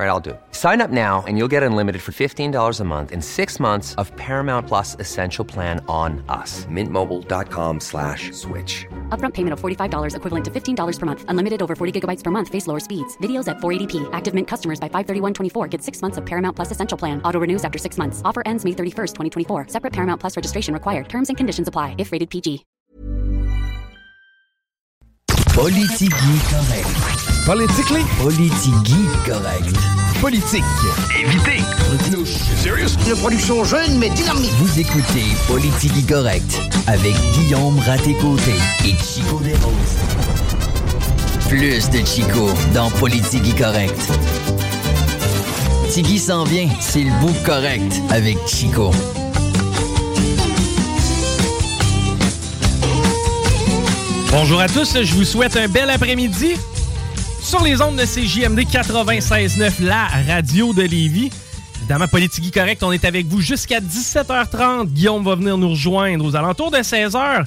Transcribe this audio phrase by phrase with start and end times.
[0.00, 0.40] All right, I'll do it.
[0.52, 4.10] Sign up now and you'll get unlimited for $15 a month in six months of
[4.16, 6.64] Paramount Plus Essential Plan on us.
[6.70, 8.86] Mintmobile.com slash switch.
[9.10, 11.24] Upfront payment of $45 equivalent to $15 per month.
[11.28, 12.48] Unlimited over 40 gigabytes per month.
[12.48, 13.18] Face lower speeds.
[13.18, 14.08] Videos at 480p.
[14.14, 17.20] Active Mint customers by 531.24 get six months of Paramount Plus Essential Plan.
[17.22, 18.22] Auto renews after six months.
[18.24, 19.12] Offer ends May 31st,
[19.48, 19.66] 2024.
[19.68, 21.10] Separate Paramount Plus registration required.
[21.10, 22.64] Terms and conditions apply if rated PG.
[25.52, 26.10] Politique
[26.48, 27.19] correct.
[27.50, 28.04] Politically?
[28.22, 29.76] Politique correct.
[30.20, 30.62] Politique.
[31.20, 31.60] Évitez.
[32.62, 32.90] Serious?
[33.08, 34.52] Une production jeune mais dynamique.
[34.60, 38.52] Vous écoutez Politique correct avec Guillaume Raté-Côté
[38.84, 39.98] et Chico Desroses.
[41.48, 44.00] Plus de Chico dans Politique correct.
[45.90, 48.92] Tiggy s'en vient, c'est le bout correct avec Chico.
[54.30, 56.54] Bonjour à tous, je vous souhaite un bel après-midi
[57.42, 61.30] sur les ondes de CJMD 96.9, la radio de Lévis.
[61.78, 64.86] Évidemment, Politique Correct, on est avec vous jusqu'à 17h30.
[64.86, 67.44] Guillaume va venir nous rejoindre aux alentours de 16h.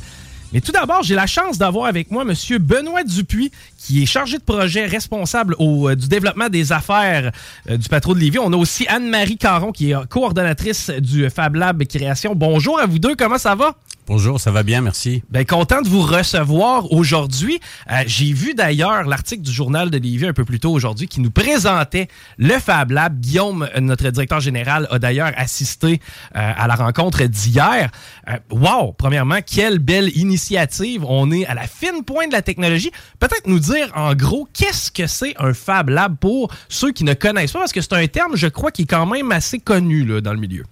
[0.52, 2.34] Mais tout d'abord, j'ai la chance d'avoir avec moi M.
[2.60, 7.32] Benoît Dupuis, qui est chargé de projet responsable euh, du développement des affaires
[7.70, 8.40] euh, du patron de Lévis.
[8.40, 12.36] On a aussi Anne-Marie Caron, qui est coordonnatrice du Fab Lab Création.
[12.36, 13.76] Bonjour à vous deux, comment ça va?
[14.06, 15.24] Bonjour, ça va bien, merci.
[15.30, 17.62] Bien, content de vous recevoir aujourd'hui.
[17.90, 21.22] Euh, J'ai vu d'ailleurs l'article du Journal de Lévis un peu plus tôt aujourd'hui qui
[21.22, 23.22] nous présentait le Fab Lab.
[23.22, 26.02] Guillaume, notre directeur général, a d'ailleurs assisté
[26.36, 27.92] euh, à la rencontre d'hier.
[28.28, 28.92] Euh, wow!
[28.92, 31.06] Premièrement, quelle belle initiative.
[31.08, 32.92] On est à la fine pointe de la technologie.
[33.20, 37.14] Peut-être nous dire en gros qu'est-ce que c'est un Fab Lab pour ceux qui ne
[37.14, 40.22] connaissent pas, parce que c'est un terme, je crois, qui est quand même assez connu
[40.22, 40.66] dans le milieu.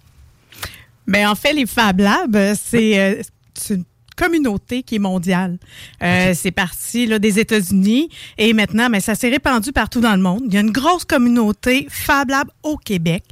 [1.07, 3.21] Mais en fait, les Fab Labs, euh, c'est euh,
[3.53, 3.83] c'est une
[4.17, 5.57] communauté qui est mondiale.
[6.03, 10.21] Euh, C'est parti là, des États-Unis et maintenant, mais ça s'est répandu partout dans le
[10.21, 10.41] monde.
[10.47, 13.23] Il y a une grosse communauté Fab Lab au Québec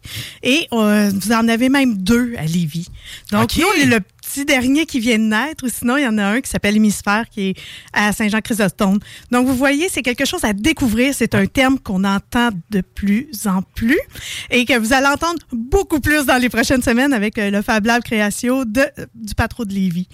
[0.42, 2.88] et euh, vous en avez même deux à Lévis.
[3.32, 3.58] Donc, Ok.
[3.60, 4.00] nous, on est le
[4.40, 6.76] petit dernier qui vient de naître, ou sinon, il y en a un qui s'appelle
[6.76, 7.58] Hémisphère, qui est
[7.94, 9.00] à Saint-Jean-Chrysostome.
[9.32, 11.14] Donc, vous voyez, c'est quelque chose à découvrir.
[11.14, 14.00] C'est un terme qu'on entend de plus en plus
[14.50, 17.86] et que vous allez entendre beaucoup plus dans les prochaines semaines avec euh, le Fab
[17.86, 18.86] Lab Création de,
[19.16, 20.08] du patron de Lévis.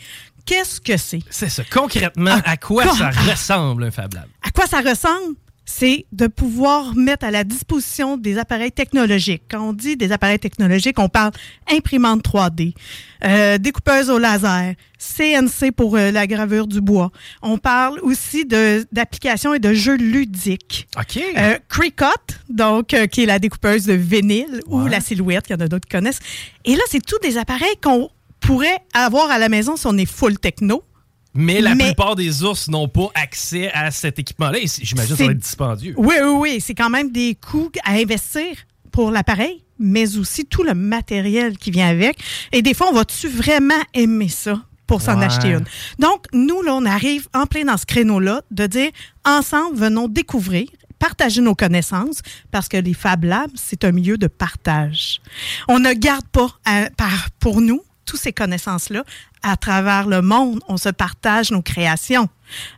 [0.46, 1.20] Qu'est-ce que c'est?
[1.30, 1.64] C'est ça.
[1.72, 2.96] Concrètement, à quoi quoi?
[2.96, 4.28] ça ressemble un Fab Lab?
[4.44, 5.36] À quoi ça ressemble?
[5.66, 9.44] C'est de pouvoir mettre à la disposition des appareils technologiques.
[9.50, 11.32] Quand on dit des appareils technologiques, on parle
[11.72, 12.74] imprimante 3D,
[13.24, 17.12] euh, découpeuse au laser, CNC pour euh, la gravure du bois.
[17.42, 20.88] On parle aussi d'applications et de jeux ludiques.
[20.98, 21.20] OK.
[21.38, 25.56] Euh, Cricut, donc euh, qui est la découpeuse de vinyle ou la silhouette, il y
[25.56, 26.20] en a d'autres qui connaissent.
[26.64, 28.10] Et là, c'est tous des appareils qu'on
[28.40, 30.84] pourrait avoir à la maison si on est full techno.
[31.36, 34.60] Mais la Mais- plupart des ours n'ont pas accès à cet équipement-là.
[34.82, 35.94] J'imagine que ça va être dispendieux.
[35.98, 36.62] Oui, oui, oui.
[36.62, 38.46] C'est quand même des coûts à investir
[38.92, 42.18] pour l'appareil, mais aussi tout le matériel qui vient avec.
[42.54, 44.62] Et des fois, on va-tu vraiment aimer ça?
[44.88, 45.26] pour s'en Ouais.
[45.26, 45.66] acheter une?
[45.98, 48.92] Donc, nous, là, on arrive en plein dans ce créneau-là de dire,
[49.26, 50.68] ensemble, venons découvrir,
[51.00, 52.20] partager nos connaissances,
[52.52, 55.22] parce que les Fab Labs, c'est un milieu de partage.
[55.68, 59.04] On ne garde pas euh, par, pour nous toutes ces connaissances-là
[59.44, 60.62] à travers le monde.
[60.68, 62.30] On se partage nos créations,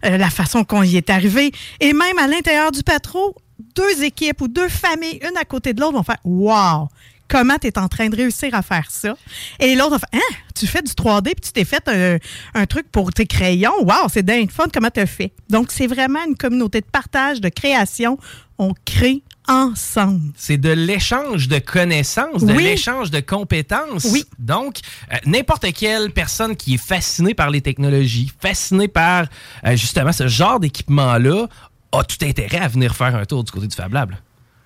[0.06, 1.52] euh, la façon qu'on y est arrivé.
[1.80, 3.34] Et même à l'intérieur du patron,
[3.76, 6.90] deux équipes ou deux familles, une à côté de l'autre, vont faire Wow!
[7.30, 9.16] Comment tu es en train de réussir à faire ça?
[9.60, 10.36] Et l'autre va faire Hein?
[10.56, 12.18] Tu fais du 3D puis tu t'es fait un,
[12.54, 13.84] un truc pour tes crayons.
[13.84, 14.68] Wow, c'est dingue fun.
[14.74, 15.34] Comment tu as fait?
[15.50, 18.18] Donc, c'est vraiment une communauté de partage, de création.
[18.58, 20.32] On crée ensemble.
[20.36, 22.64] C'est de l'échange de connaissances, de Oui.
[22.64, 24.08] l'échange de compétences.
[24.12, 24.26] Oui.
[24.40, 24.80] Donc,
[25.12, 29.26] euh, n'importe quelle personne qui est fascinée par les technologies, fascinée par
[29.66, 31.48] euh, justement ce genre d'équipement-là,
[31.94, 34.14] a tout intérêt à venir faire un tour du côté du Fab Lab.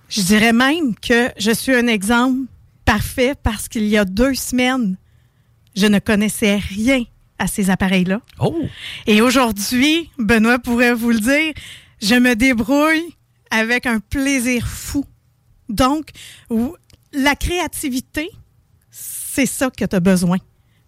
[0.08, 2.40] Je dirais même que je suis un exemple
[2.84, 4.96] parfait parce qu'il y a deux semaines,
[5.76, 7.04] je ne connaissais rien
[7.38, 8.20] à ces appareils-là.
[8.40, 8.56] Oh!
[9.06, 11.54] Et aujourd'hui, Benoît pourrait vous le dire,
[12.02, 13.14] je me débrouille
[13.52, 15.04] avec un plaisir fou.
[15.68, 16.10] Donc,
[17.12, 18.28] la créativité,
[18.90, 20.38] c'est ça que tu as besoin.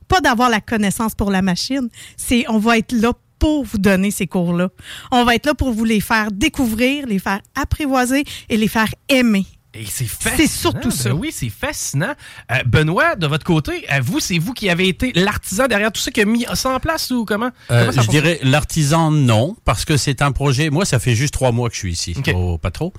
[0.09, 4.11] Pas d'avoir la connaissance pour la machine, c'est on va être là pour vous donner
[4.11, 4.71] ces cours-là.
[5.13, 8.93] On va être là pour vous les faire découvrir, les faire apprivoiser et les faire
[9.09, 9.47] aimer.
[9.76, 10.37] Et c'est fascinant.
[10.37, 11.15] C'est surtout Ben ça.
[11.15, 12.15] oui, c'est fascinant.
[12.53, 16.00] Euh, Benoît, de votre côté, euh, vous, c'est vous qui avez été l'artisan derrière tout
[16.00, 17.50] ça qui a mis ça en place ou comment?
[17.71, 20.71] Euh, Comment je dirais l'artisan, non, parce que c'est un projet.
[20.71, 22.15] Moi, ça fait juste trois mois que je suis ici,
[22.62, 22.93] pas trop.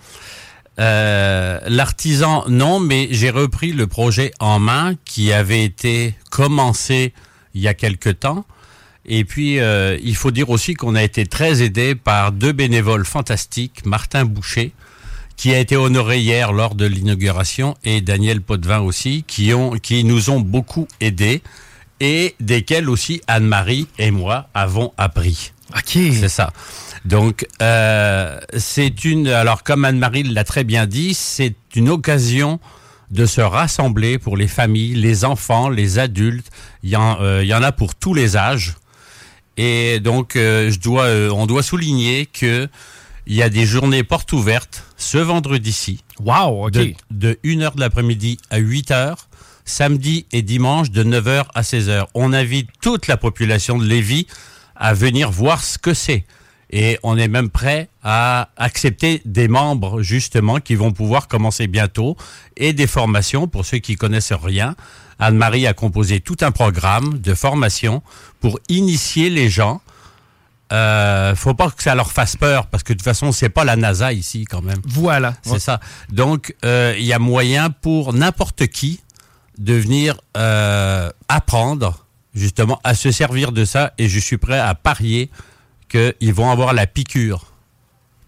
[0.77, 7.13] Euh, l'artisan, non, mais j'ai repris le projet en main qui avait été commencé
[7.53, 8.45] il y a quelque temps.
[9.05, 13.05] Et puis, euh, il faut dire aussi qu'on a été très aidé par deux bénévoles
[13.05, 14.73] fantastiques, Martin Boucher,
[15.37, 20.03] qui a été honoré hier lors de l'inauguration, et Daniel Potvin aussi, qui, ont, qui
[20.03, 21.41] nous ont beaucoup aidés
[21.99, 25.51] et desquels aussi Anne-Marie et moi avons appris.
[25.75, 25.91] OK.
[25.91, 26.51] C'est ça.
[27.05, 29.27] Donc, euh, c'est une.
[29.27, 32.59] Alors, comme Anne-Marie l'a très bien dit, c'est une occasion
[33.11, 36.49] de se rassembler pour les familles, les enfants, les adultes.
[36.83, 38.75] Il y en, euh, il y en a pour tous les âges.
[39.57, 42.67] Et donc, euh, je dois, euh, on doit souligner que
[43.27, 46.71] il y a des journées portes ouvertes ce vendredi-ci Wow, OK.
[46.71, 49.15] de, de 1h de l'après-midi à 8h,
[49.65, 52.05] samedi et dimanche de 9h à 16h.
[52.13, 54.27] On invite toute la population de Lévis
[54.75, 56.25] à venir voir ce que c'est.
[56.71, 62.17] Et on est même prêt à accepter des membres, justement, qui vont pouvoir commencer bientôt,
[62.57, 64.75] et des formations pour ceux qui connaissent rien.
[65.19, 68.01] Anne-Marie a composé tout un programme de formation
[68.41, 69.81] pour initier les gens.
[70.73, 73.63] Euh, faut pas que ça leur fasse peur, parce que de toute façon, c'est pas
[73.63, 74.81] la NASA ici, quand même.
[74.85, 75.35] Voilà.
[75.43, 75.79] C'est ça.
[76.09, 79.01] Donc, euh, il y a moyen pour n'importe qui
[79.57, 83.93] de venir euh, apprendre justement à se servir de ça.
[83.97, 85.29] Et je suis prêt à parier
[85.89, 87.54] qu'ils vont avoir la piqûre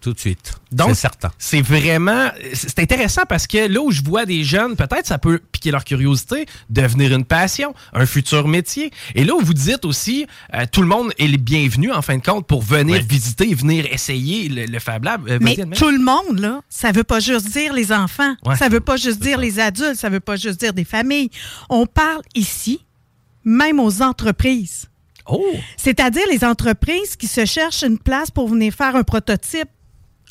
[0.00, 0.52] tout de suite.
[0.72, 1.30] Donc, c'est certain.
[1.38, 2.28] C'est vraiment.
[2.52, 5.84] C'est intéressant parce que là où je vois des jeunes, peut-être ça peut piquer leur
[5.84, 8.90] curiosité, devenir une passion, un futur métier.
[9.14, 12.16] Et là où vous dites aussi, euh, tout le monde est le bienvenu en fin
[12.16, 13.06] de compte pour venir Oui.
[13.08, 15.28] visiter, venir essayer le, le Fab Lab.
[15.28, 18.34] Euh, Mais tout le monde, là, ça veut pas juste dire les enfants.
[18.44, 18.56] Ouais.
[18.56, 19.96] Ça veut pas juste dire les adultes.
[19.96, 21.30] Ça veut pas juste dire des familles.
[21.70, 22.84] On parle ici,
[23.44, 24.86] même aux entreprises.
[25.30, 25.44] Oh!
[25.76, 29.68] C'est-à-dire les entreprises qui se cherchent une place pour venir faire un prototype.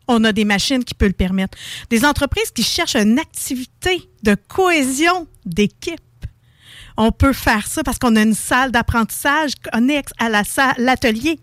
[0.08, 1.58] On a des machines qui peuvent le permettre.
[1.90, 6.02] Des entreprises qui cherchent une activité de cohésion d'équipe.
[6.98, 10.44] On peut faire ça parce qu'on a une salle d'apprentissage connexe à la
[10.78, 11.40] l'atelier.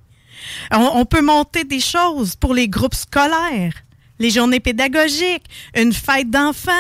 [0.73, 3.75] On, on peut monter des choses pour les groupes scolaires,
[4.19, 5.45] les journées pédagogiques,
[5.77, 6.73] une fête d'enfants.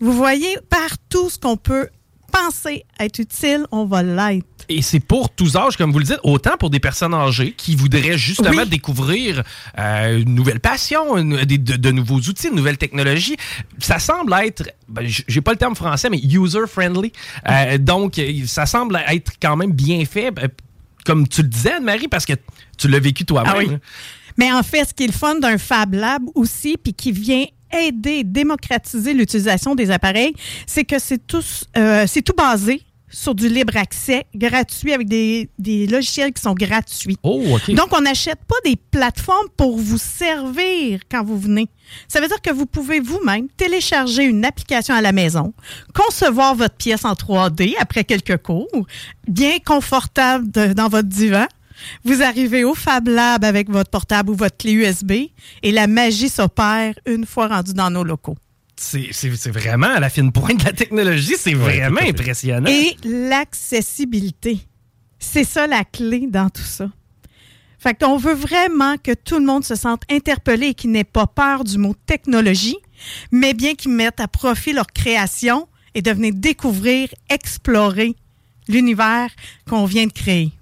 [0.00, 1.88] Vous voyez, partout ce qu'on peut
[2.30, 4.46] penser être utile, on va l'être.
[4.68, 7.74] Et c'est pour tous âges, comme vous le dites, autant pour des personnes âgées qui
[7.74, 8.68] voudraient justement Oui.
[8.68, 9.42] découvrir
[9.78, 13.36] euh, une nouvelle passion, une- de, de nouveaux outils, de nouvelles technologies.
[13.80, 17.12] Ça semble être, ben, j'ai pas le terme français, mais user-friendly.
[17.48, 20.48] Euh, donc, ça semble être quand même bien fait, euh,
[21.04, 22.34] comme tu le disais, Anne-Marie, parce que
[22.78, 23.52] tu l'as vécu toi-même.
[23.54, 23.68] Ah oui.
[24.36, 27.44] Mais en fait, ce qui est le fun d'un Fab Lab aussi, puis qui vient
[27.72, 30.34] aider, démocratiser l'utilisation des appareils,
[30.66, 32.82] c'est que c'est tous, euh, c'est tout basé
[33.12, 37.16] sur du libre accès, gratuit, avec des, des logiciels qui sont gratuits.
[37.24, 37.74] Oh, OK.
[37.74, 41.68] Donc, on n'achète pas des plateformes pour vous servir quand vous venez.
[42.06, 45.52] Ça veut dire que vous pouvez vous-même télécharger une application à la maison,
[45.92, 48.68] concevoir votre pièce en 3D après quelques cours,
[49.26, 51.46] bien confortable de- dans votre divan.
[52.04, 55.12] Vous arrivez au Fab Lab avec votre portable ou votre clé USB
[55.62, 58.36] et la magie s'opère une fois rendu dans nos locaux.
[58.76, 61.34] C'est vraiment à la fine pointe de la technologie.
[61.36, 62.70] C'est vraiment impressionnant.
[62.70, 64.58] Et l'accessibilité.
[65.18, 66.88] C'est ça la clé dans tout ça.
[67.78, 71.26] Fait qu'on veut vraiment que tout le monde se sente interpellé et qu'il n'ait pas
[71.26, 72.76] peur du mot technologie,
[73.32, 78.14] mais bien qu'ils mettent à profit leur création et de venir découvrir, explorer
[78.68, 79.30] l'univers
[79.68, 80.52] qu'on vient de créer.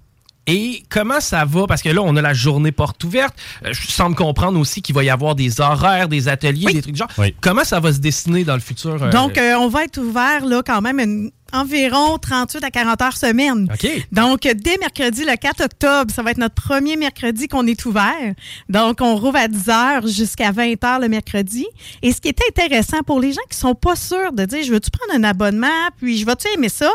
[0.49, 1.67] Et comment ça va?
[1.67, 3.35] Parce que là, on a la journée porte ouverte.
[3.65, 6.73] Euh, Je semble comprendre aussi qu'il va y avoir des horaires, des ateliers, Oui.
[6.73, 7.09] des trucs du genre.
[7.17, 7.35] Oui.
[7.41, 9.01] Comment ça va se dessiner dans le futur?
[9.01, 13.01] euh, Donc, euh, on va être ouvert là, quand même une- environ 38 à 40
[13.01, 13.67] heures semaine.
[13.73, 14.07] OK.
[14.11, 18.35] Donc, dès mercredi, le 4 octobre, ça va être notre premier mercredi qu'on est ouvert.
[18.69, 21.65] Donc, on rouvre à 10 h jusqu'à 20 h le mercredi.
[22.03, 24.71] Et ce qui est intéressant pour les gens qui sont pas sûrs de dire, je
[24.71, 26.91] veux-tu prendre un abonnement, puis je vais-tu aimer ça,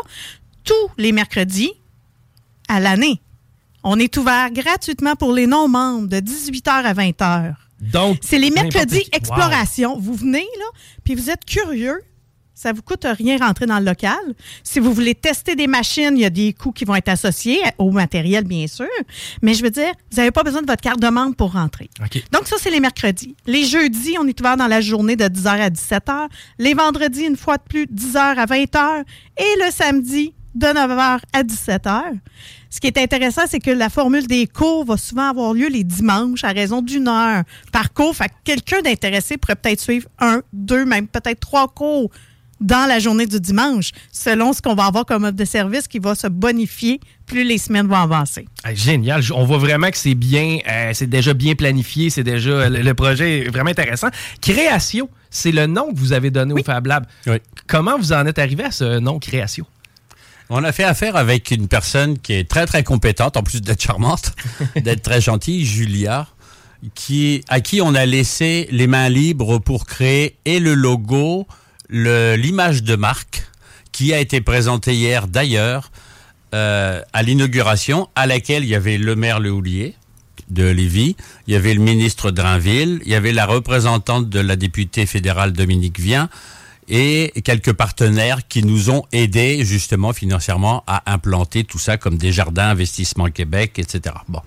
[0.63, 1.73] tous les mercredis
[2.69, 3.19] à l'année.
[3.87, 7.53] On est ouvert gratuitement pour les non-membres de 18 h à 20 h.
[7.79, 9.99] Donc, C'est les mercredis exploration.
[9.99, 10.65] Vous venez, là,
[11.03, 12.01] puis vous êtes curieux.
[12.55, 14.17] Ça vous coûte rien rentrer dans le local.
[14.63, 17.59] Si vous voulez tester des machines, il y a des coûts qui vont être associés
[17.77, 18.87] au matériel, bien sûr.
[19.43, 21.89] Mais je veux dire, vous n'avez pas besoin de votre carte de membre pour rentrer.
[22.31, 23.35] Donc, ça, c'est les mercredis.
[23.45, 26.27] Les jeudis, on est ouvert dans la journée de 10h à 17h.
[26.57, 29.03] Les vendredis, une fois de plus, 10h à 20h.
[29.37, 32.01] Et le samedi, de 9h à 17h.
[32.69, 35.83] Ce qui est intéressant, c'est que la formule des cours va souvent avoir lieu les
[35.83, 38.15] dimanches à raison d'une heure par cours.
[38.15, 42.09] Fait que quelqu'un d'intéressé pourrait peut-être suivre un, deux, même peut-être trois cours
[42.61, 45.99] dans la journée du dimanche, selon ce qu'on va avoir comme offre de service qui
[45.99, 48.47] va se bonifier plus les semaines vont avancer.
[48.63, 49.21] Ah, génial.
[49.33, 53.39] On voit vraiment que c'est bien, euh, c'est déjà bien planifié, c'est déjà, le, projet
[53.39, 54.07] est vraiment intéressant.
[54.41, 57.05] Création, c'est le nom que vous avez donné au Fab Lab.
[57.67, 59.65] Comment vous en êtes arrivé à ce nom Création?
[60.49, 63.81] On a fait affaire avec une personne qui est très très compétente, en plus d'être
[63.81, 64.33] charmante,
[64.75, 66.27] d'être très gentille, Julia,
[66.93, 71.47] qui, à qui on a laissé les mains libres pour créer et le logo,
[71.89, 73.47] l'image de marque,
[73.91, 75.91] qui a été présentée hier d'ailleurs
[76.53, 79.95] euh, à l'inauguration, à laquelle il y avait le maire Le Houlier
[80.49, 81.15] de Lévis,
[81.47, 85.53] il y avait le ministre Drainville, il y avait la représentante de la députée fédérale
[85.53, 86.29] Dominique Vien,
[86.87, 92.31] et quelques partenaires qui nous ont aidés justement financièrement à implanter tout ça comme des
[92.31, 94.15] jardins investissement Québec, etc.
[94.27, 94.41] Bon,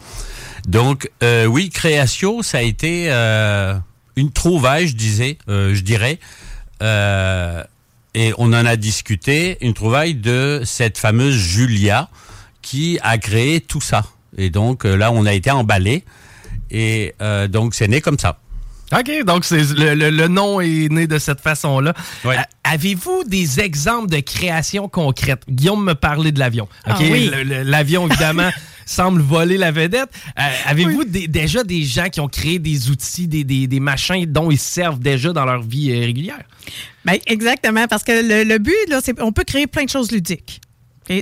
[0.66, 3.75] donc euh, oui, création, ça a été euh,
[4.16, 6.18] une trouvaille, je disais, euh, je dirais,
[8.14, 12.09] et on en a discuté, une trouvaille de cette fameuse Julia
[12.62, 14.04] qui a créé tout ça.
[14.37, 16.04] Et donc là, on a été emballé,
[16.71, 17.14] et
[17.49, 18.38] donc c'est né comme ça.
[18.92, 21.92] OK, donc c'est le, nom est né de cette façon-là.
[22.64, 25.42] Avez-vous des exemples de création concrète?
[25.49, 26.68] Guillaume me parlait de l'avion.
[26.85, 27.30] Ah oui.
[27.64, 28.50] L'avion, évidemment,
[28.87, 30.09] semble voler la vedette.
[30.38, 34.59] Euh, avez-vous déjà des gens qui ont créé des outils, des, des, machins dont ils
[34.59, 36.42] servent déjà dans leur vie euh, régulière?
[37.04, 40.11] Bien, exactement, parce que le, le but, là, c'est on peut créer plein de choses
[40.11, 40.61] ludiques.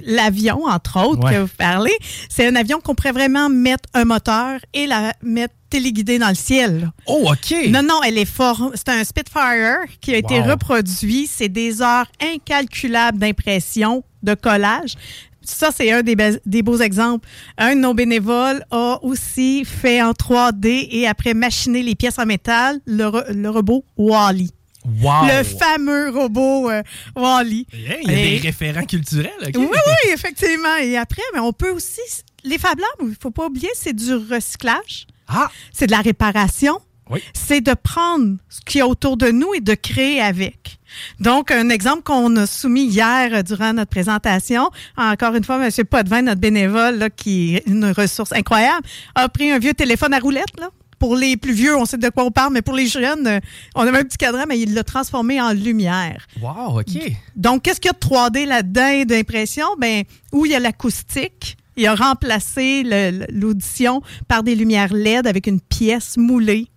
[0.06, 1.96] L'avion, entre autres, que vous parlez,
[2.28, 6.34] c'est un avion qu'on pourrait vraiment mettre un moteur et la mettre téléguidée dans le
[6.34, 6.90] ciel.
[7.06, 7.54] Oh, OK.
[7.68, 8.70] Non, non, elle est fort.
[8.74, 11.26] C'est un Spitfire qui a été reproduit.
[11.26, 14.94] C'est des heures incalculables d'impression, de collage.
[15.42, 17.28] Ça, c'est un des, des, beaux exemples.
[17.56, 22.26] Un de nos bénévoles a aussi fait en 3D et après machiné les pièces en
[22.26, 24.50] métal, le, le robot Wally.
[24.86, 26.82] Le fameux robot euh,
[27.14, 27.66] Wally.
[27.72, 29.30] il y a des référents culturels.
[29.54, 30.76] Oui, oui, effectivement.
[30.80, 32.00] Et après, mais on peut aussi.
[32.44, 35.06] Les Fab Labs, il ne faut pas oublier, c'est du recyclage.
[35.26, 35.50] Ah!
[35.72, 36.78] C'est de la réparation.
[37.10, 37.20] Oui.
[37.34, 40.78] C'est de prendre ce qu'il y a autour de nous et de créer avec.
[41.20, 45.70] Donc, un exemple qu'on a soumis hier euh, durant notre présentation, encore une fois, M.
[45.84, 50.18] Potvin, notre bénévole, là, qui est une ressource incroyable, a pris un vieux téléphone à
[50.18, 52.86] roulette, là, pour les plus vieux, on sait de quoi on parle, mais pour les
[52.86, 53.40] jeunes, euh,
[53.74, 56.26] on a même un petit cadran, mais il l'a transformé en lumière.
[56.40, 56.98] Wow, OK.
[57.34, 59.66] Donc, qu'est-ce qu'il y a de 3D là-dedans d'impression?
[59.78, 62.82] Ben, où il y a l'acoustique, il a remplacé
[63.30, 66.68] l'audition par des lumières LED avec une pièce moulée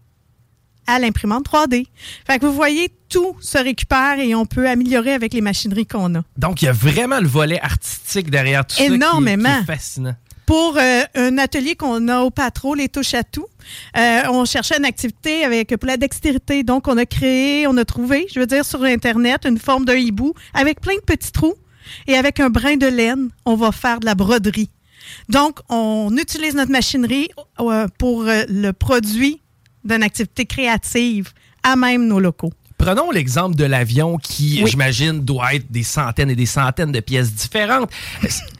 [0.88, 1.86] à l'imprimante 3D.
[2.26, 6.16] Fait que vous voyez, tout se récupère et on peut améliorer avec les machineries qu'on
[6.16, 6.22] a.
[6.38, 9.50] Donc, il y a vraiment le volet artistique derrière tout Énormément.
[9.50, 10.16] ça qui est, fascinant
[10.50, 13.46] pour euh, un atelier qu'on a au Patro, les touches à tout.
[13.96, 16.64] Euh, on cherchait une activité avec pour la dextérité.
[16.64, 19.94] Donc, on a créé, on a trouvé, je veux dire, sur Internet, une forme d'un
[19.94, 21.54] hibou avec plein de petits trous.
[22.08, 24.72] Et avec un brin de laine, on va faire de la broderie.
[25.28, 27.30] Donc, on utilise notre machinerie
[27.60, 29.44] euh, pour le produit
[29.84, 31.30] d'une activité créative
[31.62, 32.54] à même nos locaux.
[32.80, 37.34] Prenons l'exemple de l'avion qui, j'imagine, doit être des centaines et des centaines de pièces
[37.34, 37.92] différentes.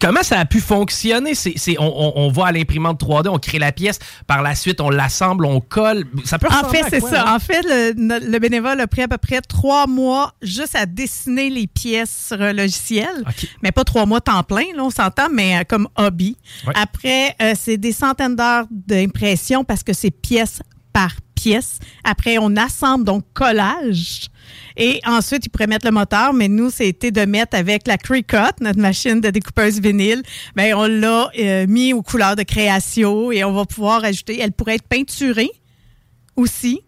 [0.02, 1.36] Comment ça a pu fonctionner?
[1.36, 3.98] C'est, on, on, va à l'imprimante 3D, on crée la pièce,
[4.28, 6.04] par la suite, on l'assemble, on colle.
[6.26, 7.34] Ça peut En fait, c'est ça.
[7.34, 11.68] En fait, le, bénévole a pris à peu près trois mois juste à dessiner les
[11.68, 13.24] pièces sur un logiciel.
[13.64, 16.36] Mais pas trois mois temps plein, là, on s'entend, mais euh, comme hobby.
[16.76, 20.62] Après, euh, c'est des centaines d'heures d'impression parce que c'est pièce
[21.00, 21.80] par pièces.
[22.04, 24.30] Après, on assemble, donc collage.
[24.76, 28.60] Et ensuite, ils pourraient mettre le moteur, mais nous, c'était de mettre avec la Cricut,
[28.60, 30.24] notre machine de découpeuse vinyle,
[30.58, 34.52] bien, on l'a euh, mis aux couleurs de création et on va pouvoir ajouter, elle
[34.52, 35.52] pourrait être peinturée
[36.36, 36.82] aussi.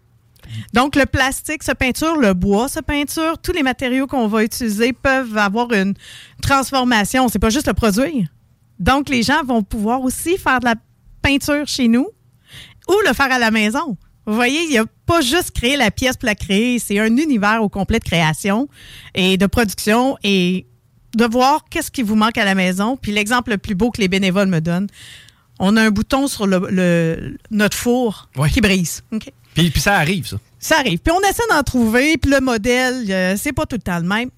[0.74, 4.92] Donc, le plastique se peinture, le bois se peinture, tous les matériaux qu'on va utiliser
[4.92, 5.94] peuvent avoir une
[6.42, 7.28] transformation.
[7.28, 8.28] C'est pas juste le produire.
[8.78, 10.74] Donc, les gens vont pouvoir aussi faire de la
[11.22, 12.08] peinture chez nous
[12.92, 13.96] ou le faire à la maison.
[14.26, 17.16] Vous voyez, il n'y a pas juste créer la pièce pour la créer, c'est un
[17.16, 18.68] univers au complet de création
[19.14, 20.66] et de production et
[21.16, 22.96] de voir qu'est-ce qui vous manque à la maison.
[22.96, 24.88] Puis l'exemple le plus beau que les bénévoles me donnent,
[25.58, 29.02] on a un bouton sur le, notre four qui brise.
[29.54, 30.38] Puis, puis, ça arrive, ça.
[30.58, 30.98] Ça arrive.
[31.00, 34.06] Puis on essaie d'en trouver, puis le modèle, euh, c'est pas tout le temps le
[34.06, 34.30] même.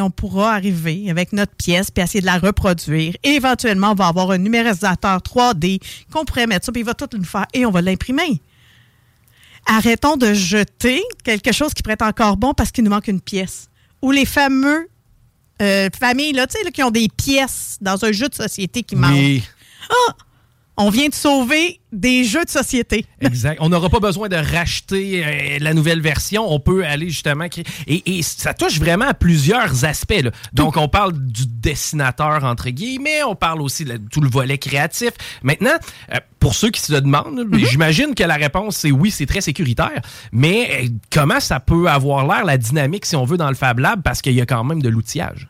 [0.00, 3.14] On pourra arriver avec notre pièce puis essayer de la reproduire.
[3.22, 5.80] Et éventuellement, on va avoir un numérisateur 3D
[6.12, 8.40] qu'on pourrait mettre ça, puis il va tout nous faire et on va l'imprimer
[9.66, 13.20] arrêtons de jeter quelque chose qui pourrait être encore bon parce qu'il nous manque une
[13.20, 13.68] pièce.
[14.02, 14.88] Ou les fameux
[15.62, 18.82] euh, familles là, tu sais, là, qui ont des pièces dans un jeu de société
[18.82, 19.12] qui manquent.
[19.12, 19.44] Oui.
[19.90, 20.14] Ah!
[20.76, 23.06] On vient de sauver des jeux de société.
[23.20, 23.58] Exact.
[23.60, 26.52] On n'aura pas besoin de racheter euh, la nouvelle version.
[26.52, 27.64] On peut aller justement créer.
[27.86, 30.20] Et, et ça touche vraiment à plusieurs aspects.
[30.20, 30.32] là.
[30.52, 33.22] Donc, on parle du dessinateur, entre guillemets.
[33.22, 35.12] On parle aussi de tout le volet créatif.
[35.44, 35.76] Maintenant,
[36.12, 37.58] euh, pour ceux qui se le demandent, Mhm.
[37.64, 40.00] j'imagine que la réponse, c'est oui, c'est très sécuritaire.
[40.32, 43.78] Mais euh, comment ça peut avoir l'air, la dynamique, si on veut, dans le Fab
[43.78, 45.46] Lab, parce qu'il y a quand même de l'outillage?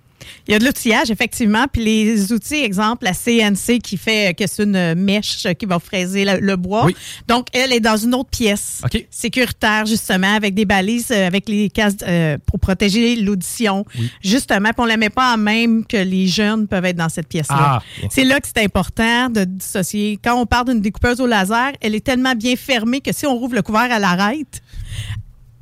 [0.46, 1.66] Il y a de l'outillage, effectivement.
[1.72, 6.24] Puis les outils, exemple, la CNC qui fait que c'est une mèche qui va fraiser
[6.24, 6.86] le, le bois.
[6.86, 6.96] Oui.
[7.28, 8.82] Donc, elle est dans une autre pièce.
[9.10, 13.84] Sécuritaire, justement, avec des balises, euh, avec les cases euh, pour protéger l'audition.
[14.22, 17.08] Justement, puis on ne la met pas en même que les jeunes peuvent être dans
[17.08, 17.80] cette pièce-là.
[17.80, 17.82] Ah.
[18.10, 20.18] C'est là que c'est important de dissocier.
[20.22, 23.36] Quand on parle d'une découpeuse au laser, elle est tellement bien fermée que si on
[23.36, 24.62] rouvre le couvert, elle arrête.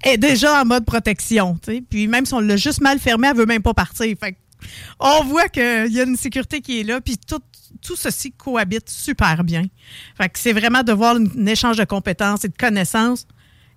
[0.05, 1.57] Est déjà en mode protection.
[1.89, 4.07] Puis même si on l'a juste mal fermé, elle veut même pas partir.
[4.19, 4.37] Fait que
[5.01, 7.41] on voit qu'il y a une sécurité qui est là, puis tout,
[7.81, 9.65] tout ceci cohabite super bien.
[10.17, 13.27] Fait que c'est vraiment de voir un échange de compétences et de connaissances,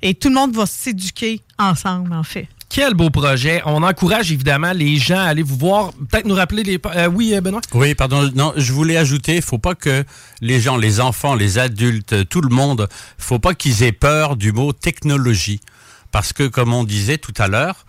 [0.02, 2.48] et tout le monde va s'éduquer ensemble, en fait.
[2.68, 3.62] Quel beau projet.
[3.66, 5.94] On encourage évidemment les gens à aller vous voir.
[5.94, 6.80] Peut-être nous rappeler les.
[6.96, 7.62] euh, oui, euh, Benoît?
[7.74, 8.30] Oui, pardon.
[8.36, 10.04] Non, je voulais ajouter, faut pas que
[10.42, 14.52] les gens, les enfants, les adultes, tout le monde, faut pas qu'ils aient peur du
[14.52, 15.62] mot technologie,
[16.12, 17.86] parce que comme on disait tout à l'heure,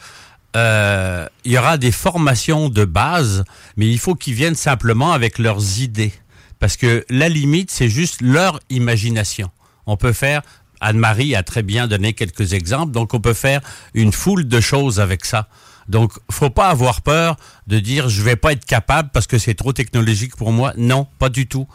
[0.56, 3.44] euh, il y aura des formations de base,
[3.76, 6.14] mais il faut qu'ils viennent simplement avec leurs idées,
[6.58, 9.50] parce que la limite, c'est juste leur imagination.
[9.86, 10.42] On peut faire.
[10.80, 13.60] Anne-Marie a très bien donné quelques exemples, donc on peut faire
[13.92, 15.48] une foule de choses avec ça.
[15.88, 17.36] Donc, faut pas avoir peur
[17.66, 20.72] de dire je vais pas être capable parce que c'est trop technologique pour moi.
[20.76, 21.68] Non, pas du tout.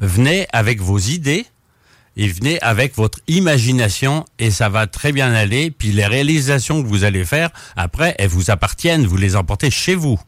[0.00, 1.46] Venez avec vos idées
[2.16, 5.70] et venez avec votre imagination et ça va très bien aller.
[5.70, 9.06] Puis les réalisations que vous allez faire, après, elles vous appartiennent.
[9.06, 10.18] Vous les emportez chez vous.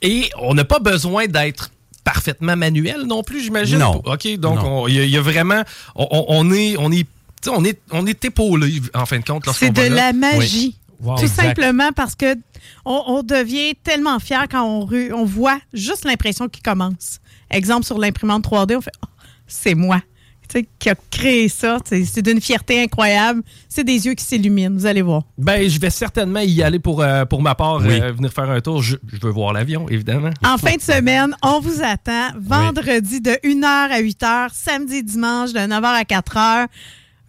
[0.00, 1.70] Et on n'a pas besoin d'être
[2.04, 3.78] parfaitement manuel non plus, j'imagine?
[3.78, 4.02] Non.
[4.04, 5.62] OK, donc il y, a- il y a vraiment.
[5.94, 6.76] On, est.
[6.78, 7.06] On est
[7.48, 9.48] on est, on est épaulé, en fin de compte.
[9.52, 10.76] C'est de la magie.
[11.00, 11.16] Wow.
[11.16, 11.42] Tout Exact.
[11.48, 12.36] simplement parce que
[12.84, 17.18] on, on devient tellement fier quand on voit juste l'impression qui commence.
[17.50, 19.08] Exemple sur l'imprimante 3D, on fait Oh,
[19.48, 20.00] c'est moi.
[20.48, 21.78] Tu sais, qui a créé ça.
[21.84, 23.42] C'est c'est d'une fierté incroyable.
[23.68, 24.74] C'est des yeux qui s'illuminent.
[24.74, 25.22] Vous allez voir.
[25.38, 28.00] Ben, je vais certainement y aller pour, euh, pour ma part, Oui.
[28.00, 28.82] euh, venir faire un tour.
[28.82, 30.30] Je, je veux voir l'avion, évidemment.
[30.44, 35.52] En fin de semaine, on vous attend vendredi de 1h à 8h, samedi et dimanche
[35.52, 36.66] de 9h à 4h.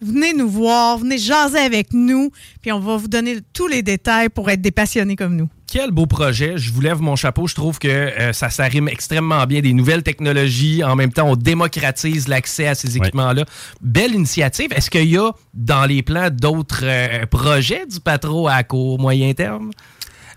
[0.04, 4.30] Venez nous voir, venez jaser avec nous, puis on va vous donner tous les détails
[4.30, 5.50] pour être des passionnés comme nous.
[5.74, 6.58] Quel beau projet.
[6.58, 7.48] Je vous lève mon chapeau.
[7.48, 9.62] Je trouve que euh, ça s'arrime extrêmement bien.
[9.62, 10.84] Des nouvelles technologies.
[10.84, 13.46] En même temps, on démocratise l'accès à ces équipements-là.
[13.82, 14.72] Belle initiative.
[14.76, 19.34] Est-ce qu'il y a dans les plans d'autres euh, projets du patro à court, moyen
[19.34, 19.72] terme?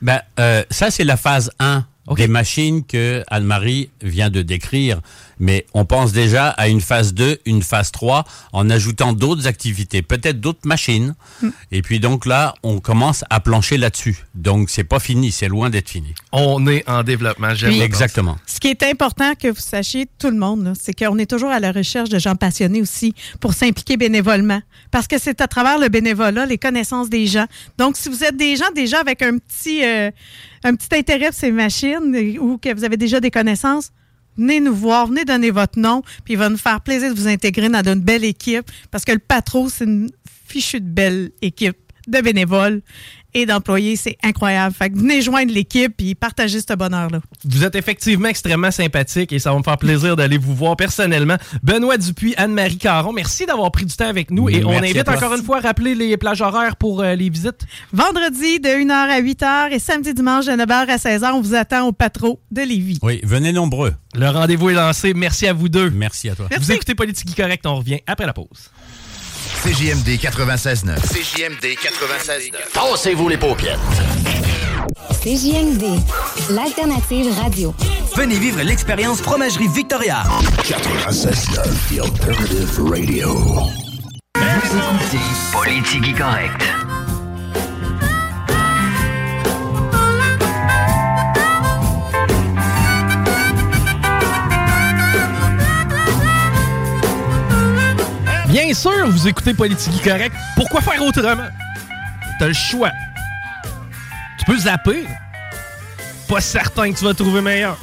[0.01, 5.01] Ben, euh, ça, c'est la phase 1 des machines que Anne-Marie vient de décrire.
[5.39, 10.03] Mais on pense déjà à une phase 2, une phase 3, en ajoutant d'autres activités,
[10.03, 11.15] peut-être d'autres machines.
[11.73, 14.27] Et puis donc là, on commence à plancher là-dessus.
[14.35, 16.15] Donc c'est pas fini, c'est loin d'être fini.
[16.33, 17.55] On est en développement.
[17.55, 17.81] J'aime Oui.
[17.81, 18.37] Exactement.
[18.47, 21.51] Ce qui est important que vous sachiez, tout le monde, là, c'est qu'on est toujours
[21.51, 24.61] à la recherche de gens passionnés aussi pour s'impliquer bénévolement.
[24.91, 27.47] Parce que c'est à travers le bénévolat, les connaissances des gens.
[27.79, 30.11] Donc, si vous êtes des gens déjà avec un petit, euh,
[30.65, 33.91] un petit intérêt pour ces machines ou que vous avez déjà des connaissances,
[34.37, 37.29] venez nous voir, venez donner votre nom, puis il va nous faire plaisir de vous
[37.29, 38.71] intégrer dans une belle équipe.
[38.91, 40.11] Parce que le patron, c'est une
[40.47, 42.83] fichue de belle équipe de bénévoles
[43.37, 43.97] et d'employés.
[43.97, 44.75] C'est incroyable.
[44.75, 47.21] Fait que venez joindre l'équipe et partagez ce bonheur-là.
[47.45, 51.37] Vous êtes effectivement extrêmement sympathique et ça va me faire plaisir d'aller vous voir personnellement.
[51.63, 55.35] Benoît Dupuis, Anne-Marie Caron, merci d'avoir pris du temps avec nous et on invite encore
[55.35, 57.67] une fois à rappeler les plages horaires pour euh, les visites.
[57.93, 61.87] Vendredi de 1h à 8h et samedi dimanche de 9h à 16h, on vous attend
[61.87, 62.99] au Patro de Lévis.
[63.03, 63.93] Oui, venez nombreux.
[64.15, 65.13] Le rendez-vous est lancé.
[65.13, 65.91] Merci à vous deux.
[65.91, 66.49] Merci à toi.
[66.59, 68.71] Vous écoutez Politique Correct, on revient après la pause.
[69.55, 70.97] CJMD 96.9.
[71.01, 72.73] CJMD 96.9.
[72.73, 73.79] Tassez-vous les paupières.
[75.23, 76.01] CJMD,
[76.51, 77.75] l'alternative radio.
[78.17, 80.25] Venez vivre l'expérience Fromagerie Victoria.
[80.63, 83.35] 96.9, The Alternative Radio.
[84.35, 85.19] Vous écoutez
[85.53, 86.63] Politique correct.
[98.57, 100.35] Bien sûr, vous écoutez Politique Correct.
[100.57, 101.49] Pourquoi faire autrement?
[102.39, 102.91] T'as le choix.
[104.39, 105.05] Tu peux zapper.
[106.27, 107.77] Pas certain que tu vas trouver meilleur.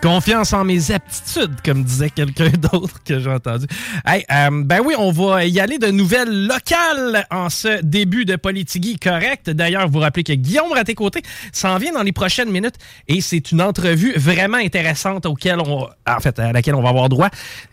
[0.00, 3.66] Confiance en mes aptitudes, comme disait quelqu'un d'autre que j'ai entendu.
[4.06, 8.36] Hey, euh, ben oui, on va y aller de nouvelles locales en ce début de
[8.36, 9.50] Politigui correct.
[9.50, 12.76] D'ailleurs, vous rappelez que Guillaume Raté-Côté s'en vient dans les prochaines minutes
[13.08, 17.08] et c'est une entrevue vraiment intéressante auquel on, en fait, à laquelle on va avoir
[17.08, 17.30] droit.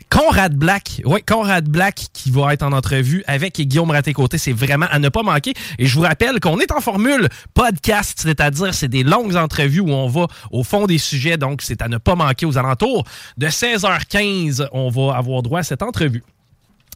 [0.09, 4.85] Conrad Black, oui, Conrad Black qui va être en entrevue avec Guillaume Raté-Côté, c'est vraiment
[4.89, 5.53] à ne pas manquer.
[5.77, 9.89] Et je vous rappelle qu'on est en formule podcast, c'est-à-dire c'est des longues entrevues où
[9.89, 13.03] on va au fond des sujets, donc c'est à ne pas manquer aux alentours
[13.37, 14.67] de 16h15.
[14.71, 16.23] On va avoir droit à cette entrevue.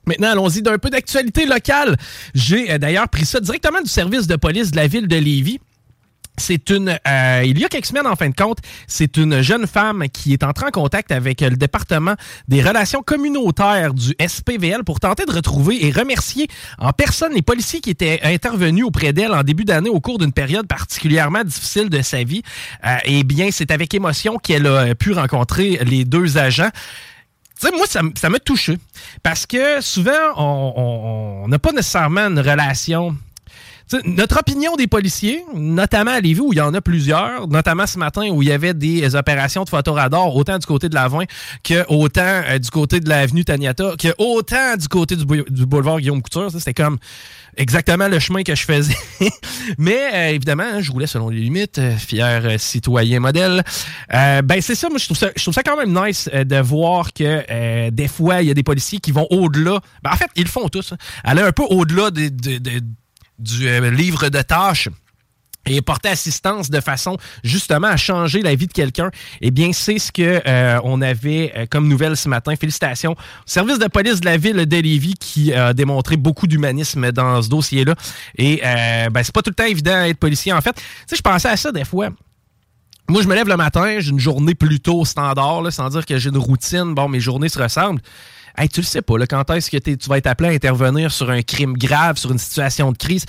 [0.06, 1.98] Maintenant, allons-y d'un peu d'actualité locale.
[2.34, 5.60] J'ai euh, d'ailleurs pris ça directement du service de police de la ville de Lévis.
[6.39, 9.67] C'est une, euh, il y a quelques semaines en fin de compte, c'est une jeune
[9.67, 12.15] femme qui est entrée en contact avec le département
[12.47, 16.47] des relations communautaires du SPVL pour tenter de retrouver et remercier
[16.78, 20.34] en personne les policiers qui étaient intervenus auprès d'elle en début d'année au cours d'une
[20.34, 22.41] période particulièrement difficile de sa vie.
[22.86, 26.69] Euh, eh bien, c'est avec émotion qu'elle a pu rencontrer les deux agents.
[27.60, 28.78] Tu sais, moi, ça m'a touché.
[29.21, 33.17] Parce que souvent, on n'a pas nécessairement une relation
[34.06, 37.97] notre opinion des policiers, notamment à Lévis, où il y en a plusieurs, notamment ce
[37.97, 41.23] matin où il y avait des opérations de photoradar, autant du côté de l'Avin
[41.63, 46.21] que autant euh, du côté de l'avenue Taniata, que autant du côté du, boulevard Guillaume
[46.21, 46.52] Couture.
[46.52, 46.97] C'était comme
[47.58, 48.95] exactement le chemin que je faisais.
[49.78, 53.63] Mais euh, évidemment, hein, je roulais selon les limites, euh, fier citoyen modèle.
[54.10, 58.08] ben c'est ça, moi je trouve ça, je quand même nice de voir que des
[58.08, 59.80] fois, il y a des policiers qui vont au-delà.
[60.04, 60.93] Ben, en fait, ils le font tous.
[60.93, 60.97] Hein.
[61.23, 62.80] aller un peu au-delà de, de
[63.39, 64.89] du euh, livre de tâches
[65.65, 69.99] et porter assistance de façon justement à changer la vie de quelqu'un, eh bien c'est
[69.99, 72.56] ce que euh, on avait euh, comme nouvelle ce matin.
[72.56, 77.41] Félicitations service de police de la ville de Lévis qui a démontré beaucoup d'humanisme dans
[77.41, 77.95] ce dossier-là.
[78.38, 78.62] Et
[79.12, 80.73] ben, c'est pas tout le temps évident d'être policier en fait.
[80.73, 82.10] Tu sais, je pensais à ça des fois.
[83.10, 86.30] Moi, je me lève le matin, j'ai une journée plutôt standard, sans dire que j'ai
[86.30, 86.93] une routine.
[86.93, 88.02] Bon, mes journées se ressemblent.
[88.60, 91.13] Hey, tu le sais pas, là, quand est-ce que tu vas être appelé à intervenir
[91.13, 93.26] sur un crime grave, sur une situation de crise?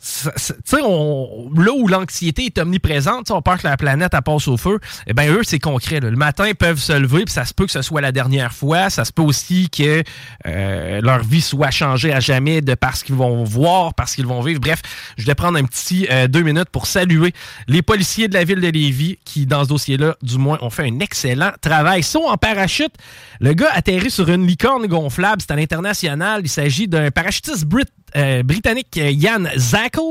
[0.00, 0.30] Tu
[0.64, 5.14] sais, là où l'anxiété est omniprésente, on peur que la planète passe au feu, eh
[5.14, 6.00] bien, eux, c'est concret.
[6.00, 8.52] Le matin, ils peuvent se lever, puis ça se peut que ce soit la dernière
[8.52, 8.90] fois.
[8.90, 10.02] Ça se peut aussi que
[10.46, 14.42] euh, leur vie soit changée à jamais de parce qu'ils vont voir, parce qu'ils vont
[14.42, 14.60] vivre.
[14.60, 14.82] Bref,
[15.16, 17.32] je vais prendre un petit euh, deux minutes pour saluer
[17.68, 20.84] les policiers de la ville de Lévis qui, dans ce dossier-là, du moins, ont fait
[20.84, 22.02] un excellent travail.
[22.02, 22.92] Saut en parachute,
[23.40, 25.40] le gars atterrit sur une licorne gonflable.
[25.40, 26.42] C'est à l'international.
[26.44, 30.02] Il s'agit d'un parachutiste brit euh, britannique Yann Zackel.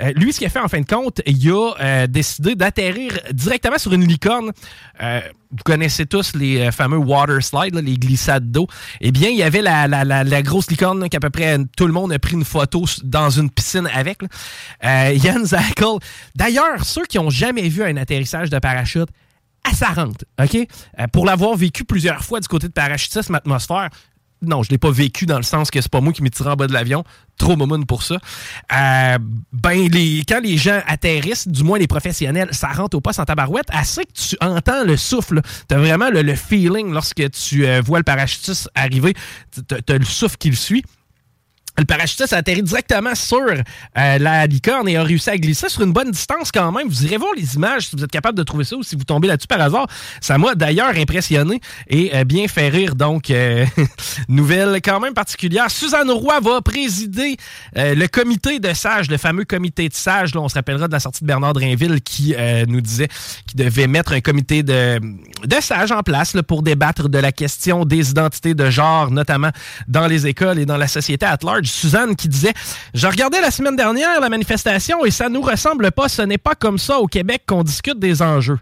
[0.00, 3.12] Euh, lui, ce qu'il a fait en fin de compte, il a euh, décidé d'atterrir
[3.32, 4.52] directement sur une licorne.
[5.00, 8.66] vous connaissez tous les fameux water slides, les glissades d'eau.
[9.00, 12.18] Eh bien, il y avait la, grosse licorne qu'à peu près tout le monde a
[12.18, 14.18] pris une photo dans une piscine avec.
[14.82, 15.98] Yann Zackel.
[16.34, 19.08] D'ailleurs, ceux qui n'ont jamais vu un atterrissage de parachute,
[19.64, 20.58] à sa rente, OK?
[21.12, 23.88] pour l'avoir vécu plusieurs fois du côté de parachutisme atmosphère,
[24.46, 26.50] non, je l'ai pas vécu dans le sens que c'est pas moi qui m'ai tiré
[26.50, 27.04] en bas de l'avion.
[27.36, 28.16] Trop momoun pour ça.
[28.72, 29.18] Euh,
[29.52, 29.88] ben,
[30.28, 33.66] quand les gens atterrissent, du moins les professionnels, ça rentre au poste en tabarouette.
[33.70, 35.40] Assez que tu entends le souffle.
[35.68, 39.14] Tu as vraiment le, feeling lorsque tu euh, vois le parachutiste arriver.
[39.52, 40.84] Tu le souffle qui le suit.
[41.76, 45.82] Le parachutiste a atterri directement sur euh, la licorne et a réussi à glisser sur
[45.82, 46.86] une bonne distance quand même.
[46.86, 49.02] Vous irez voir les images si vous êtes capable de trouver ça ou si vous
[49.02, 49.88] tombez là-dessus par hasard.
[50.20, 52.94] Ça m'a d'ailleurs impressionné et euh, bien fait rire.
[52.94, 53.66] Donc, euh,
[54.28, 55.68] nouvelle quand même particulière.
[55.68, 57.36] Suzanne Roy va présider
[57.74, 60.32] le comité de sages, le fameux comité de sages.
[60.34, 62.34] Là, on se rappellera de la sortie de Bernard Drinville qui
[62.68, 63.08] nous disait
[63.46, 65.00] qu'il devait mettre un comité de,
[65.44, 69.50] de sages en place là, pour débattre de la question des identités de genre, notamment
[69.88, 71.63] dans les écoles et dans la société at large.
[71.66, 72.52] Suzanne qui disait
[72.94, 76.08] Je regardais la semaine dernière la manifestation et ça nous ressemble pas.
[76.08, 78.58] Ce n'est pas comme ça au Québec qu'on discute des enjeux.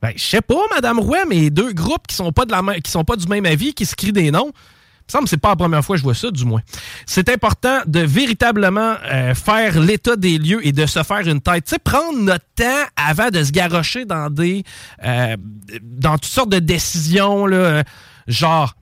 [0.00, 2.90] Ben, je sais pas, Madame Roy, mais deux groupes qui sont pas de la qui
[2.90, 4.50] sont pas du même avis, qui se crient des noms.
[4.52, 6.60] Il me semble c'est pas la première fois que je vois ça, du moins.
[7.06, 11.64] C'est important de véritablement euh, faire l'état des lieux et de se faire une tête.
[11.66, 14.64] Tu sais, prendre notre temps avant de se garrocher dans des
[15.04, 15.36] euh,
[15.82, 17.84] dans toutes sortes de décisions, là,
[18.26, 18.74] genre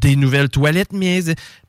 [0.00, 1.22] des nouvelles toilettes, mais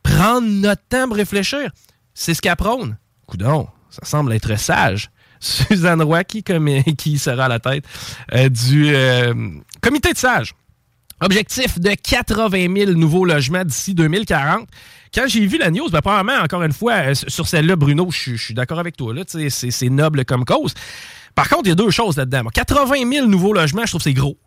[0.04, 1.72] prendre notre temps pour réfléchir.
[2.14, 2.98] C'est ce qu'elle prône.
[3.28, 5.10] Coudon, ça semble être sage.
[5.40, 6.24] Suzanne Roy,
[6.98, 7.86] qui, sera à la tête
[8.34, 9.34] euh, du euh,
[9.82, 10.54] comité de sages.
[11.22, 14.68] Objectif de 80 000 nouveaux logements d'ici 2040.
[15.14, 16.02] Quand j'ai vu la news, ben,
[16.44, 19.14] encore une fois, euh, sur celle-là, Bruno, je suis d'accord avec toi.
[19.28, 20.74] C'est noble comme cause.
[21.34, 22.44] Par contre, il y a deux choses là-dedans.
[22.54, 24.38] 80 000 nouveaux logements, je trouve que c'est gros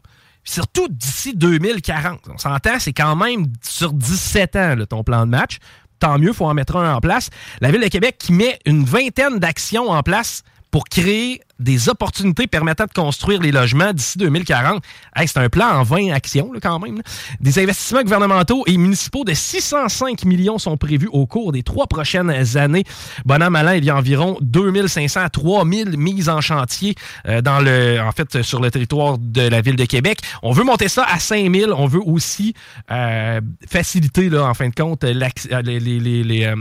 [0.45, 2.21] surtout d'ici 2040.
[2.33, 5.59] On s'entend, c'est quand même sur 17 ans ton plan de match.
[6.01, 7.31] Tant mieux, il faut en mettre un en place.
[7.61, 12.47] La Ville de Québec qui met une vingtaine d'actions en place pour créer des opportunités
[12.47, 14.83] permettant de construire les logements d'ici 2040.
[15.27, 17.03] c'est un plan en 20 actions quand même.
[17.41, 22.57] Des investissements gouvernementaux et municipaux de 605 millions sont prévus au cours des trois prochaines
[22.57, 22.85] années.
[23.25, 26.95] Bonhomme Malin, il y a environ 2500 à 3000 mises en chantier
[27.27, 30.21] euh, dans le, en fait, sur le territoire de la ville de Québec.
[30.43, 31.73] On veut monter ça à 5000.
[31.73, 32.55] On veut aussi
[32.91, 36.55] euh, faciliter, là, en fin de compte, les, les, les, euh,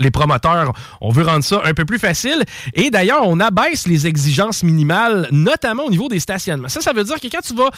[0.00, 2.44] les promoteurs, on veut rendre ça un peu plus facile.
[2.74, 6.68] Et d'ailleurs, on abaisse les exigences minimales, notamment au niveau des stationnements.
[6.68, 7.70] Ça, ça veut dire que quand tu vas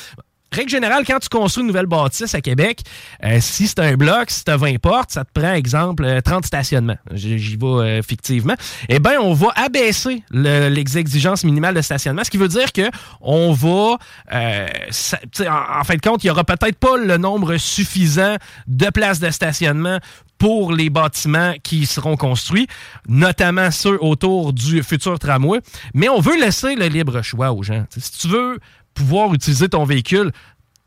[0.52, 2.80] règle générale, quand tu construis une nouvelle bâtisse à Québec,
[3.24, 6.44] euh, si c'est un bloc, si tu as 20 portes, ça te prend, exemple, 30
[6.44, 6.98] euh, stationnements.
[7.12, 8.54] J'y vais euh, fictivement.
[8.88, 12.88] Eh bien, on va abaisser les exigences minimales de stationnement, ce qui veut dire que
[13.20, 13.98] on va,
[14.32, 19.30] en, fin de compte, il n'y aura peut-être pas le nombre suffisant de places de
[19.30, 19.98] stationnement
[20.38, 22.66] pour les bâtiments qui seront construits,
[23.08, 25.60] notamment ceux autour du futur tramway.
[25.94, 27.84] Mais on veut laisser le libre choix aux gens.
[27.96, 28.58] si tu veux
[28.96, 30.32] pouvoir utiliser ton véhicule,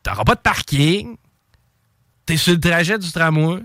[0.04, 1.16] tu n'auras pas de parking,
[2.26, 3.62] tu es sur le trajet du tramway.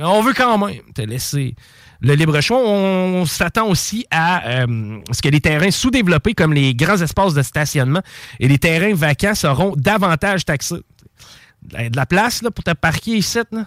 [0.00, 1.54] On veut quand même te laisser
[2.00, 2.58] le libre choix.
[2.58, 7.42] On, s'attend aussi à euh, ce que les terrains sous-développés, comme les grands espaces de
[7.42, 8.02] stationnement
[8.40, 10.82] et les terrains vacants, seront davantage taxés.
[11.62, 13.66] De la place là, pour te parquer ici, là,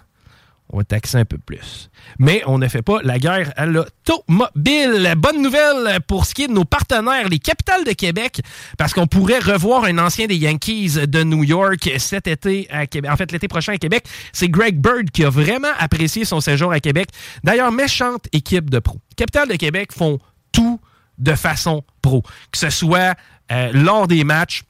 [0.69, 1.89] on va taxer un peu plus.
[2.19, 5.13] Mais on ne fait pas la guerre à l'automobile.
[5.17, 8.41] Bonne nouvelle pour ce qui est de nos partenaires, les capitales de Québec,
[8.78, 13.12] parce qu'on pourrait revoir un ancien des Yankees de New York cet été à Québec.
[13.12, 14.06] En fait, l'été prochain à Québec.
[14.34, 17.10] C'est Greg Bird qui a vraiment apprécié son séjour à Québec.
[17.43, 18.99] D'ailleurs, méchante équipe de pros.
[19.15, 20.19] Capitales de Québec font
[20.51, 20.80] tout
[21.17, 22.23] de façon pro.
[22.51, 23.15] Que ce soit
[23.51, 24.63] euh, lors des matchs,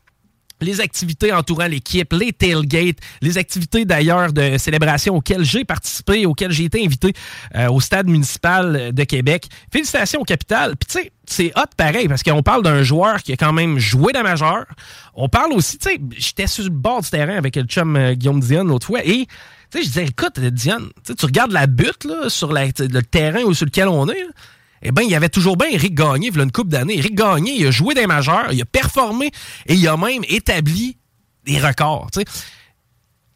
[0.62, 6.52] les activités entourant l'équipe, les tailgates, les activités d'ailleurs de célébration auxquelles j'ai participé, auxquelles
[6.52, 7.13] j'ai été invité
[7.56, 9.48] euh, au stade municipal de Québec.
[9.72, 10.76] Félicitations au capital.
[10.78, 13.80] Puis tu sais, c'est hot pareil parce qu'on parle d'un joueur qui a quand même
[13.80, 14.65] joué dans majeur.
[15.13, 18.13] On parle aussi, tu sais, j'étais sur le bord du terrain avec le chum euh,
[18.13, 19.28] Guillaume Dion l'autre fois et
[19.72, 23.65] tu sais, je disais, écoute, Diane, tu regardes la butte là, sur le terrain sur
[23.65, 24.26] lequel on est
[24.88, 27.00] eh bien, il y avait toujours bien Eric Gagné, il y a une coupe d'années.
[27.00, 29.32] Eric Gagné, il a joué des majeurs, il a performé
[29.65, 30.98] et il a même établi
[31.43, 32.12] des records.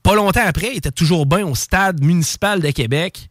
[0.04, 3.30] Pas longtemps après, il était toujours bien au stade municipal de Québec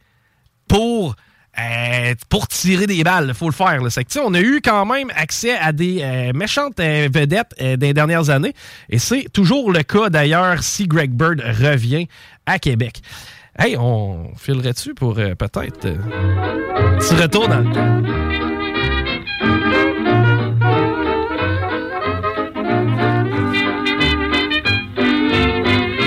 [0.66, 1.14] pour,
[1.61, 2.14] euh,
[2.50, 3.26] tirer des balles.
[3.28, 3.81] Il faut le faire.
[3.81, 3.88] Là.
[4.24, 8.52] on a eu quand même accès à des euh, méchantes euh, vedettes des dernières années.
[8.90, 12.09] Et c'est toujours le cas d'ailleurs si Greg Bird revient
[12.46, 13.00] à Québec.
[13.61, 15.97] Hey, on filerait dessus pour euh, peut-être euh,
[17.01, 18.03] petit retour dans le temps.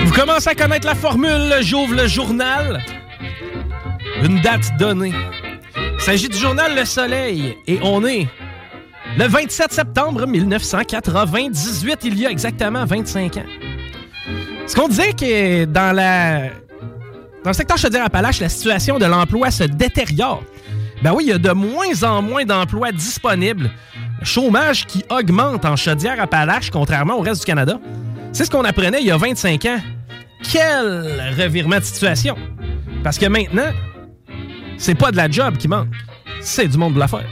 [0.06, 2.82] Vous commencez à connaître la formule, j'ouvre le journal.
[4.24, 5.14] Une date donnée.
[5.76, 8.30] Il s'agit du journal Le Soleil et on est
[9.18, 13.44] le 27 septembre 1998, il y a exactement 25 ans.
[14.68, 16.44] Ce qu'on disait que dans la
[17.44, 20.44] dans le secteur Chaudière-Appalaches, la situation de l'emploi se détériore.
[21.02, 23.72] Ben oui, il y a de moins en moins d'emplois disponibles.
[24.20, 27.80] Le chômage qui augmente en Chaudière-Appalaches, contrairement au reste du Canada.
[28.32, 29.80] C'est ce qu'on apprenait il y a 25 ans.
[30.52, 32.36] Quel revirement de situation!
[33.04, 33.72] Parce que maintenant,
[34.78, 35.94] c'est pas de la job qui manque,
[36.42, 37.28] c'est du monde de l'affaire.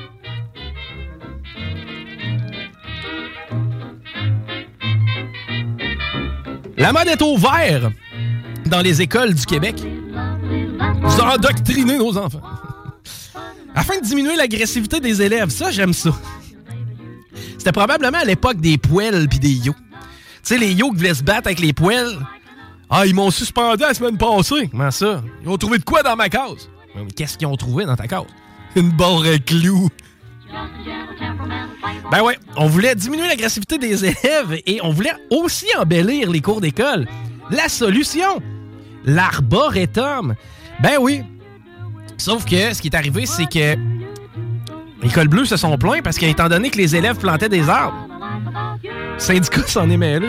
[6.78, 7.92] La mode est au vert
[8.66, 9.76] dans les écoles du Québec.
[11.02, 12.42] Vous endoctrinez nos enfants.
[13.76, 16.12] Afin de diminuer l'agressivité des élèves, ça, j'aime ça.
[17.58, 19.74] C'était probablement à l'époque des poêles puis des yo.
[19.74, 20.00] Tu
[20.44, 22.18] sais, les yo qui voulaient se battre avec les poêles.
[22.90, 24.68] Ah, ils m'ont suspendu la semaine passée.
[24.72, 25.22] Comment ça?
[25.44, 26.70] Ils ont trouvé de quoi dans ma case?
[27.16, 28.26] Qu'est-ce qu'ils ont trouvé dans ta case?
[28.76, 29.90] Une barre à clous.
[32.12, 36.62] Ben ouais, on voulait diminuer l'agressivité des élèves et on voulait aussi embellir les cours
[36.62, 37.08] d'école.
[37.52, 38.42] La solution,
[39.06, 40.36] l'arboretum.
[40.82, 41.24] Ben oui.
[42.18, 43.78] Sauf que ce qui est arrivé, c'est que
[45.02, 48.08] l'école bleue se sont plaints parce qu'étant donné que les élèves plantaient des arbres,
[48.84, 50.28] le syndicat s'en est mêlé.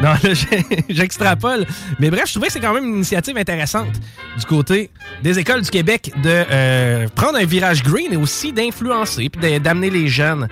[0.00, 0.32] Non, là,
[0.88, 1.66] j'extrapole.
[1.98, 4.00] Mais bref, je trouvais que c'est quand même une initiative intéressante
[4.38, 4.90] du côté
[5.22, 9.90] des écoles du Québec de euh, prendre un virage green et aussi d'influencer puis d'amener
[9.90, 10.48] les jeunes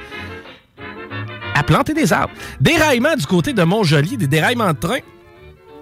[1.55, 2.35] à planter des arbres.
[2.61, 4.99] Déraillement du côté de Montjoli, des déraillements de train,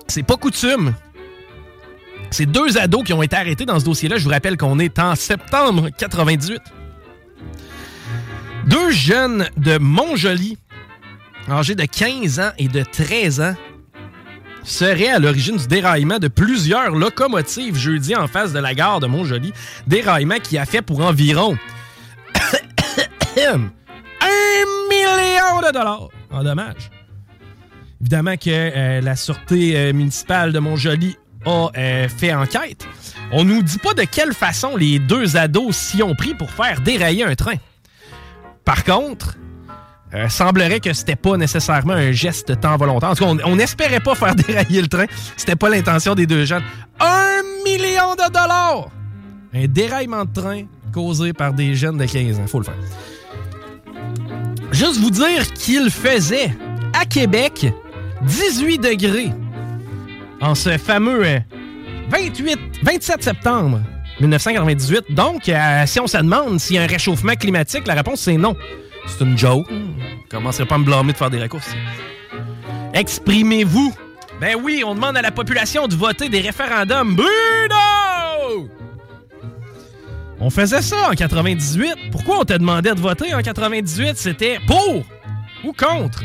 [0.06, 0.94] c'est pas coutume
[2.30, 4.18] c'est deux ados qui ont été arrêtés dans ce dossier-là.
[4.18, 6.60] Je vous rappelle qu'on est en septembre 98.
[8.66, 10.58] Deux jeunes de Montjoli,
[11.50, 13.54] âgés de 15 ans et de 13 ans,
[14.62, 19.06] seraient à l'origine du déraillement de plusieurs locomotives jeudi en face de la gare de
[19.06, 19.54] Montjoli.
[19.86, 21.56] Déraillement qui a fait pour environ
[23.36, 23.56] 1
[24.90, 26.90] millions de dollars en dommages.
[28.00, 32.87] Évidemment que euh, la sûreté euh, municipale de Montjoli a euh, fait enquête.
[33.33, 36.81] On nous dit pas de quelle façon les deux ados s'y ont pris pour faire
[36.81, 37.57] dérailler un train.
[38.64, 39.37] Par contre,
[40.14, 43.11] euh, semblerait que c'était pas nécessairement un geste tant volontaire.
[43.11, 45.05] En tout cas, on- n'espérait pas faire dérailler le train.
[45.37, 46.62] C'était pas l'intention des deux jeunes.
[47.01, 48.88] Un million de dollars!
[49.55, 52.46] Un déraillement de train causé par des jeunes de 15 ans.
[52.46, 52.74] Faut le faire.
[54.72, 56.55] Juste vous dire qu'il faisait
[56.98, 57.66] à Québec
[58.22, 59.31] 18 degrés
[60.40, 61.38] en ce fameux euh,
[62.11, 63.81] 28, 27 septembre
[64.20, 65.12] 1998.
[65.14, 68.37] Donc, euh, si on se demande s'il y a un réchauffement climatique, la réponse c'est
[68.37, 68.57] non.
[69.07, 69.66] C'est une joke.
[70.31, 71.77] Commencerez pas à me blâmer de faire des raccourcis.
[72.92, 73.94] Exprimez-vous.
[74.40, 77.14] Ben oui, on demande à la population de voter des référendums.
[77.16, 78.68] Bruno!
[80.40, 81.96] On faisait ça en 98.
[82.12, 84.16] Pourquoi on te demandait de voter en 98?
[84.16, 85.05] C'était pour
[85.64, 86.22] ou contre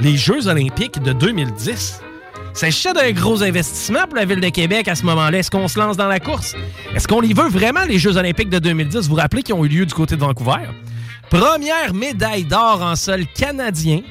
[0.00, 2.01] les Jeux olympiques de 2010.
[2.54, 5.38] S'agissait d'un gros investissement pour la Ville de Québec à ce moment-là.
[5.38, 6.54] Est-ce qu'on se lance dans la course?
[6.94, 9.04] Est-ce qu'on y veut vraiment, les Jeux olympiques de 2010?
[9.08, 10.68] Vous vous rappelez qu'ils ont eu lieu du côté de Vancouver?
[11.30, 14.02] Première médaille d'or en sol canadien,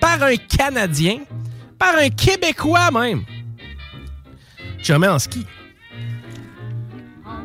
[0.00, 1.18] par un Canadien,
[1.78, 3.22] par un Québécois même.
[4.82, 5.46] Jamais en ski.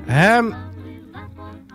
[0.09, 0.51] Euh,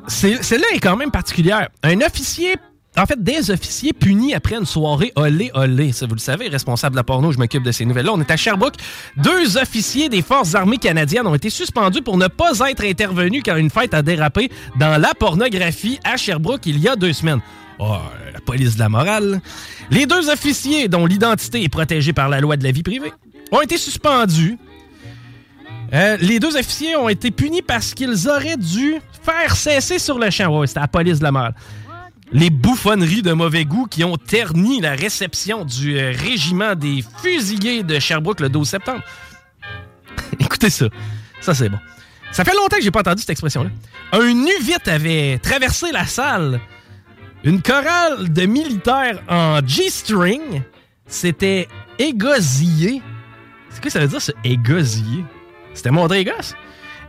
[0.09, 1.69] c'est- Celle-là est quand même particulière.
[1.83, 2.57] Un officier,
[2.97, 5.93] en fait, des officiers punis après une soirée olé olé.
[5.93, 8.13] Ça, vous le savez, responsable de la porno, je m'occupe de ces nouvelles-là.
[8.15, 8.77] On est à Sherbrooke.
[9.17, 13.57] Deux officiers des Forces armées canadiennes ont été suspendus pour ne pas être intervenus quand
[13.57, 17.41] une fête a dérapé dans la pornographie à Sherbrooke il y a deux semaines.
[17.79, 17.97] Oh,
[18.33, 19.41] la police de la morale.
[19.91, 23.13] Les deux officiers, dont l'identité est protégée par la loi de la vie privée,
[23.51, 24.59] ont été suspendus
[25.93, 30.29] euh, les deux officiers ont été punis parce qu'ils auraient dû faire cesser sur le
[30.31, 30.67] champ.
[30.67, 31.55] C'était la police de la morale.
[32.35, 37.85] Les bouffonneries de mauvais goût qui ont terni la réception du euh, régiment des fusillés
[37.85, 39.05] de Sherbrooke le 12 septembre.
[40.41, 40.87] Écoutez ça.
[41.41, 41.79] Ça, c'est bon.
[42.33, 43.71] Ça fait longtemps que j'ai pas entendu cette expression-là.
[44.11, 46.61] Un nu-vite avait traversé la salle.
[47.45, 50.63] Une chorale de militaires en G-string
[51.07, 51.69] s'était
[52.01, 53.01] égosillée.
[53.71, 55.25] C'est quoi ça veut dire, ce égosillé?
[55.73, 56.57] C'était montré les.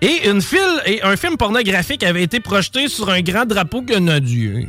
[0.02, 4.68] Et, une file, et un film pornographique avait été projeté sur un grand drapeau canadien.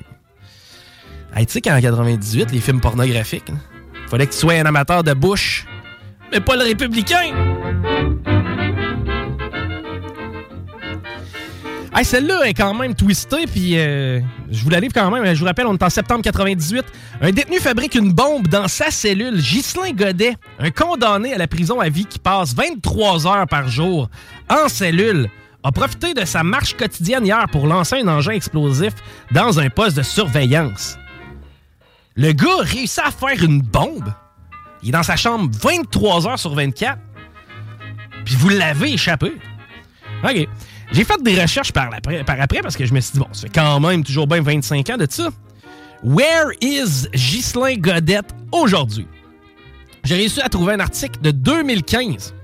[1.38, 3.58] Hey, tu sais qu'en 98, les films pornographiques, hein,
[4.08, 5.66] fallait que tu sois un amateur de Bush,
[6.32, 7.30] mais pas le républicain.
[11.94, 14.20] Hey, celle-là est quand même twistée, puis euh,
[14.50, 15.34] je vous la livre quand même.
[15.34, 16.86] Je vous rappelle, on est en septembre 98.
[17.20, 19.36] Un détenu fabrique une bombe dans sa cellule.
[19.36, 24.08] Ghislain Godet, un condamné à la prison à vie qui passe 23 heures par jour
[24.48, 25.28] en cellule,
[25.62, 28.94] a profité de sa marche quotidienne hier pour lancer un engin explosif
[29.32, 30.96] dans un poste de surveillance.
[32.16, 34.12] Le gars a réussi à faire une bombe.
[34.82, 36.98] Il est dans sa chambre 23 heures sur 24.
[38.24, 39.32] Puis vous l'avez échappé.
[40.24, 40.48] OK.
[40.92, 43.26] J'ai fait des recherches par après, par après parce que je me suis dit, bon,
[43.34, 45.28] fait quand même toujours bien 25 ans de ça.
[46.02, 49.06] Where is Ghislain Godette aujourd'hui?
[50.04, 52.34] J'ai réussi à trouver un article de 2015.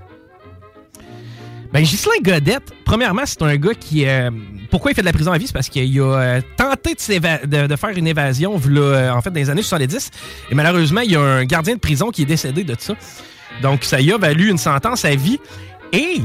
[1.73, 4.07] Ben, Ghislain Godette, premièrement, c'est un gars qui.
[4.07, 4.31] euh,
[4.73, 5.47] pourquoi il fait de la prison à vie?
[5.47, 9.51] C'est parce qu'il a euh, tenté de, faire une évasion, euh, en fait, dans les
[9.51, 10.11] années 70.
[10.51, 12.95] Et malheureusement, il y a un gardien de prison qui est décédé de ça.
[13.61, 15.39] Donc, ça y a valu une sentence à vie.
[15.93, 16.23] Et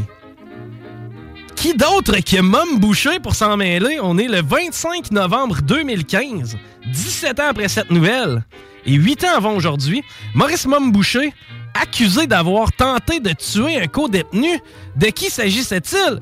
[1.58, 4.00] qui d'autre que Mom Boucher pour s'en mêler?
[4.02, 6.56] On est le 25 novembre 2015,
[6.86, 8.46] 17 ans après cette nouvelle,
[8.86, 10.04] et 8 ans avant aujourd'hui.
[10.34, 11.34] Maurice Mom Boucher,
[11.74, 14.58] accusé d'avoir tenté de tuer un co-détenu.
[14.96, 16.22] De qui s'agissait-il?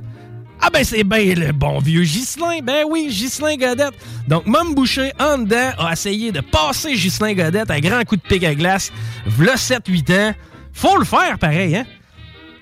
[0.61, 2.59] Ah ben c'est bien le bon vieux Ghislain.
[2.63, 3.93] Ben oui, Ghislain Godette.
[4.27, 8.21] Donc Mom Boucher, en dedans, a essayé de passer Ghislain Godette à grand coup de
[8.21, 8.91] pic à glace.
[9.25, 10.33] V'là 7-8 ans.
[10.73, 11.85] Faut le faire pareil, hein?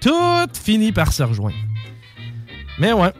[0.01, 1.55] Tout finit par se rejoindre.
[2.79, 3.11] Mais ouais.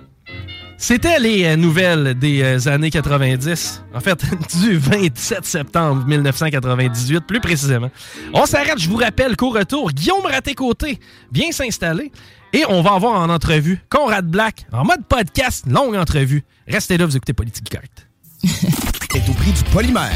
[0.77, 3.85] C'était les euh, nouvelles des euh, années 90.
[3.93, 4.21] En fait,
[4.61, 7.89] du 27 septembre 1998, plus précisément.
[8.33, 10.99] On s'arrête, je vous rappelle qu'au retour, Guillaume Raté-Côté
[11.31, 12.11] vient s'installer
[12.53, 16.43] et on va avoir en entrevue Conrad Black en mode podcast, longue entrevue.
[16.67, 18.07] Restez là, vous écoutez Politique Correct.
[18.43, 20.11] est au prix du polymère.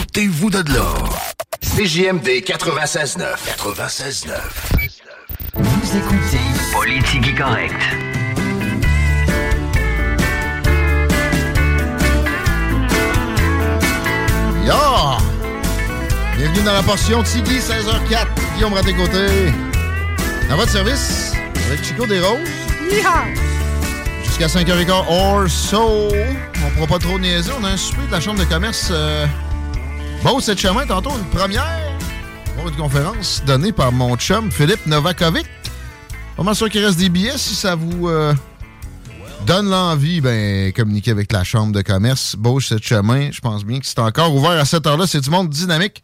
[0.00, 0.94] Ôtez-vous de là.
[1.62, 3.20] CJMD 96.9.
[3.58, 4.30] 96.9.
[5.54, 6.38] Vous écoutez
[6.72, 7.74] Politique Correct.
[14.64, 15.35] Ya!
[16.36, 18.26] Bienvenue dans la portion Tigui, 16h04.
[18.54, 19.26] Guillaume Raté-Côté.
[20.50, 21.32] À votre service,
[21.66, 22.38] avec Chico Desroses.
[24.24, 26.08] Jusqu'à 5h15 or so.
[26.64, 27.50] On pourra pas trop niaiser.
[27.58, 28.88] On a un souper de la Chambre de commerce.
[28.90, 29.26] Euh,
[30.22, 31.66] bon, cette chemin, tantôt, une première
[32.66, 35.46] une conférence donnée par mon chum Philippe Novakovic.
[36.36, 38.34] Pas sûr qu'il reste des billets si ça vous euh,
[39.44, 42.36] donne l'envie, ben, communiquer avec la Chambre de commerce.
[42.36, 43.30] Bauche cette chemin.
[43.30, 45.06] Je pense bien que c'est encore ouvert à cette heure-là.
[45.06, 46.02] C'est du monde dynamique.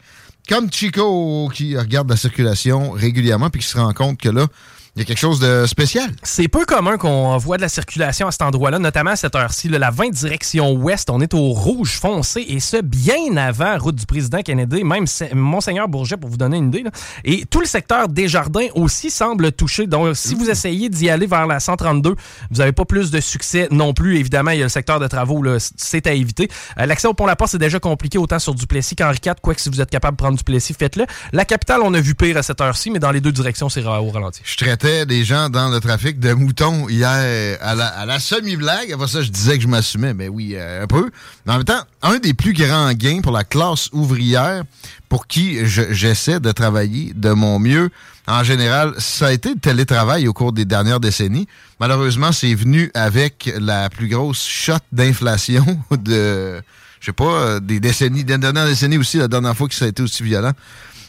[0.49, 4.47] Comme Chico qui regarde la circulation régulièrement puis qui se rend compte que là,
[4.95, 6.11] il y a quelque chose de spécial.
[6.23, 9.71] C'est peu commun qu'on voit de la circulation à cet endroit-là, notamment à cette heure-ci.
[9.71, 14.05] La 20 direction ouest, on est au rouge foncé et ce, bien avant route du
[14.05, 16.85] président Kennedy, même Monseigneur Bourget, pour vous donner une idée.
[17.25, 19.87] Et tout le secteur des jardins aussi semble touché.
[19.87, 22.11] Donc, si vous essayez d'y aller vers la 132,
[22.51, 24.19] vous n'avez pas plus de succès non plus.
[24.19, 26.51] Évidemment, il y a le secteur de travaux, c'est à éviter.
[26.79, 29.37] Euh, l'accès au pont La Porte, c'est déjà compliqué autant sur Duplessis qu'Henri IV.
[29.41, 31.07] Quoique, si vous êtes capable de prendre Duplessis, faites-le.
[31.33, 33.83] La capitale, on a vu pire à cette heure-ci, mais dans les deux directions, c'est
[33.83, 34.43] au ralenti.
[34.45, 38.93] Je des gens dans le trafic de moutons hier à la, semi-blague.
[38.93, 41.11] Après ça, je disais que je m'assumais, mais oui, euh, un peu.
[41.47, 44.65] En même temps, un des plus grands gains pour la classe ouvrière
[45.09, 47.91] pour qui j'essaie de travailler de mon mieux,
[48.27, 51.47] en général, ça a été le télétravail au cours des dernières décennies.
[51.79, 56.61] Malheureusement, c'est venu avec la plus grosse shot d'inflation de,
[56.99, 59.85] je sais pas, euh, des décennies, des dernières décennies aussi, la dernière fois que ça
[59.85, 60.53] a été aussi violent.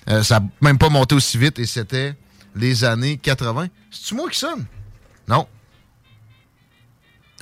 [0.09, 2.13] Euh, ça n'a même pas monté aussi vite et c'était
[2.55, 3.67] les années 80.
[3.91, 4.65] C'est-tu moi qui sonne?
[5.27, 5.47] Non.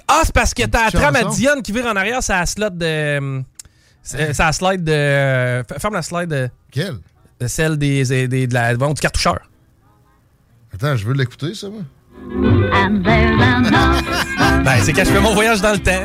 [0.07, 2.45] Ah, c'est parce que t'as la trame à Diane qui vire en arrière, c'est la
[2.45, 2.85] slot de.
[2.85, 3.41] Euh,
[4.03, 5.63] c'est la slide de.
[5.79, 6.49] Ferme la slide de.
[6.71, 6.97] Quelle?
[7.39, 9.39] De celle des, des, de la, du cartoucheur.
[10.73, 11.81] Attends, je veux l'écouter, ça, moi.
[14.63, 16.03] ben, c'est quand je fais mon voyage dans le temps.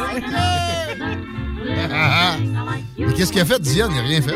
[2.98, 3.90] Mais qu'est-ce qu'il a fait, Diane?
[3.92, 4.34] Il n'a rien fait.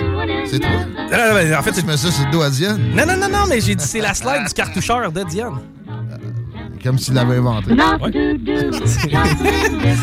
[0.50, 0.70] C'est toi.
[0.70, 2.80] Non, en fait, tu mets ça sur le dos à Diane?
[2.94, 5.61] Non, non, non, non, mais j'ai dit c'est la slide du cartoucheur de Diane.
[5.88, 6.16] Euh,
[6.82, 7.70] comme s'il l'avait inventé.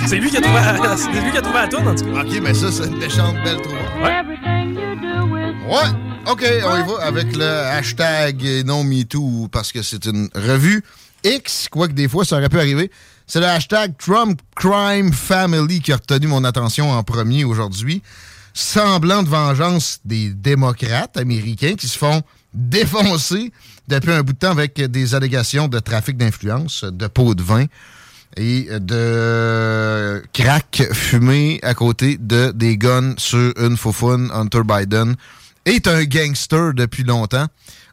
[0.07, 0.59] c'est lui qui a trouvé,
[0.97, 2.21] c'est lui qui a trouvé la tourne, en tout cas.
[2.23, 3.85] OK, mais ça, c'est une méchante belle trouvaille.
[4.01, 4.23] Ouais.
[5.67, 5.89] Ouais.
[6.31, 10.83] OK, on y va avec le hashtag non MeToo parce que c'est une revue
[11.23, 12.91] X, quoique des fois, ça aurait pu arriver.
[13.25, 18.01] C'est le hashtag Trump Crime Family qui a retenu mon attention en premier aujourd'hui.
[18.59, 22.23] Semblant de vengeance des démocrates américains qui se font
[22.55, 23.51] défoncer
[23.87, 27.65] depuis un bout de temps avec des allégations de trafic d'influence, de pots de vin
[28.35, 34.31] et de crack fumé à côté de des guns sur une faufoune.
[34.33, 35.15] Hunter Biden
[35.65, 37.45] est un gangster depuis longtemps.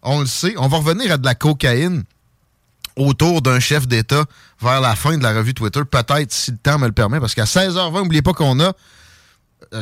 [0.02, 0.54] On le sait.
[0.56, 2.04] On va revenir à de la cocaïne
[2.96, 4.24] autour d'un chef d'État
[4.62, 7.34] vers la fin de la revue Twitter, peut-être si le temps me le permet, parce
[7.34, 8.72] qu'à 16h20, n'oubliez pas qu'on a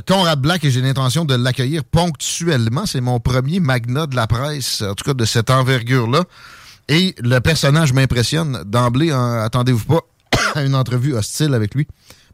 [0.07, 2.87] Conrad Black et j'ai l'intention de l'accueillir ponctuellement.
[2.87, 6.25] C'est mon premier magnat de la presse, en tout cas de cette envergure-là.
[6.89, 9.11] Et le personnage m'impressionne d'emblée.
[9.13, 10.01] Attendez-vous pas
[10.55, 11.87] à une entrevue hostile avec lui.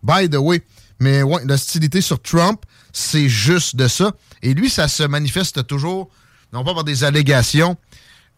[0.03, 0.63] By the way,
[1.01, 4.13] mais ouais, l'hostilité sur Trump, c'est juste de ça.
[4.43, 6.09] Et lui, ça se manifeste toujours,
[6.53, 7.77] non pas par des allégations,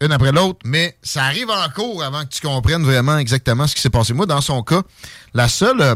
[0.01, 3.75] une après l'autre, mais ça arrive en cours avant que tu comprennes vraiment exactement ce
[3.75, 4.13] qui s'est passé.
[4.13, 4.81] Moi, dans son cas,
[5.33, 5.95] la seule euh,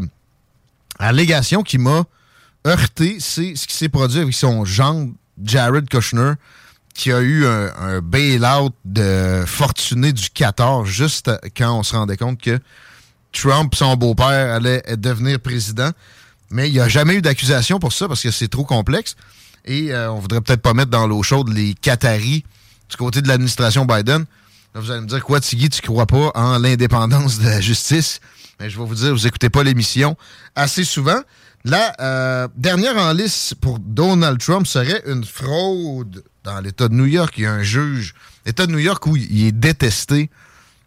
[1.00, 2.04] allégation qui m'a
[2.66, 5.14] heurté, c'est ce qui s'est produit avec son gendre,
[5.44, 6.34] Jared Kushner,
[6.94, 12.18] qui a eu un, un bail-out de fortuné du 14 juste quand on se rendait
[12.18, 12.60] compte que
[13.32, 15.92] Trump, son beau-père, allait devenir président.
[16.52, 19.16] Mais il n'y a jamais eu d'accusation pour ça parce que c'est trop complexe.
[19.66, 22.44] Et euh, on voudrait peut-être pas mettre dans l'eau chaude les Qataris
[22.90, 24.26] du côté de l'administration Biden.
[24.76, 28.22] vous allez me dire, quoi, Tiggy, tu crois pas en l'indépendance de la justice?
[28.60, 30.16] Mais je vais vous dire, vous écoutez pas l'émission
[30.56, 31.20] assez souvent.
[31.68, 37.08] La euh, dernière en liste pour Donald Trump serait une fraude dans l'État de New
[37.08, 37.34] York.
[37.38, 38.14] Il y a un juge,
[38.46, 40.30] l'État de New York, où il est détesté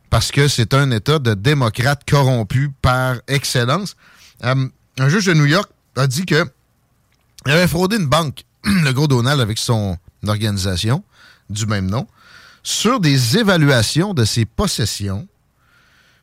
[0.09, 3.97] parce que c'est un État de démocrates corrompus par excellence.
[4.45, 4.69] Euh,
[5.01, 6.49] un juge de New York a dit que
[7.45, 9.99] il avait fraudé une banque, le gros Donald, avec son
[10.29, 11.03] organisation
[11.51, 12.07] du même nom,
[12.63, 15.27] sur des évaluations de ses possessions.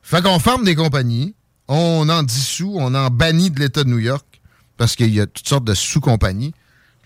[0.01, 1.35] Fait qu'on ferme des compagnies,
[1.67, 4.25] on en dissout, on en bannit de l'État de New York,
[4.77, 6.53] parce qu'il y a toutes sortes de sous-compagnies.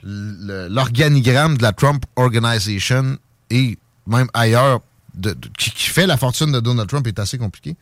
[0.03, 3.17] L'organigramme de la Trump Organization
[3.49, 4.81] et même ailleurs,
[5.57, 7.75] qui, fait la fortune de Donald Trump est assez compliqué.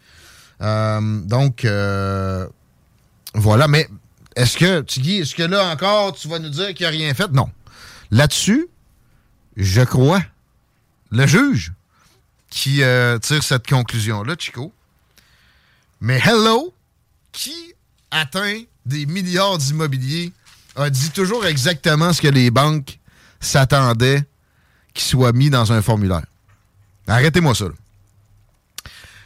[0.61, 2.47] Euh, donc, euh,
[3.33, 3.67] voilà.
[3.67, 3.87] Mais
[4.35, 7.13] est-ce que, Tiggy, est-ce que là encore, tu vas nous dire qu'il n'y a rien
[7.13, 7.31] fait?
[7.31, 7.49] Non.
[8.11, 8.67] Là-dessus,
[9.55, 10.21] je crois,
[11.11, 11.73] le juge
[12.49, 14.73] qui euh, tire cette conclusion-là, Chico.
[15.99, 16.73] Mais hello,
[17.31, 17.73] qui
[18.11, 20.31] atteint des milliards d'immobiliers
[20.75, 22.99] a dit toujours exactement ce que les banques
[23.39, 24.23] s'attendaient
[24.93, 26.25] qu'il soit mis dans un formulaire.
[27.07, 27.65] Arrêtez-moi ça.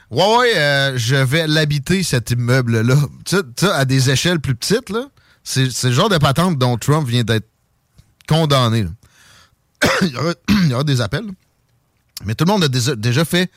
[0.10, 2.98] Ouais, ouais, euh, je vais l'habiter, cet immeuble-là.
[3.26, 5.06] Tu sais, à des échelles plus petites, là,
[5.44, 7.48] C'est le genre de patente dont Trump vient d'être
[8.28, 8.84] condamné.
[8.84, 8.90] là.
[10.02, 11.26] il, y aura, des appels.
[11.26, 11.32] là.
[12.26, 13.50] Mais tout le monde a déjà, fait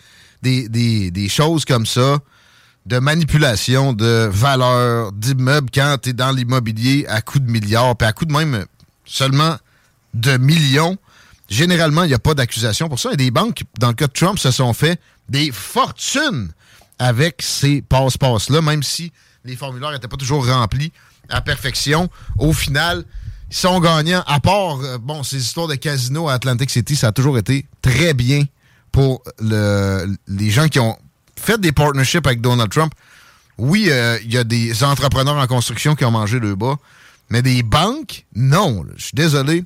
[0.43, 2.19] des choses comme ça,
[2.87, 8.07] de manipulation de valeur d'immeubles quand tu es dans l'immobilier à coût de milliards, puis
[8.07, 8.66] à coût de même
[9.07, 9.57] seulement
[10.12, 10.97] de millions.
[11.49, 13.12] Généralement, il n'y a pas d'accusation pour ça.
[13.12, 16.53] Et des banques, dans le cas de Trump, se sont fait des fortunes
[16.99, 19.12] avec ces passe-passe-là, même si
[19.45, 20.93] les formulaires n'étaient pas toujours remplis
[21.28, 22.09] à perfection.
[22.39, 23.05] Au final,
[23.51, 24.22] ils sont gagnants.
[24.26, 27.66] À part, euh, bon, ces histoires de casino à Atlantic City, ça a toujours été
[27.82, 28.45] très bien
[28.93, 30.97] pour le- les gens qui ont
[31.45, 32.93] fait des partnerships avec Donald Trump.
[33.59, 36.77] Oui, euh, il y a des entrepreneurs en construction qui ont mangé le bas,
[37.31, 38.85] mais des banques, non.
[38.97, 39.65] Je suis désolé.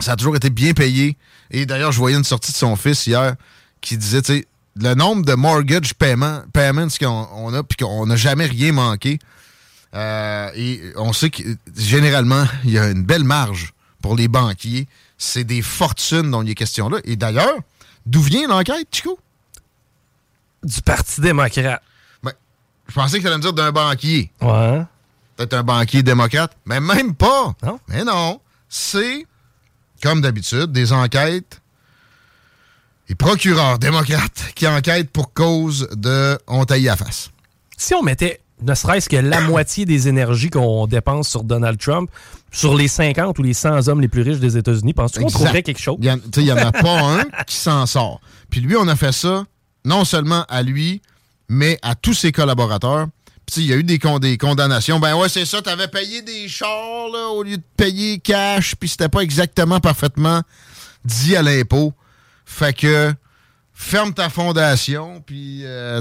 [0.00, 1.16] Ça a toujours été bien payé.
[1.50, 3.36] Et d'ailleurs, je voyais une sortie de son fils hier
[3.80, 8.06] qui disait, tu sais, le nombre de mortgage payment, payments qu'on on a, puis qu'on
[8.06, 9.18] n'a jamais rien manqué.
[9.94, 11.42] Euh, et on sait que
[11.76, 13.72] généralement, il y a une belle marge
[14.02, 14.86] pour les banquiers.
[15.18, 16.98] C'est des fortunes dont il est question là.
[17.04, 17.58] Et d'ailleurs,
[18.06, 19.18] d'où vient l'enquête, Chico?
[20.62, 21.82] Du Parti démocrate.
[22.22, 22.32] Ben,
[22.88, 24.30] je pensais que tu allais me dire d'un banquier.
[24.40, 24.82] Ouais.
[25.36, 26.52] Peut-être un banquier démocrate.
[26.66, 27.54] Mais même pas.
[27.88, 28.40] Mais non.
[28.68, 29.26] C'est,
[30.02, 31.60] comme d'habitude, des enquêtes.
[33.08, 37.30] Les procureurs démocrates qui enquêtent pour cause de on taille à face.
[37.76, 42.10] Si on mettait ne serait-ce que la moitié des énergies qu'on dépense sur Donald Trump,
[42.52, 45.62] sur les 50 ou les 100 hommes les plus riches des États-Unis, penses-tu qu'on trouverait
[45.62, 45.96] quelque chose?
[46.06, 48.20] En- il n'y en a pas un qui s'en sort.
[48.50, 49.44] Puis lui, on a fait ça
[49.84, 51.02] non seulement à lui,
[51.48, 53.06] mais à tous ses collaborateurs.
[53.46, 55.00] Puis il y a eu des, con- des condamnations.
[55.00, 58.88] Ben ouais, c'est ça, t'avais payé des chars là, au lieu de payer cash, puis
[58.88, 60.42] c'était pas exactement parfaitement
[61.04, 61.92] dit à l'impôt.
[62.44, 63.12] Fait que
[63.72, 66.00] ferme ta fondation, puis euh,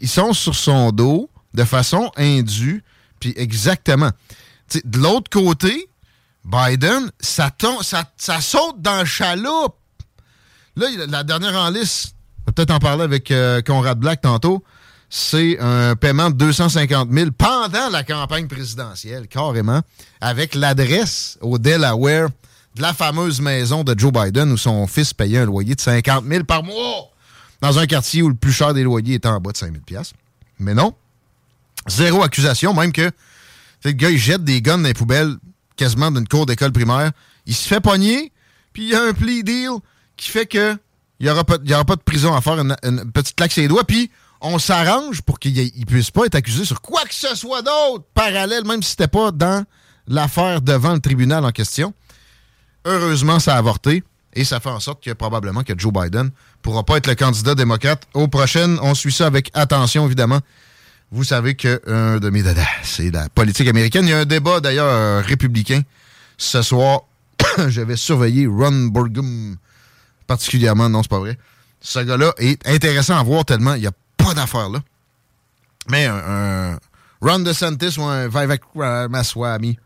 [0.00, 2.84] ils sont sur son dos de façon indue,
[3.18, 4.10] puis exactement.
[4.84, 5.88] De l'autre côté,
[6.44, 7.50] Biden, ça,
[7.82, 9.76] ça, ça saute dans le chaloupe.
[10.76, 12.14] Là, la dernière en liste,
[12.52, 14.62] peut-être en parler avec euh, Conrad Black tantôt,
[15.08, 19.82] c'est un paiement de 250 000 pendant la campagne présidentielle, carrément,
[20.20, 22.28] avec l'adresse au Delaware
[22.74, 26.24] de la fameuse maison de Joe Biden où son fils payait un loyer de 50
[26.24, 27.10] 000 par mois
[27.60, 29.84] dans un quartier où le plus cher des loyers était en bas de 5 000
[29.84, 30.14] piastres.
[30.58, 30.94] Mais non,
[31.86, 33.10] zéro accusation, même que
[33.84, 35.36] le gars, il jette des guns dans les poubelles
[35.76, 37.12] quasiment d'une cour d'école primaire.
[37.46, 38.32] Il se fait pogner,
[38.72, 39.72] puis il y a un plea deal
[40.16, 40.76] qui fait que
[41.22, 43.84] il n'y aura, pas- de prison à faire, une, une petite claque sur les doigts,
[43.84, 44.10] puis
[44.40, 48.04] on s'arrange pour qu'il ne puisse pas être accusé sur quoi que ce soit d'autre
[48.12, 49.64] parallèle, même si c'était pas dans
[50.08, 51.94] l'affaire devant le tribunal en question.
[52.84, 54.02] Heureusement, ça a avorté
[54.34, 57.54] et ça fait en sorte que probablement que Joe Biden pourra pas être le candidat
[57.54, 58.80] démocrate aux prochaines.
[58.82, 60.40] On suit ça avec attention, évidemment.
[61.12, 64.06] Vous savez que un de mes dadas, c'est la politique américaine.
[64.06, 65.82] Il y a un débat d'ailleurs euh, républicain
[66.36, 67.02] ce soir.
[67.68, 69.56] Je vais surveiller Ron Burgum
[70.32, 70.88] particulièrement.
[70.88, 71.36] Non, c'est pas vrai.
[71.80, 74.78] Ce gars-là est intéressant à voir tellement il n'y a pas d'affaires là.
[75.88, 76.78] Mais un, un
[77.20, 79.78] Ron DeSantis ou un Vivek Ramaswamy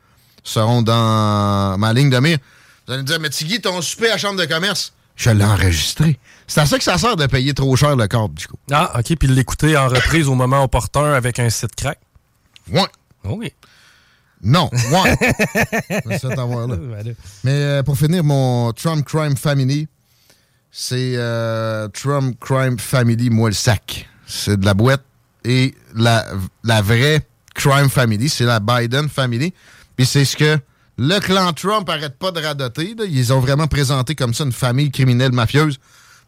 [0.44, 2.38] seront dans ma ligne de mire.
[2.86, 5.44] Vous allez me dire, mais Tiggy, ton souper à la chambre de commerce, je l'ai
[5.44, 6.18] enregistré.
[6.46, 8.58] C'est à ça que ça sert de payer trop cher le câble, du coup.
[8.70, 11.98] Ah, OK, puis l'écouter en reprise au moment opportun avec un site crack.
[12.70, 12.86] Ouais.
[13.24, 13.52] Oui.
[14.42, 15.16] Non, ouais.
[17.44, 19.88] Mais euh, pour finir, mon Trump Crime Family,
[20.78, 24.06] c'est euh, Trump Crime Family, moi le sac.
[24.26, 25.02] C'est de la boîte.
[25.42, 26.26] Et la,
[26.82, 29.54] vraie Crime Family, c'est la Biden Family.
[29.96, 30.58] Puis c'est ce que
[30.98, 32.94] le clan Trump arrête pas de radoter.
[33.08, 35.78] Ils ont vraiment présenté comme ça une famille criminelle mafieuse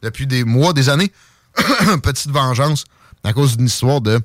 [0.01, 1.13] depuis des mois, des années.
[2.03, 2.87] Petite vengeance
[3.25, 4.19] à cause d'une histoire de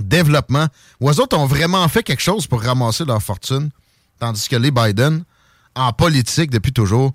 [0.00, 0.66] développement
[0.98, 3.70] où eux autres ont vraiment fait quelque chose pour ramasser leur fortune,
[4.18, 5.22] tandis que les Biden,
[5.76, 7.14] en politique depuis toujours,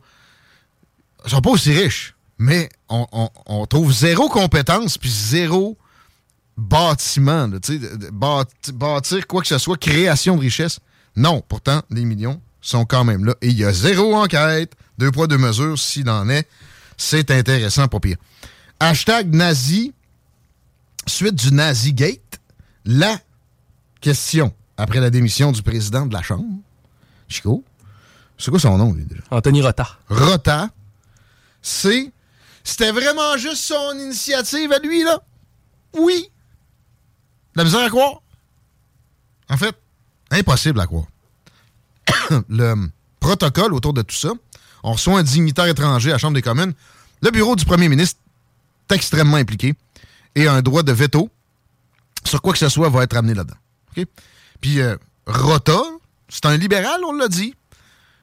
[1.26, 5.78] sont pas aussi riches, mais on, on- on trouve zéro compétence puis zéro
[6.57, 7.59] bâtiment, là,
[8.11, 10.80] bâti- bâtir quoi que ce soit, création de richesse.
[11.15, 13.36] Non, pourtant, les millions sont quand même là.
[13.41, 16.47] Et il y a zéro enquête, deux poids, deux mesures, s'il en est.
[16.97, 18.18] C'est intéressant, pas pire.
[18.80, 19.93] Hashtag nazi,
[21.07, 22.39] suite du Nazi Gate,
[22.86, 23.18] la
[24.01, 26.45] question après la démission du président de la Chambre,
[27.28, 27.63] Chico,
[28.38, 29.22] c'est quoi son nom, lui, déjà?
[29.32, 29.88] Anthony Rota.
[30.09, 30.70] Rota,
[31.62, 35.22] C'était vraiment juste son initiative à lui, là?
[35.97, 36.30] Oui.
[37.55, 38.22] La misère à croire?
[39.49, 39.76] En fait,
[40.32, 41.08] impossible à croire.
[42.49, 42.76] Le
[43.20, 44.30] protocole autour de tout ça,
[44.84, 46.74] on reçoit un dignitaire étranger à la Chambre des communes.
[47.22, 48.20] Le bureau du premier ministre
[48.89, 49.76] est extrêmement impliqué
[50.36, 51.30] et a un droit de veto
[52.24, 53.58] sur quoi que ce soit va être amené là-dedans.
[54.62, 54.95] Puis, euh,
[55.26, 55.82] Rota,
[56.30, 57.55] c'est un libéral, on l'a dit.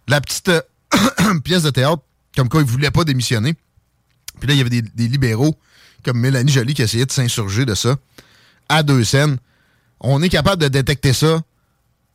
[0.07, 0.51] La petite
[1.45, 2.03] pièce de théâtre,
[2.37, 3.55] comme quoi il voulait pas démissionner.
[4.41, 5.57] Puis là, il y avait des, libéraux
[6.05, 7.97] comme Mélanie Joly qui essayaient de s'insurger de ça
[8.69, 9.39] à deux scènes.
[10.01, 11.43] On est capable de détecter ça,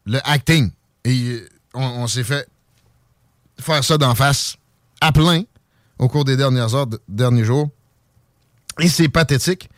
[0.06, 0.72] le acting.
[1.06, 2.48] Et euh, on, on s'est fait
[3.60, 4.58] faire ça d'en face
[5.02, 5.44] à plein
[5.98, 7.70] au cours des dernières heures, de- derniers jours.
[8.80, 9.70] Et c'est pathétique.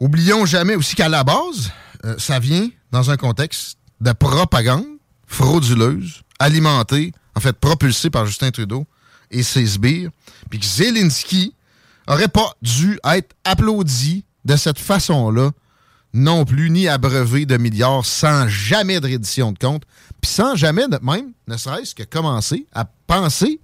[0.00, 1.70] Oublions jamais aussi qu'à la base,
[2.04, 4.86] euh, ça vient dans un contexte de propagande
[5.26, 8.86] frauduleuse, alimentée, en fait propulsée par Justin Trudeau
[9.34, 10.10] et ses sbires,
[10.48, 11.54] puis que Zelensky
[12.06, 15.50] aurait pas dû être applaudi de cette façon-là,
[16.12, 19.82] non plus, ni abreuvé de milliards sans jamais de reddition de compte,
[20.20, 23.60] puis sans jamais même, ne serait-ce que commencer à penser,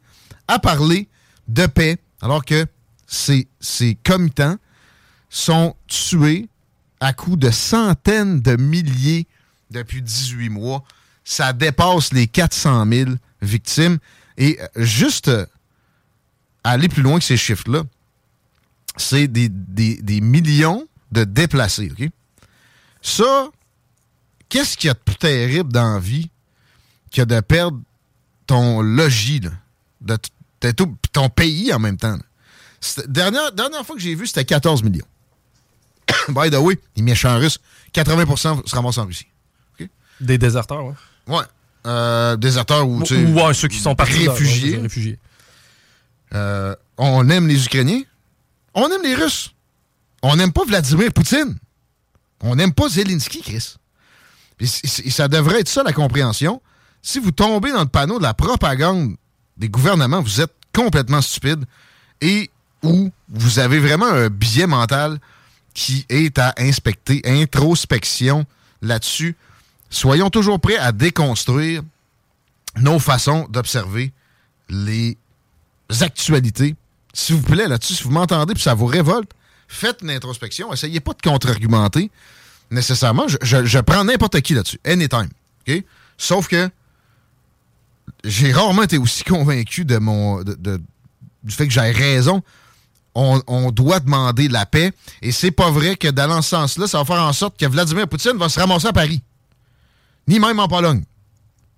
[0.48, 1.08] à parler
[1.48, 2.66] de paix, alors que
[3.06, 4.56] ces, ces comitants
[5.28, 6.48] sont tués
[6.98, 9.26] à coups de centaines de milliers
[9.70, 10.82] depuis 18 mois.
[11.24, 13.10] Ça dépasse les 400 000
[13.40, 13.98] victimes.
[14.36, 15.30] Et juste
[16.64, 17.82] aller plus loin que ces chiffres-là,
[18.96, 21.90] c'est des, des- des millions de déplacés.
[21.98, 22.08] OK?
[23.02, 23.48] Ça,
[24.48, 26.30] qu'est-ce qu'il y a de plus terrible dans la vie
[27.12, 27.80] que de perdre
[28.46, 29.50] ton logis, là,
[30.60, 32.18] de, tout- ton pays en même temps?
[33.08, 35.06] Dernière, dernière fois que j'ai vu, c'était 14 millions.
[36.28, 37.58] By the way, les méchants russes,
[37.94, 39.26] 80% se ramassent en Russie.
[40.20, 40.94] Des déserteurs, ouais.
[41.26, 41.42] Ouais.
[41.86, 44.32] Euh, déserteurs ou, ouais, ceux qui sont partis là,
[44.76, 45.18] ouais, réfugiés.
[46.34, 48.02] Euh, on aime les Ukrainiens.
[48.74, 49.52] On aime les Russes.
[50.22, 51.56] On n'aime pas Vladimir Poutine.
[52.42, 53.76] On n'aime pas Zelensky, Chris.
[54.60, 56.60] Et ça devrait être ça, la compréhension.
[57.02, 59.16] Si vous tombez dans le panneau de la propagande
[59.56, 61.64] des gouvernements, vous êtes complètement stupide
[62.20, 62.50] et
[62.82, 65.18] ou vous avez vraiment un biais mental
[65.74, 68.44] qui est à inspecter, introspection
[68.82, 69.36] là-dessus.
[69.88, 71.82] Soyons toujours prêts à déconstruire
[72.76, 74.12] nos façons d'observer
[74.68, 75.16] les
[76.00, 76.74] actualités.
[77.12, 79.30] S'il vous plaît, là-dessus, si vous m'entendez puis ça vous révolte,
[79.68, 80.72] faites une introspection.
[80.72, 82.10] Essayez pas de contre-argumenter
[82.70, 83.26] nécessairement.
[83.28, 84.80] Je, prends n'importe qui là-dessus.
[84.84, 85.28] Anytime.
[85.66, 85.84] OK?
[86.16, 86.70] Sauf que
[88.24, 92.42] j'ai rarement été aussi convaincu de mon du fait que j'ai raison.
[93.14, 94.92] On, on doit demander la paix.
[95.22, 98.06] Et c'est pas vrai que dans ce sens-là, ça va faire en sorte que Vladimir
[98.06, 99.22] Poutine va se ramasser à Paris.
[100.28, 101.02] Ni même en Pologne.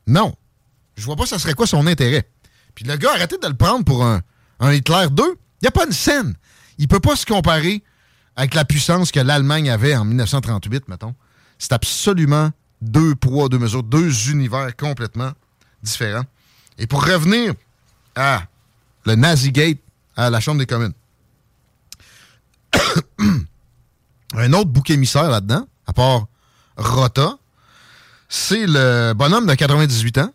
[0.06, 0.34] Non.
[0.96, 2.28] Je vois pas ça serait quoi son intérêt.
[2.74, 4.22] Puis le gars, arrêtez de le prendre pour un,
[4.60, 5.22] Hitler 2.
[5.22, 6.34] Il n'y a pas une scène.
[6.78, 7.82] Il peut pas se comparer
[8.36, 11.14] avec la puissance que l'Allemagne avait en 1938, mettons.
[11.58, 12.50] C'est absolument
[12.80, 15.32] deux poids, deux mesures, deux univers complètement
[15.82, 16.24] différents.
[16.78, 17.54] Et pour revenir
[18.16, 18.44] à
[19.04, 19.78] le Nazigate
[20.16, 20.94] à la Chambre des communes,
[24.34, 26.26] un autre bouc émissaire là-dedans, à part
[26.76, 27.36] Rota,
[28.28, 30.32] c'est le bonhomme de 98 ans,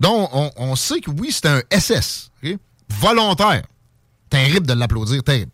[0.00, 2.30] dont on, sait que oui, c'est un SS,
[2.88, 3.62] volontaire.
[4.30, 5.52] Terrible de l'applaudir, terrible.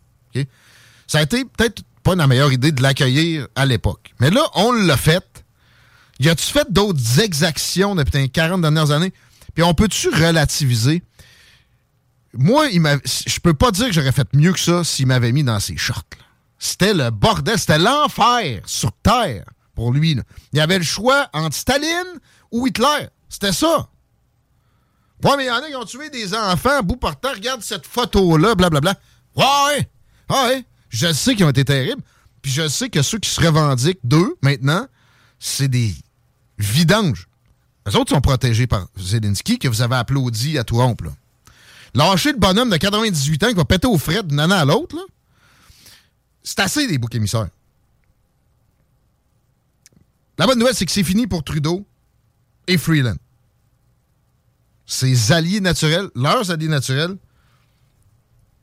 [1.07, 4.13] Ça a été peut-être pas la meilleure idée de l'accueillir à l'époque.
[4.19, 5.45] Mais là, on l'a fait.
[6.19, 9.13] Y a-tu fait d'autres exactions depuis les 40 dernières années?
[9.53, 11.03] Puis on peut-tu relativiser?
[12.33, 15.43] Moi, il je peux pas dire que j'aurais fait mieux que ça s'il m'avait mis
[15.43, 16.03] dans ses shorts.
[16.59, 19.45] C'était le bordel, c'était l'enfer sur Terre
[19.75, 20.15] pour lui.
[20.15, 20.23] là.
[20.53, 22.19] Il y avait le choix entre Staline
[22.51, 23.07] ou Hitler.
[23.29, 23.89] C'était ça.
[25.23, 27.31] Ouais, mais il y en a qui ont tué des enfants à bout portant.
[27.33, 28.95] Regarde cette photo-là, blablabla.
[29.35, 29.87] Ouais,
[30.29, 30.65] ouais.
[30.89, 32.01] Je sais qu'ils ont été terribles.
[32.41, 34.87] Puis je sais que ceux qui se revendiquent d'eux, maintenant,
[35.39, 35.93] c'est des
[36.57, 37.27] vidanges.
[37.85, 41.05] Les autres sont protégés par Zelensky, que vous avez applaudi à tout rompre.
[41.05, 41.11] là.
[41.93, 44.97] Lâcher le bonhomme de 98 ans qui va péter aux frais d'une année à l'autre,
[46.43, 47.47] c'est assez des boucs émissaires.
[50.37, 51.87] La bonne nouvelle, c'est que c'est fini pour Trudeau
[52.67, 53.15] et Freeland.
[54.89, 57.17] Ses alliés naturels, leurs alliés naturels,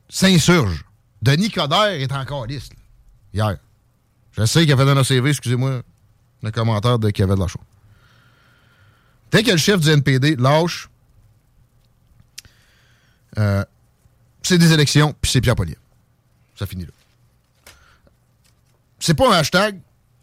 [0.09, 0.83] s'insurgent.
[1.21, 2.73] Denis Coderre est encore liste,
[3.33, 3.57] hier.
[4.37, 5.81] Je sais qu'il a fait dans nos CV, excusez-moi,
[6.43, 7.59] le commentaire de Kevin Lachon.
[9.31, 10.89] Dès que le chef du NPD lâche,
[13.37, 13.63] euh,
[14.43, 15.79] c'est des élections, puis c'est Pierre Poilievre.
[16.57, 16.91] Ça finit là.
[18.99, 19.79] C'est pas un hashtag.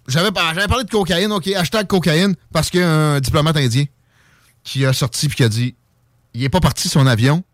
[0.09, 3.57] J'avais par- j'avais parlé de cocaïne, OK, hashtag cocaïne, parce qu'il y a un diplomate
[3.57, 3.85] indien
[4.65, 5.75] qui a sorti puis qui a dit
[6.35, 7.45] il est pas parti son avion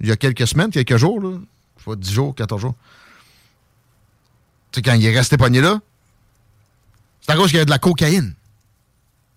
[0.00, 1.38] il y a quelques semaines, quelques jours, là.
[1.78, 2.74] Je pas, 10 jours, 14 jours.
[4.72, 5.80] Tu quand il est resté pogné là,
[7.20, 8.34] c'est à cause qu'il y a de la cocaïne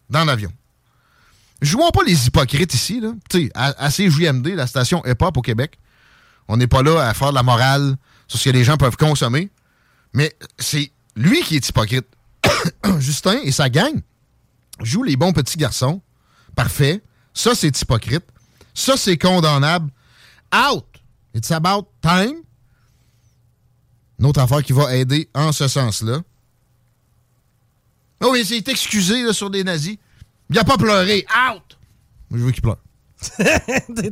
[0.09, 0.51] dans l'avion.
[1.61, 3.13] Jouons pas les hypocrites ici, là.
[3.29, 5.77] Tu sais, à, à CJMD, la station hip-hop au Québec,
[6.47, 7.95] on n'est pas là à faire de la morale
[8.27, 9.49] sur ce que les gens peuvent consommer,
[10.13, 12.07] mais c'est lui qui est hypocrite.
[12.99, 14.01] Justin et sa gang
[14.81, 16.01] joue les bons petits garçons.
[16.55, 17.01] Parfait.
[17.33, 18.25] Ça, c'est hypocrite.
[18.77, 19.89] Ça, c'est condamnable.
[20.53, 20.85] Out!
[21.33, 22.43] It's about time.
[24.19, 26.21] Une autre affaire qui va aider en ce sens-là.
[28.21, 29.97] Oh, mais c'est excusé là, sur des nazis.
[30.51, 31.25] Il a pas pleuré.
[31.51, 31.79] Out!
[32.29, 32.77] Moi, je veux qu'il pleure.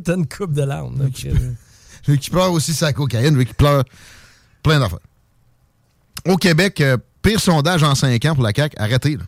[0.03, 0.99] T'as une coupe de larmes.
[0.99, 1.29] là, Chris.
[2.03, 3.33] Je veux qu'il pleure aussi sa cocaïne.
[3.33, 3.83] Je veux qu'il pleure
[4.63, 4.97] plein d'affaires.
[6.25, 8.75] Au Québec, euh, pire sondage en 5 ans pour la CAQ.
[8.79, 9.19] Arrêtez.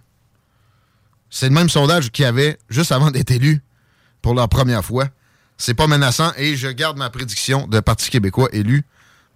[1.29, 3.61] C'est le même sondage qu'il y avait juste avant d'être élu
[4.23, 5.09] pour la première fois.
[5.57, 8.85] C'est pas menaçant et je garde ma prédiction de Parti québécois élu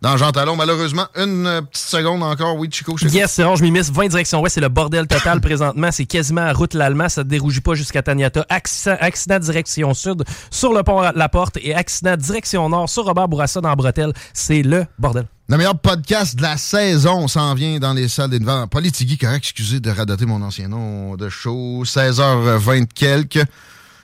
[0.01, 0.55] dans Jean Talon.
[0.55, 2.55] Malheureusement, une euh, petite seconde encore.
[2.57, 3.91] Oui, Chico, je sais Yes, c'est bon, je m'y miss.
[3.91, 5.89] 20 direction ouest, c'est le bordel total présentement.
[5.91, 8.45] C'est quasiment à route l'Allemand, ça ne dérougit pas jusqu'à Taniata.
[8.49, 13.27] Accident, accident direction sud sur le pont La Porte et accident direction nord sur Robert
[13.27, 14.13] Bourassa dans Bretelle.
[14.33, 15.25] C'est le bordel.
[15.49, 18.67] Le meilleur podcast de la saison s'en vient dans les salles d'événements.
[18.67, 21.83] Politigui, correct, excusez de radoter mon ancien nom de show.
[21.83, 23.43] 16h20 quelques.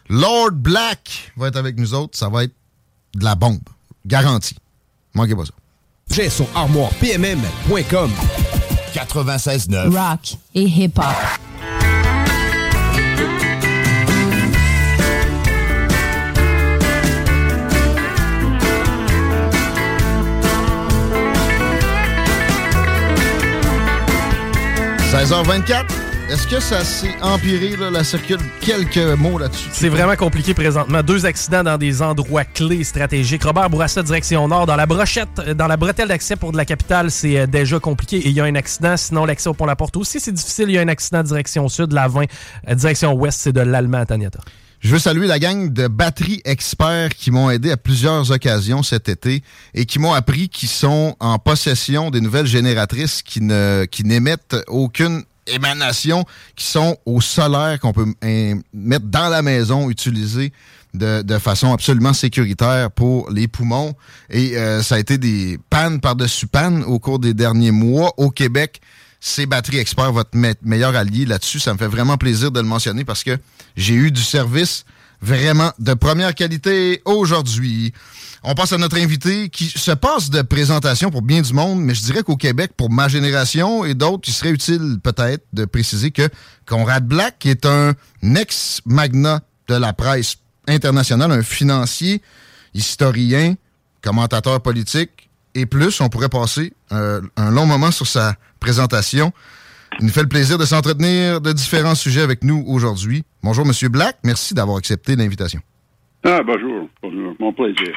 [0.10, 2.18] Lord Black va être avec nous autres.
[2.18, 2.54] Ça va être
[3.16, 3.60] de la bombe.
[4.06, 4.56] Garantie.
[5.14, 5.54] Manquez pas ça.
[6.12, 8.12] J'ai son armoire PMM.com.
[8.94, 9.90] 96.9.
[9.96, 11.06] Rock et hip-hop.–
[25.12, 26.07] 16h24.
[26.30, 28.40] Est-ce que ça s'est empiré, là, la circule?
[28.60, 29.70] Quelques mots là-dessus.
[29.72, 31.02] C'est vraiment compliqué présentement.
[31.02, 33.46] Deux accidents dans des endroits clés stratégiques.
[33.46, 34.66] Robert Bourassa, direction nord.
[34.66, 38.18] Dans la brochette, dans la bretelle d'accès pour de la capitale, c'est euh, déjà compliqué.
[38.18, 38.98] Et il y a un accident.
[38.98, 40.66] Sinon, l'accès au pont La Porte aussi, c'est difficile.
[40.68, 42.26] Il y a un accident direction sud, la 20.
[42.68, 44.40] Euh, Direction ouest, c'est de l'Allemand à Taniata.
[44.82, 49.08] Je veux saluer la gang de batteries experts qui m'ont aidé à plusieurs occasions cet
[49.08, 54.04] été et qui m'ont appris qu'ils sont en possession des nouvelles génératrices qui ne qui
[54.04, 56.26] n'émettent aucune émanation,
[56.56, 60.52] qui sont au solaire qu'on peut hein, mettre dans la maison, utiliser
[60.94, 63.94] de, façon absolument sécuritaire pour les poumons.
[64.30, 68.32] Et euh, ça a été des pannes par-dessus pannes au cours des derniers mois au
[68.32, 68.82] Québec
[69.20, 71.60] c'est Batterie Expert, votre me- meilleur allié là-dessus.
[71.60, 73.38] Ça me fait vraiment plaisir de le mentionner parce que
[73.76, 74.86] j'ai eu du service
[75.22, 77.94] vraiment de première qualité aujourd'hui.
[78.44, 81.96] On passe à notre invité qui se passe de présentation pour bien du monde, mais
[81.96, 86.12] je dirais qu'au Québec, pour ma génération et d'autres, il serait utile peut-être de préciser
[86.12, 86.30] que
[86.66, 87.94] Conrad Black est un
[88.24, 90.38] ex-magnat de la presse
[90.68, 92.22] internationale, un financier,
[92.74, 93.56] historien,
[94.02, 96.00] commentateur politique et plus.
[96.00, 99.34] On pourrait passer euh, un long moment sur sa présentation.
[100.00, 103.24] Il nous fait le plaisir de s'entretenir de différents sujets avec nous aujourd'hui.
[103.42, 104.18] Bonjour, Monsieur Black.
[104.24, 105.60] Merci d'avoir accepté l'invitation.
[106.24, 106.88] Ah, bonjour.
[107.02, 107.36] Bonjour.
[107.40, 107.96] Mon plaisir.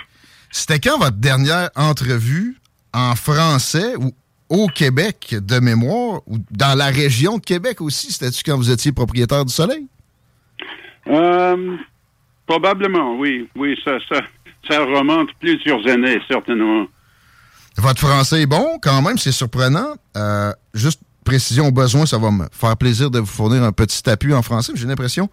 [0.50, 2.56] C'était quand votre dernière entrevue
[2.92, 4.12] en français ou
[4.48, 8.12] au Québec de mémoire ou dans la région de Québec aussi?
[8.12, 9.86] C'était-tu quand vous étiez propriétaire du Soleil?
[11.06, 11.76] Euh,
[12.46, 13.48] probablement, oui.
[13.56, 14.20] Oui, ça, ça,
[14.68, 16.86] ça remonte plusieurs années, certainement.
[17.76, 19.94] Votre français est bon, quand même, c'est surprenant.
[20.16, 24.08] Euh, juste précision au besoin, ça va me faire plaisir de vous fournir un petit
[24.08, 24.72] appui en français.
[24.74, 25.28] J'ai l'impression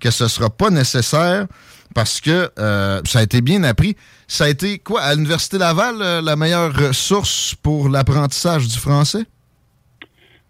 [0.00, 1.46] que ce sera pas nécessaire
[1.94, 3.96] parce que euh, ça a été bien appris.
[4.28, 9.24] Ça a été quoi, à l'Université Laval, euh, la meilleure source pour l'apprentissage du français?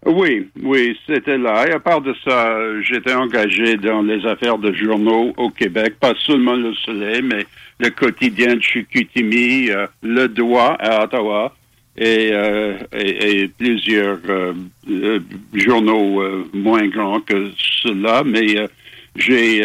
[0.07, 1.67] Oui, oui, c'était là.
[1.69, 6.15] Et à part de ça, j'étais engagé dans les affaires de journaux au Québec, pas
[6.25, 7.47] seulement Le Soleil, mais
[7.79, 11.55] le quotidien de Chicoutimi, euh, Le Doigt à Ottawa
[11.97, 14.55] et, euh, et, plusieurs euh,
[14.89, 15.21] euh,
[15.55, 16.23] journaux
[16.53, 17.51] moins grands que
[17.83, 18.69] cela, mais
[19.17, 19.65] j'ai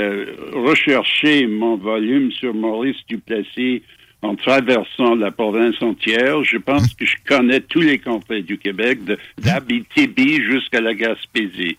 [0.53, 3.83] recherché mon volume sur Maurice Duplessis
[4.21, 6.43] en traversant la province entière.
[6.43, 8.99] Je pense que je connais tous les contrées du Québec,
[9.37, 11.77] d'Abitibi jusqu'à la Gaspésie.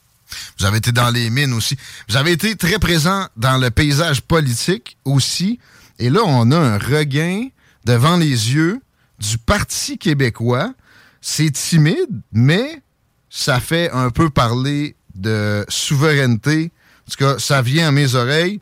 [0.59, 1.77] Vous avez été dans les mines aussi.
[2.09, 5.59] Vous avez été très présent dans le paysage politique aussi.
[5.99, 7.49] Et là, on a un regain
[7.85, 8.81] devant les yeux
[9.19, 10.73] du Parti québécois.
[11.21, 12.83] C'est timide, mais
[13.31, 16.71] ça fait un peu parler de souveraineté.
[17.07, 18.61] En tout cas, ça vient à mes oreilles.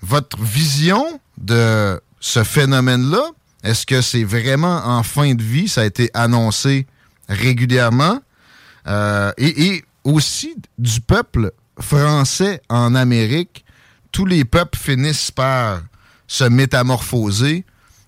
[0.00, 3.22] Votre vision de ce phénomène-là,
[3.64, 5.68] est-ce que c'est vraiment en fin de vie?
[5.68, 6.86] Ça a été annoncé
[7.28, 8.20] régulièrement.
[8.86, 13.64] Euh, et, et aussi du peuple français en Amérique.
[14.12, 15.82] Tous les peuples finissent par
[16.26, 17.64] se métamorphoser.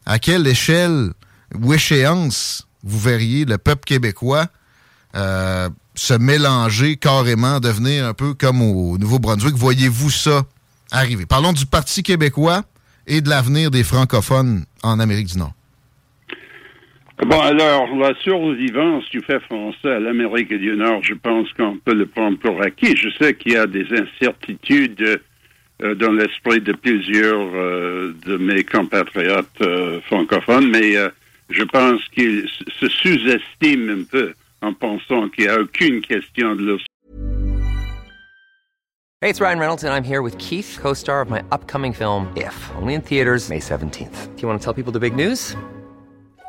[0.07, 1.13] À quelle échelle
[1.55, 4.47] ou échéance vous verriez le peuple québécois
[5.17, 9.55] euh, se mélanger carrément, devenir un peu comme au Nouveau-Brunswick?
[9.55, 10.43] Voyez-vous ça
[10.91, 11.27] arriver?
[11.27, 12.63] Parlons du Parti québécois
[13.07, 15.53] et de l'avenir des francophones en Amérique du Nord.
[17.27, 21.93] Bon, alors, la survivance du fait français à l'Amérique du Nord, je pense qu'on peut
[21.93, 22.97] le prendre pour acquis.
[22.97, 25.21] Je sais qu'il y a des incertitudes
[25.83, 29.63] euh, dans l'esprit de plusieurs euh, de mes compatriotes
[30.07, 30.97] francophones, mais
[31.51, 32.49] je pense qu'ils
[32.79, 36.79] se sous-estiment un peu en pensant qu'il n'y a aucune question de leur
[39.23, 42.33] Hey, it's Ryan Reynolds, and I'm here with Keith, co star of my upcoming film,
[42.37, 44.35] If, only in theaters, May 17th.
[44.35, 45.55] Do you want to tell people the big news?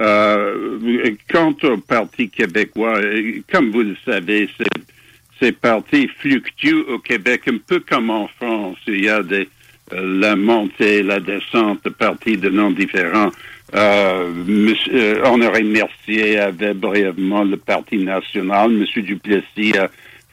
[0.00, 3.00] Euh, quant au Parti québécois,
[3.52, 4.48] comme vous le savez,
[5.38, 8.78] ces partis fluctuent au Québec un peu comme en France.
[8.86, 9.48] Il y a des,
[9.92, 13.30] euh, la montée, la descente de partis de noms différents.
[13.74, 18.70] Euh, monsieur, Honoré Mercier avait brièvement le Parti national.
[18.70, 19.88] Monsieur Duplessis a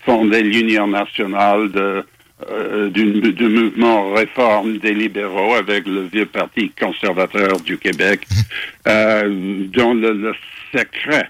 [0.05, 2.03] fondé l'Union nationale de,
[2.49, 8.27] euh, du, du mouvement réforme des libéraux avec le vieux Parti conservateur du Québec,
[8.87, 10.33] euh, dont le, le
[10.71, 11.29] secret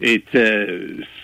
[0.00, 0.66] était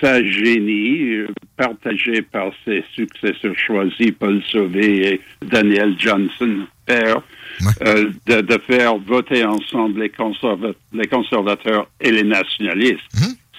[0.00, 1.26] sa génie, euh,
[1.56, 7.20] partagé par ses successeurs choisis, Paul Sauvé et Daniel Johnson, père,
[7.86, 13.00] euh, de, de faire voter ensemble les, conserva- les conservateurs et les nationalistes.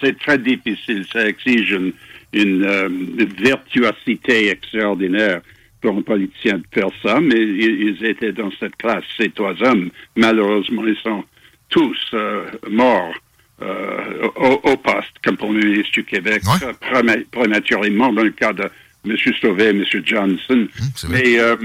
[0.00, 1.92] C'est très difficile, ça exige une,
[2.32, 5.40] une, euh, une virtuosité extraordinaire
[5.84, 9.54] pour un politicien de faire ça, mais ils, ils étaient dans cette classe, ces trois
[9.62, 9.90] hommes.
[10.16, 11.22] Malheureusement, ils sont
[11.68, 13.12] tous euh, morts
[13.60, 18.54] euh, au, au poste comme Premier ministre du Québec, euh, préma- prématurément dans le cas
[18.54, 18.64] de
[19.06, 19.14] M.
[19.42, 19.84] Sauvé et M.
[20.06, 20.66] Johnson.
[21.10, 21.56] Mais euh,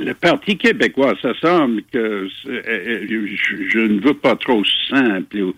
[0.00, 5.36] le Parti québécois, ça semble que c'est- euh, je, je ne veux pas trop simple
[5.38, 5.54] ou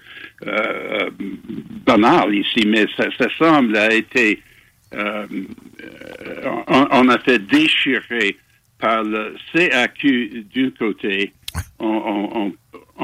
[1.87, 4.41] banal ici, mais ça, ça semble a été
[4.95, 5.27] euh,
[5.83, 8.37] euh, on, on a fait déchirer
[8.79, 11.33] par le CAQ d'un côté
[11.79, 12.53] en, en- en-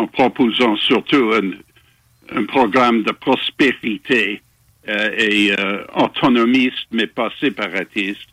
[0.03, 1.51] en proposant surtout un,
[2.39, 4.43] un programme de prospérité
[4.89, 8.29] euh, et euh, autonomiste, mais pas séparatiste.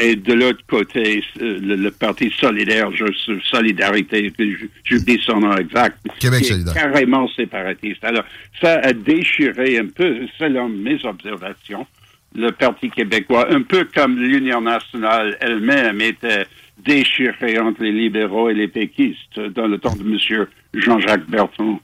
[0.00, 3.04] Et de l'autre côté, le, le Parti solidaire, je,
[3.44, 8.02] Solidarité, je- j'oublie son nom exact, Québec qui est carrément séparatiste.
[8.02, 8.24] Alors,
[8.62, 11.86] ça a déchiré un peu, selon mes observations,
[12.34, 16.46] le Parti québécois, un peu comme l'Union nationale elle-même était
[16.78, 20.46] déchirée entre les libéraux et les péquistes dans le temps de M.
[20.74, 21.80] Jean-Jacques Bertrand.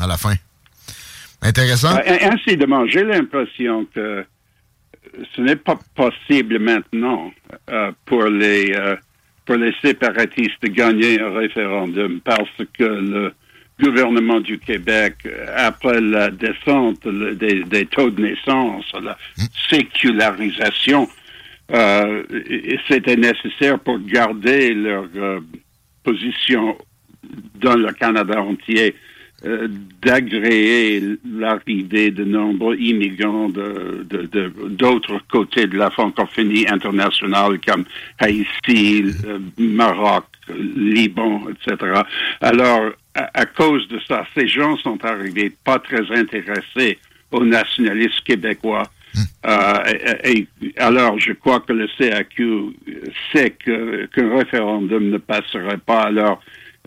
[0.00, 0.34] À la fin.
[1.42, 1.96] Intéressant.
[1.96, 4.24] Euh, Incidemment, j'ai l'impression que
[5.34, 7.32] ce n'est pas possible maintenant
[7.70, 8.96] euh, pour les euh,
[9.46, 13.32] pour les séparatistes de gagner un référendum parce que le
[13.80, 19.16] gouvernement du Québec, euh, après la descente des, taux de naissance, la
[19.68, 21.08] sécularisation,
[21.72, 22.22] euh,
[22.88, 25.40] c'était nécessaire pour garder leur euh,
[26.02, 26.76] position
[27.56, 28.94] dans le Canada entier
[29.46, 29.68] euh,
[30.02, 31.02] d'agréer
[31.38, 37.84] l'arrivée de nombreux immigrants de, de- de- d'autres côtés de la francophonie internationale comme
[38.18, 40.24] Haïti, euh, Maroc,
[40.76, 42.02] Liban, etc.
[42.40, 46.98] Alors, à, à cause de ça, ces gens sont arrivés pas très intéressés
[47.32, 48.84] au nationalisme québécois.
[49.46, 49.78] Euh,
[50.24, 52.74] et, et- alors, je crois que le CAQ
[53.32, 56.02] sait que, qu'un référendum ne passerait pas.
[56.02, 56.40] Alors,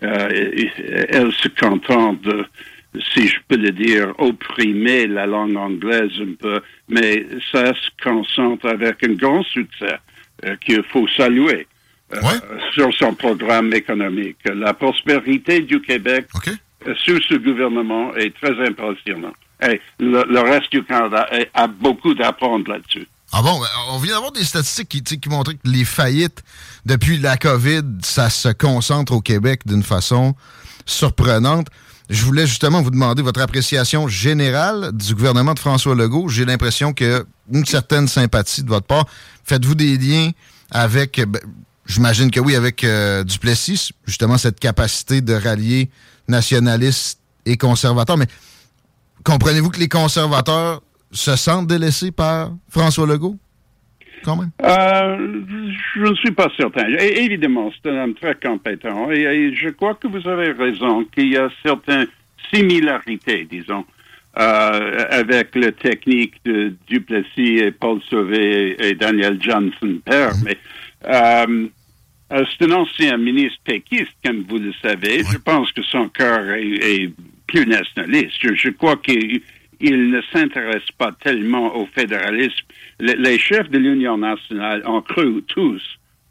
[0.04, 2.44] euh, elle se contente de,
[3.12, 8.66] si je peux le dire, opprimer la langue anglaise un peu, mais ça se concentre
[8.66, 9.98] avec un grand succès
[10.44, 11.66] euh, qu'il faut saluer
[12.12, 12.18] euh,
[12.72, 14.38] sur son programme économique.
[14.44, 16.26] La prospérité du Québec
[16.86, 19.36] euh, sous ce gouvernement est très impressionnante.
[19.62, 23.06] Et le, le reste du Canada a beaucoup d'apprendre là-dessus.
[23.36, 26.44] Ah bon, ben, on vient d'avoir des statistiques qui, qui montraient que les faillites
[26.86, 30.36] depuis la COVID, ça se concentre au Québec d'une façon
[30.86, 31.66] surprenante.
[32.08, 36.28] je voulais justement vous demander votre appréciation générale du gouvernement de François Legault.
[36.28, 39.06] J'ai l'impression que une certaine sympathie de votre part.
[39.42, 40.30] Faites-vous des liens
[40.70, 41.40] avec, ben,
[41.86, 45.90] j'imagine que oui, avec euh, Duplessis, justement cette capacité de rallier
[46.28, 48.16] nationalistes et conservateurs.
[48.16, 48.28] Mais
[49.24, 50.82] comprenez-vous que les conservateurs
[51.14, 53.36] se sentent délaissés par François Legault?
[54.24, 54.50] Quand même?
[54.62, 55.42] Euh,
[55.94, 56.86] je ne suis pas certain.
[56.88, 61.36] évidemment, c'est un homme très compétent et, je crois que vous avez raison qu'il y
[61.36, 62.06] a certaines
[62.52, 63.84] similarités, disons,
[64.38, 70.34] euh, avec la technique de Duplessis et Paul Sauvé et Daniel Johnson père.
[70.36, 70.44] Mhm.
[70.44, 70.58] Mais
[71.06, 71.68] euh,
[72.30, 75.22] c'est un ancien ministre péquiste, comme vous le savez.
[75.30, 77.12] Je pense que son cœur est,
[77.46, 78.32] plus nationaliste.
[78.40, 79.42] je crois qu'il
[79.84, 82.66] il ne s'intéresse pas tellement au fédéralisme.
[83.00, 85.82] les chefs de l'Union nationale ont cru tous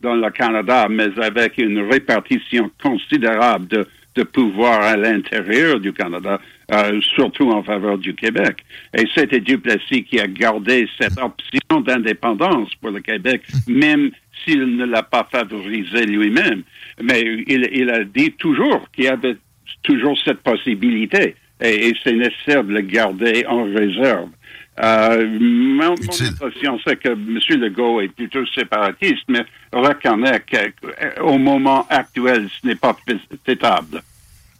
[0.01, 6.41] dans le Canada, mais avec une répartition considérable de, de pouvoir à l'intérieur du Canada,
[6.73, 8.65] euh, surtout en faveur du Québec.
[8.97, 14.09] Et c'était Duplessis qui a gardé cette option d'indépendance pour le Québec, même
[14.43, 16.63] s'il ne l'a pas favorisé lui-même.
[17.01, 19.37] Mais il, il a dit toujours qu'il y avait
[19.83, 24.29] toujours cette possibilité et, c'est nécessaire de le garder en réserve.
[24.81, 27.39] Euh, mon, impression, c'est que M.
[27.61, 32.95] Legault est plutôt séparatiste, mais reconnaît qu'au moment actuel, ce n'est pas
[33.45, 34.01] faisable.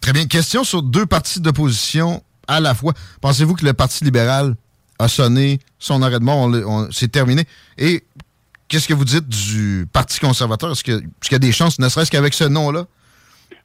[0.02, 0.26] Très bien.
[0.26, 2.94] Question sur deux partis d'opposition à la fois.
[3.22, 4.56] Pensez-vous que le Parti libéral
[5.00, 6.50] a sonné son arrêt de mort,
[6.92, 7.44] c'est terminé?
[7.78, 8.04] Et
[8.68, 10.72] qu'est-ce que vous dites du Parti conservateur?
[10.72, 11.02] Est-ce qu'il
[11.32, 12.86] y a des chances, ne serait-ce qu'avec ce nom-là?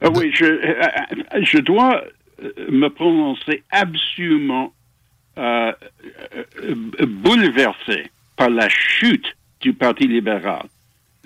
[0.03, 2.01] Euh, oui, je, euh, je dois
[2.69, 4.73] me prononcer absolument
[5.39, 5.71] euh,
[6.63, 6.75] euh,
[7.05, 10.65] bouleversé par la chute du Parti libéral.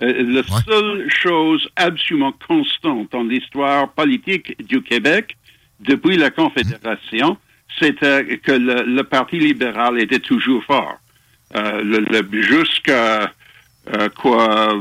[0.02, 5.36] Euh, la seule chose absolument constante dans l'histoire politique du Québec
[5.80, 7.36] depuis la Confédération,
[7.80, 10.98] c'était que le, Parti libéral était toujours fort.
[12.30, 13.32] Jusqu'à
[14.14, 14.80] quoi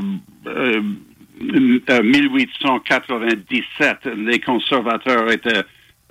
[1.39, 5.63] 1897, les conservateurs étaient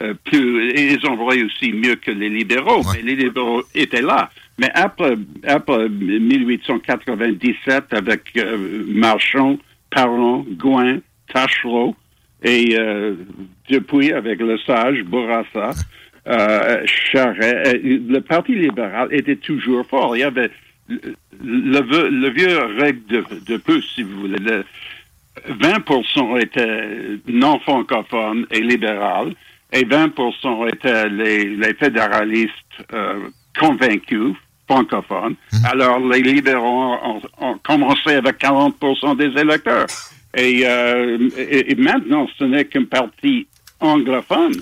[0.02, 4.30] euh, plus, ils ont voulu aussi mieux que les libéraux, mais les libéraux étaient là.
[4.58, 9.58] Mais après, après 1897, avec euh, Marchand,
[9.90, 10.98] Parent, Gouin,
[11.32, 11.94] Tachereau,
[12.42, 13.14] et euh,
[13.68, 15.70] depuis avec le sage Bourassa,
[16.24, 20.16] Charret, le Parti libéral était toujours fort.
[20.16, 20.50] Il y avait
[20.88, 24.62] le, vieux règle de, de, plus, si vous voulez.
[25.48, 29.34] 20% étaient non francophones et libérales
[29.72, 32.52] et 20% étaient les, fédéralistes
[32.92, 34.34] euh, convaincus,
[34.68, 35.36] francophones.
[35.52, 35.60] Mhm.
[35.64, 36.94] Alors, les libéraux
[37.38, 39.86] ont, commencé avec 40% des électeurs.
[40.38, 43.46] Euh, et, maintenant, ce n'est qu'un parti
[43.80, 44.54] anglophone.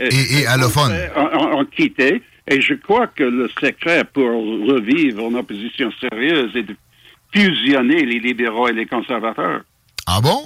[0.00, 0.92] Et, allophone.
[1.16, 2.22] Ont, quitté.
[2.48, 6.76] Et je crois que le secret pour revivre une opposition sérieuse est de
[7.32, 9.62] fusionner les libéraux et les conservateurs.
[10.06, 10.42] Ah bon?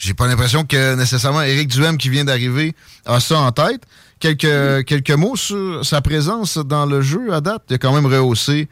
[0.00, 2.72] J'ai pas l'impression que nécessairement Éric Duhem qui vient d'arriver
[3.04, 3.82] a ça en tête.
[4.18, 7.64] Quelques, quelques mots sur sa présence dans le jeu à date.
[7.68, 8.68] Il a quand même rehaussé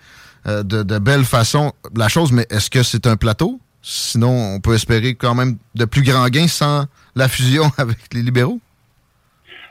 [0.47, 3.61] euh, de, de belle façon la chose, mais est-ce que c'est un plateau?
[3.83, 8.23] Sinon, on peut espérer quand même de plus grands gains sans la fusion avec les
[8.23, 8.61] libéraux?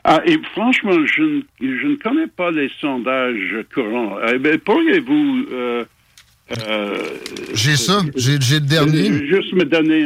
[0.04, 4.16] Ah, et franchement, je, ne, je ne connais pas les sondages courants.
[4.32, 5.84] Eh pourriez-vous euh,
[6.50, 7.02] euh,
[7.54, 8.00] j'ai ça.
[8.16, 9.26] J'ai le dernier.
[9.26, 10.00] Juste me donner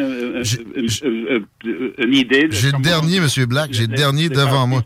[1.98, 2.48] une idée.
[2.50, 3.28] J'ai le dernier, M.
[3.46, 3.72] Black.
[3.72, 4.82] J'ai le dernier devant moi.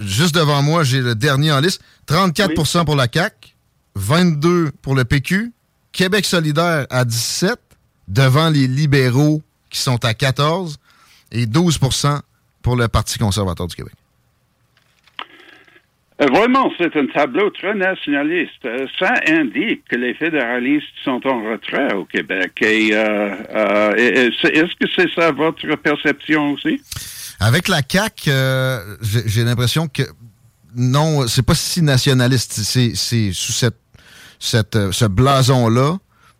[0.00, 1.82] Juste devant moi, j'ai le dernier en liste.
[2.06, 3.54] 34 pour la CAQ,
[3.96, 5.52] 22 pour le PQ,
[5.92, 7.58] Québec solidaire à 17,
[8.06, 10.76] devant les libéraux qui sont à 14,
[11.32, 12.20] et 12%
[12.62, 13.94] pour le Parti conservateur du Québec.
[16.20, 18.64] Euh, vraiment, c'est un tableau très nationaliste.
[18.64, 22.52] Euh, ça indique que les fédéralistes sont en retrait au Québec.
[22.62, 26.80] Et euh, est-ce que c'est ça votre perception aussi?
[27.38, 28.30] Avec la CAQ,
[29.26, 30.02] j'ai l'impression que
[30.74, 32.52] non, c'est pas si nationaliste.
[32.52, 35.98] C'est sous cette, ce blason-là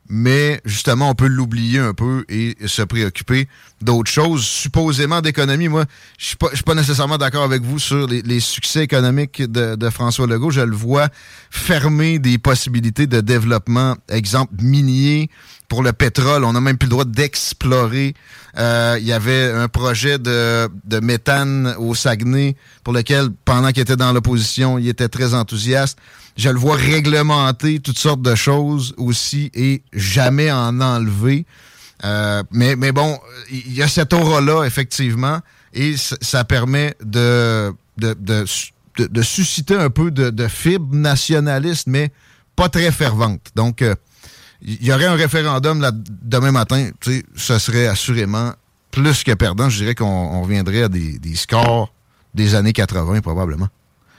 [0.09, 3.49] mais justement, on peut l'oublier un peu et se préoccuper
[3.81, 5.69] d'autres choses, supposément d'économie.
[5.69, 5.85] Moi,
[6.19, 10.27] je suis pas, suis pas nécessairement d'accord avec vous sur les, succès économiques de, François
[10.27, 10.51] Legault.
[10.51, 11.09] Je le vois
[11.51, 15.31] fermer des possibilités de développement, exemple minier
[15.69, 16.45] pour le pétrole.
[16.45, 18.15] On n'a même plus le droit d'explorer.
[18.57, 23.83] Euh, il y avait un projet de, de méthane au Saguenay pour lequel, pendant qu'il
[23.83, 25.99] était dans l'opposition, il était très enthousiaste.
[26.37, 31.47] Je le vois réglementer toutes sortes de choses aussi et jamais en enlever.
[32.05, 33.18] Euh, mais, bon,
[33.51, 35.41] il y a cette aura-là, effectivement,
[35.72, 37.72] et ça permet de
[39.22, 42.12] susciter un peu de, de fibre nationaliste, mais
[42.55, 43.49] pas très fervente.
[43.55, 43.95] Donc, euh,
[44.62, 45.87] il y aurait un référendum
[46.22, 46.91] demain matin,
[47.37, 48.53] ce serait assurément
[48.91, 49.68] plus que perdant.
[49.68, 51.93] Je dirais qu'on on reviendrait à des scores
[52.34, 53.68] des années 80, probablement.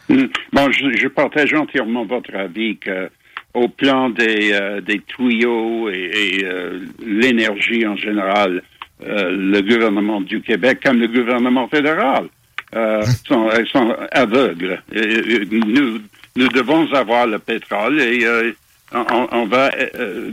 [0.10, 0.26] Hmm.
[0.54, 3.10] Bon, je, je partage entièrement votre avis que
[3.54, 8.62] au plan des, euh, des tuyaux et, et, euh, l'énergie en général,
[9.04, 12.28] euh, le gouvernement du Québec comme le gouvernement fédéral
[12.76, 14.82] euh, sont, elles sont aveugles.
[14.94, 16.00] Et, et, nous,
[16.36, 18.52] nous devons avoir le pétrole et euh,
[18.94, 20.32] on, on va euh,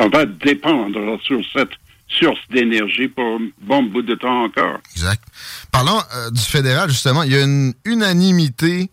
[0.00, 1.72] on va dépendre sur cette
[2.08, 4.78] source d'énergie pour un bon bout de temps encore.
[4.92, 5.22] Exact.
[5.76, 7.22] Parlons euh, du fédéral, justement.
[7.22, 8.90] Il y a une unanimité,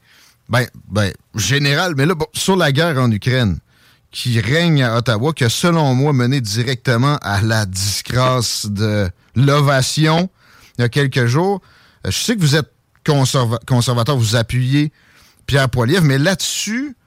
[0.50, 3.60] ben, ben, générale, mais là, bon, sur la guerre en Ukraine,
[4.12, 10.30] qui règne à Ottawa, qui a, selon moi, mené directement à la disgrâce de l'ovation
[10.78, 11.62] il y a quelques jours.
[12.06, 12.70] Euh, Je sais que vous êtes
[13.06, 14.92] conserva- conservateur, vous appuyez
[15.46, 16.98] Pierre Poilievre, mais là-dessus,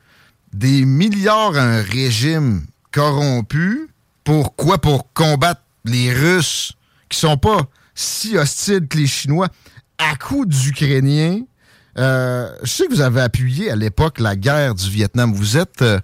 [0.54, 3.90] des milliards à un régime corrompu.
[4.24, 4.78] Pourquoi?
[4.78, 6.72] Pour combattre les Russes
[7.10, 7.58] qui sont pas
[7.96, 9.48] si hostiles que les Chinois
[9.98, 11.40] à coup d'Ukrainiens.
[11.98, 15.32] Euh, je sais que vous avez appuyé à l'époque la guerre du Vietnam.
[15.32, 15.98] Vous êtes, euh,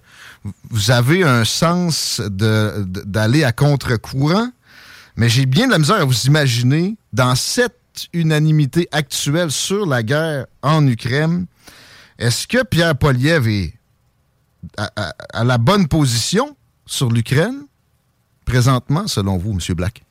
[0.71, 4.49] vous avez un sens d'aller à contre-courant,
[5.15, 7.77] mais j'ai bien de la misère à vous imaginer dans cette
[8.11, 11.45] unanimité actuelle sur la guerre en Ukraine.
[12.17, 13.75] Est-ce que Pierre Poliev est
[14.77, 17.65] à, à- à la bonne position sur l'Ukraine
[18.45, 19.75] présentement, selon vous, M.
[19.75, 20.03] Black?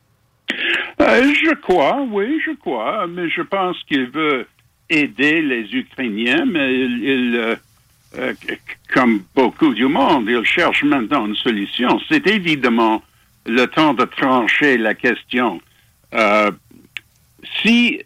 [1.02, 4.46] Euh, je crois, oui, je crois, mais je pense qu'il veut
[4.88, 7.56] aider les Ukrainiens, mais il, euh,
[8.18, 8.34] euh,
[8.92, 12.00] comme beaucoup du monde, il cherche maintenant une solution.
[12.08, 13.02] C'est évidemment
[13.46, 15.60] le temps de trancher la question.
[17.62, 18.00] Si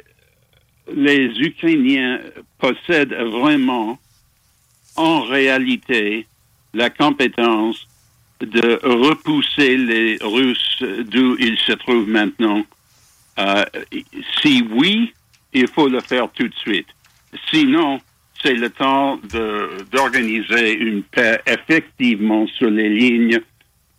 [0.94, 2.20] les Ukrainiens
[2.58, 3.98] possèdent vraiment,
[4.94, 6.26] en réalité,
[6.72, 7.86] la compétence
[8.40, 12.64] de repousser les Russes d'où ils se trouvent maintenant,
[13.38, 13.64] euh,
[14.40, 15.12] si oui,
[15.52, 16.86] il faut le faire tout de suite.
[17.50, 17.98] Sinon,
[18.42, 23.40] c'est le temps de- d'organiser une paix effectivement sur les lignes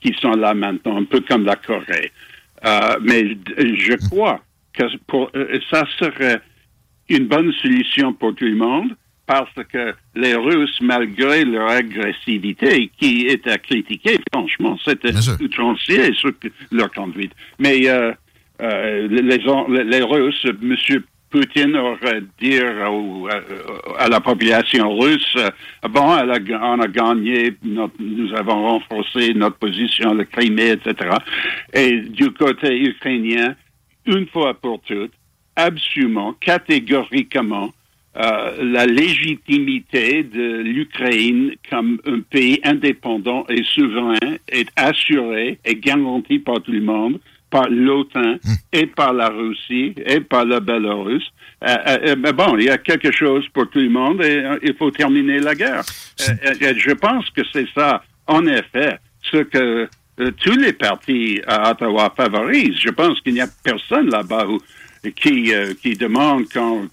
[0.01, 2.11] qui sont là maintenant, un peu comme la Corée.
[2.65, 4.41] Euh, mais je crois
[4.73, 6.39] que pour, euh, ça serait
[7.09, 13.27] une bonne solution pour tout le monde parce que les Russes, malgré leur agressivité, qui
[13.27, 15.11] est à critiquer, franchement, c'était
[15.41, 16.31] outrancier sur
[16.71, 17.33] leur conduite.
[17.59, 18.13] Mais euh,
[18.61, 20.75] euh, les, les, les Russes, M.
[21.29, 25.49] Poutine aurait dire au- à, à la population russe, euh,
[25.89, 30.95] bon, elle a- on a gagné, notre- nous avons renforcé notre position, le Crimée, etc.
[31.73, 33.55] Et du côté ukrainien,
[34.05, 35.11] une fois pour toutes,
[35.57, 37.71] absolument, catégoriquement,
[38.15, 46.39] euh, la légitimité de l'Ukraine comme un pays indépendant et souverain est assurée et garantie
[46.39, 47.19] par tout le monde,
[47.49, 48.35] par l'OTAN
[48.73, 51.23] et par la Russie et par la Bélarus.
[51.63, 54.59] Euh, euh, mais bon, il y a quelque chose pour tout le monde et euh,
[54.61, 55.83] il faut terminer la guerre.
[56.21, 58.97] Euh, euh, je pense que c'est ça, en effet,
[59.31, 59.87] ce que
[60.19, 62.79] euh, tous les partis à Ottawa favorisent.
[62.79, 64.45] Je pense qu'il n'y a personne là-bas
[65.15, 66.87] qui, euh, qui demande qu'on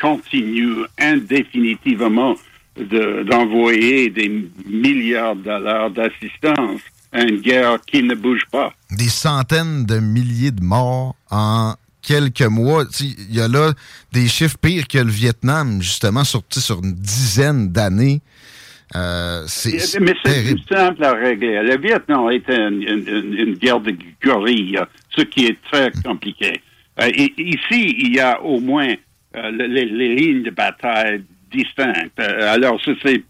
[0.00, 2.34] continue indéfinitivement
[2.76, 4.30] de- d'envoyer des
[4.66, 6.80] milliards de dollars d'assistance
[7.14, 8.72] une guerre qui ne bouge pas.
[8.90, 12.84] Des centaines de milliers de morts en quelques mois.
[13.00, 13.72] Il y a là
[14.12, 18.20] des chiffres pires que le Vietnam, justement, sur, sur une dizaine d'années.
[18.94, 21.62] Euh, c'est Mais c'est simple à régler.
[21.62, 24.78] Le Vietnam était une, une- une- une guerre de guerrilles,
[25.16, 26.60] ce qui est très compliqué.
[27.00, 27.08] Euh,
[27.38, 28.92] ici, il y a au moins
[29.36, 32.18] euh, les, les lignes de bataille distinctes.
[32.20, 33.22] Euh, alors, c'est-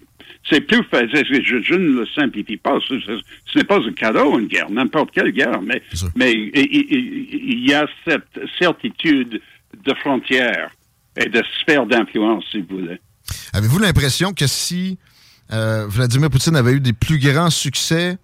[0.48, 1.24] c'est plus facile.
[1.44, 2.78] Je, je ne le simplifie pas.
[2.88, 3.20] Ce, ce-
[3.52, 5.82] ce n'est pas un cadeau, une guerre, n'importe quelle guerre, mais,
[6.16, 9.40] mais il, y a cette certitude
[9.84, 10.70] de frontières
[11.16, 13.00] et de sphère d'influence, si vous voulez.
[13.52, 14.98] Avez-vous l'impression que si
[15.52, 18.16] euh, Vladimir Poutine avait eu des plus grands succès,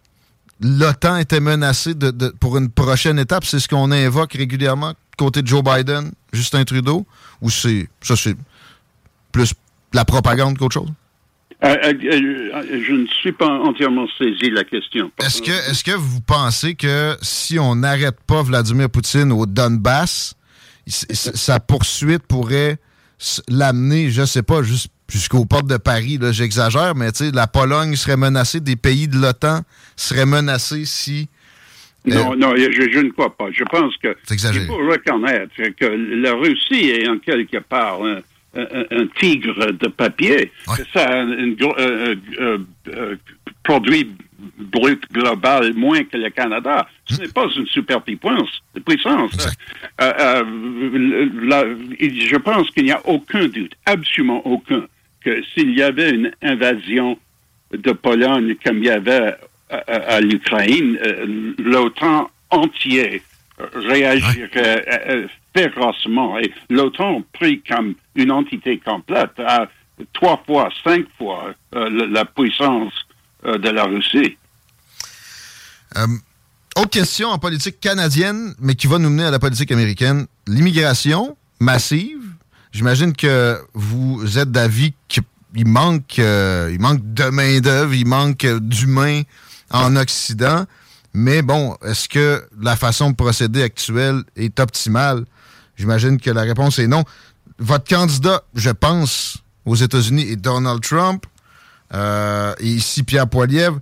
[0.60, 3.44] l'OTAN était menacée de, de- pour une prochaine étape?
[3.44, 7.06] C'est ce qu'on invoque régulièrement côté de Joe Biden, Justin Trudeau?
[7.42, 8.36] Ou c'est ça, c'est
[9.32, 9.52] plus
[9.92, 10.92] la propagande qu'autre chose?
[11.64, 15.10] Euh, euh, euh, je ne suis pas entièrement saisi la question.
[15.20, 20.34] Est-ce que, vous pensez que si on n'arrête pas Vladimir Poutine au Donbass,
[20.86, 22.78] sa poursuite pourrait
[23.48, 27.46] l'amener, je sais pas, juste jusqu'aux portes de Paris, là, j'exagère, mais tu sais, la
[27.46, 29.62] Pologne serait menacée, des pays de l'OTAN
[29.96, 31.28] seraient menacés si...
[32.04, 33.46] Non, non, je, je ne crois pas.
[33.50, 34.64] Je pense que exagéré.
[34.64, 35.86] il faut reconnaître que
[36.22, 38.20] la Russie est en quelque part un,
[38.56, 40.50] un, un tigre de papier.
[40.92, 42.58] Ça a un, gros- euh, euh,
[42.88, 43.16] euh,
[43.62, 44.08] produit
[44.58, 46.88] brut global moins que le Canada.
[47.06, 48.62] Ce n'est pas une superpuissance.
[48.86, 49.48] puissance.
[50.00, 50.12] Euh,
[50.44, 51.64] euh, la-
[52.00, 54.84] je pense qu'il n'y a aucun doute, absolument aucun,
[55.24, 57.18] que s'il y avait une invasion
[57.72, 59.34] de Pologne comme il y avait
[59.70, 63.20] à, à- à l'Ukraine, euh, l'OTAN entier
[63.74, 65.26] réagirait
[65.56, 69.68] Et l'OTAN pris comme une entité complète à
[70.12, 72.92] trois fois, cinq fois euh, la, puissance
[73.44, 74.36] euh, de la Russie.
[75.96, 76.06] Euh,
[76.76, 80.26] autre question en politique canadienne, mais qui va nous mener à la politique américaine.
[80.46, 82.22] L'immigration massive.
[82.70, 85.24] J'imagine que vous êtes d'avis qu'il
[85.66, 89.22] manque, il manque de main-d'œuvre, il manque d'humains
[89.70, 90.66] en Occident.
[91.14, 95.24] Mais bon, est-ce que la façon de procéder actuelle est optimale?
[95.78, 97.04] J'imagine que la réponse est non.
[97.58, 101.24] Votre candidat, je pense, aux États-Unis est Donald Trump.
[101.94, 103.78] Euh, et ici, Pierre Poilievre.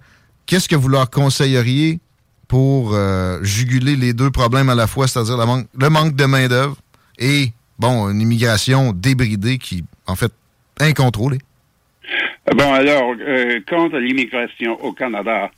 [0.47, 1.98] Qu'est-ce que vous leur conseilleriez
[2.47, 6.24] pour euh, juguler les deux problèmes à la fois, c'est-à-dire le manque, le manque de
[6.24, 6.77] main-d'œuvre
[7.18, 10.32] et, bon, une immigration débridée qui, en fait,
[10.78, 11.39] incontrôlée?
[12.56, 15.51] Bon, alors, euh, quant à l'immigration au Canada,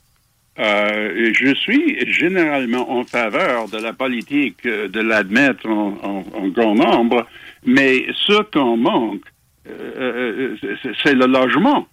[0.59, 7.25] euh, je suis généralement en faveur de la politique euh, de l'admettre en, grand nombre,
[7.65, 9.21] mais ce qu'on manque,
[9.69, 10.55] euh,
[11.03, 11.87] c'est- le logement.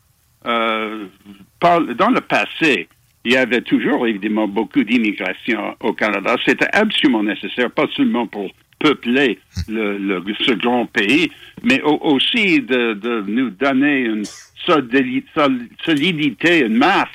[0.44, 2.88] Dans le passé,
[3.24, 6.36] il y avait toujours évidemment beaucoup d'immigration au Canada.
[6.44, 9.38] C'était absolument nécessaire, pas seulement pour peupler
[9.68, 11.30] le, le- ce grand pays,
[11.64, 12.92] mais au- aussi de,
[13.26, 14.22] nous donner une
[14.66, 17.08] solidi- sol- solidité, une masse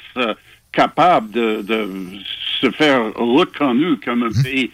[0.72, 1.88] capable de, de
[2.62, 4.70] se faire reconnu comme un pays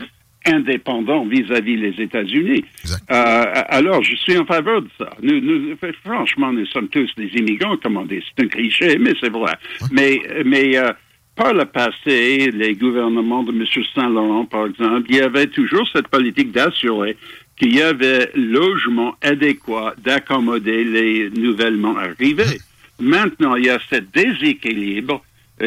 [0.45, 2.63] indépendant vis-à-vis les États-Unis.
[3.11, 5.09] Euh, alors, je suis en faveur de ça.
[5.21, 5.75] Nous, nous-
[6.05, 8.23] franchement, nous sommes tous des immigrants, comme on dit.
[8.37, 9.53] C'est un cliché, mais c'est vrai.
[9.91, 10.93] Mais, mais euh,
[11.35, 13.65] par le passé, les gouvernements de M.
[13.93, 17.17] Saint-Laurent, par exemple, il y avait toujours cette politique d'assurer
[17.59, 22.57] qu'il y avait logement adéquat d'accommoder les nouvellement arrivés.
[22.99, 25.23] Maintenant, il y a ce déséquilibre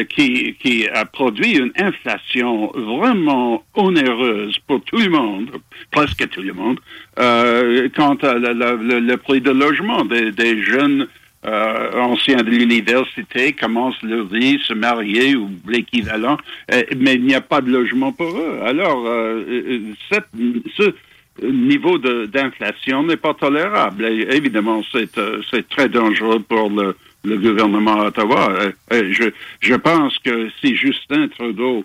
[0.09, 5.49] qui, qui a produit une inflation vraiment onéreuse pour tout le monde,
[5.91, 6.79] presque tout le monde,
[7.19, 11.07] euh, quant à le, prix de logement des, des jeunes
[11.45, 16.37] euh, anciens de l'université commencent leur vie, se marier ou l'équivalent,
[16.71, 18.59] euh, mais il n'y a pas de logement pour eux.
[18.63, 20.27] Alors, euh, euh, cette-
[20.77, 20.93] ce
[21.45, 24.05] niveau d'inflation n'est pas tolérable.
[24.05, 28.51] Et évidemment, euh, c'est très dangereux pour le, le gouvernement à Ottawa.
[28.91, 29.25] Euh, je,
[29.59, 31.83] je pense que si Justin Trudeau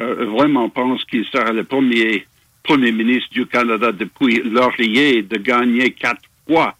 [0.00, 2.26] euh, vraiment pense qu'il sera le premier
[2.62, 6.74] premier ministre du Canada depuis Laurier de gagner quatre fois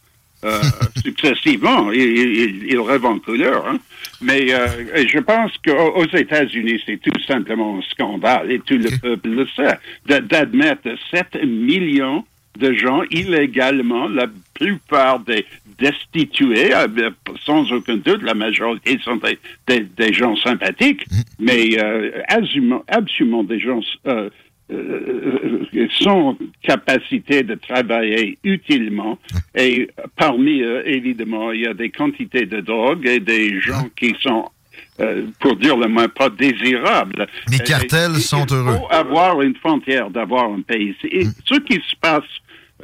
[0.45, 0.61] euh,
[1.03, 1.91] successivement.
[1.93, 3.67] Il, il, il rêve en couleur.
[3.67, 3.79] hein.
[4.21, 4.69] Mais euh,
[5.09, 9.47] je pense qu'aux aux États-Unis, c'est tout simplement un scandale et tout le peuple le
[9.57, 9.77] sait
[10.07, 12.25] d'admettre 7 millions
[12.59, 15.45] de gens illégalement, la plupart des
[15.87, 17.11] destitués, euh,
[17.45, 19.39] sans aucun doute, la majorité sont des,
[19.69, 21.05] des- des gens sympathiques,
[21.39, 24.31] mais euh, absolument, absolument des gens euh,
[24.71, 29.19] euh, sans capacité de travailler utilement.
[29.55, 34.15] Et parmi eux, évidemment, il y a des quantités de drogue et des gens qui
[34.23, 34.45] sont,
[35.01, 37.27] euh, pour dire le moins, pas désirables.
[37.51, 38.77] Les cartels et- sont il heureux.
[38.79, 40.95] faut avoir une frontière, d'avoir un pays.
[41.11, 42.25] Et ce qui se passe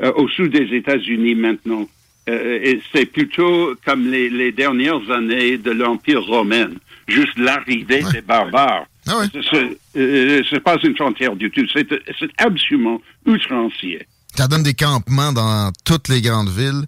[0.02, 1.84] euh, au sud des États-Unis maintenant,
[2.28, 6.68] euh, et c'est plutôt comme les, les dernières années de l'Empire romain,
[7.06, 8.86] juste l'arrivée des barbares.
[9.32, 11.88] Ce- ce- euh, C'est pas une frontière du tout, c'est
[12.18, 14.06] c'est absolument outrancier.
[14.36, 16.84] Ça donne des campements dans toutes les grandes villes.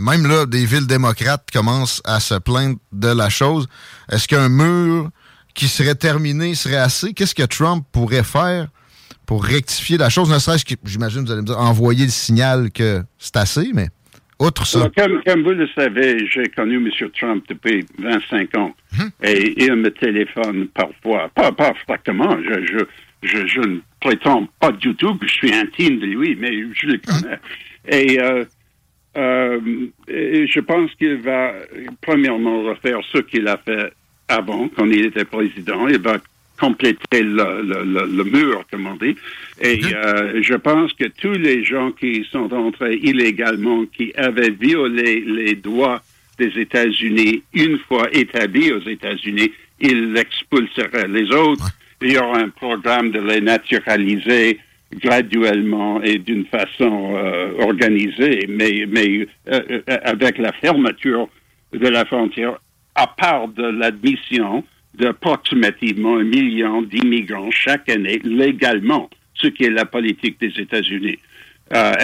[0.00, 3.66] Même là, des villes démocrates commencent à se plaindre de la chose.
[4.10, 5.10] Est-ce qu'un mur
[5.54, 7.12] qui serait terminé serait assez?
[7.12, 8.68] Qu'est-ce que Trump pourrait faire
[9.26, 10.30] pour rectifier la chose?
[10.30, 13.88] Ne serait-ce que, j'imagine, vous allez me dire, envoyer le signal que c'est assez, mais
[14.40, 14.78] outre ça.
[14.78, 16.90] Alors, comme, comme vous le savez, j'ai connu M.
[17.18, 18.74] Trump depuis 25 ans
[19.22, 22.78] et il me téléphone parfois, pas, pas je, je,
[23.22, 26.86] je, je ne prétends pas du tout que je suis intime de lui, mais je
[26.86, 27.38] le connais.
[27.86, 28.44] Et, euh,
[29.16, 29.60] euh,
[30.08, 31.52] et je pense qu'il va
[32.00, 33.92] premièrement refaire ce qu'il a fait
[34.28, 35.86] avant, quand il était président.
[35.88, 36.18] Il va
[36.58, 39.16] compléter le, le, le, le mur, comme on dit.
[39.60, 45.20] Et euh, je pense que tous les gens qui sont entrés illégalement, qui avaient violé
[45.26, 46.00] les droits
[46.38, 51.08] des États-Unis, une fois établis aux États-Unis, ils l'expulseraient.
[51.08, 51.68] Les autres,
[52.02, 54.58] il y aura un programme de les naturaliser
[55.00, 57.14] graduellement et d'une façon
[57.58, 59.26] organisée, mais, mais
[60.04, 61.28] avec la fermeture
[61.72, 62.58] de la frontière,
[62.94, 64.64] à part de l'admission
[64.98, 71.18] d'approximativement un million d'immigrants chaque année légalement, ce qui est la politique des États-Unis.
[71.72, 71.94] Euh,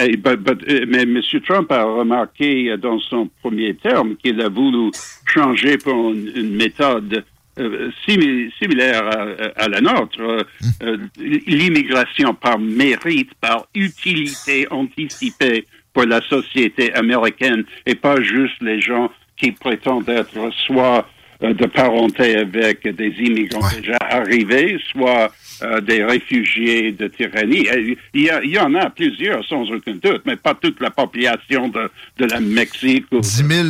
[0.87, 1.21] mais M.
[1.45, 4.91] Trump a remarqué dans son premier terme qu'il a voulu
[5.25, 7.23] changer pour une, méthode
[7.59, 10.45] euh, similaire à, la nôtre,
[10.81, 18.81] euh, l'immigration par mérite, par utilité anticipée pour la société américaine et pas juste les
[18.81, 21.07] gens qui prétendent être soit
[21.41, 25.31] de parenté avec des immigrants déjà arrivés, soit
[25.63, 27.67] euh, des réfugiés de tyrannie.
[28.13, 32.25] Il y, en a plusieurs, sans aucun doute, mais pas toute la population de, de
[32.25, 33.05] la Mexique.
[33.11, 33.67] Ou 10 000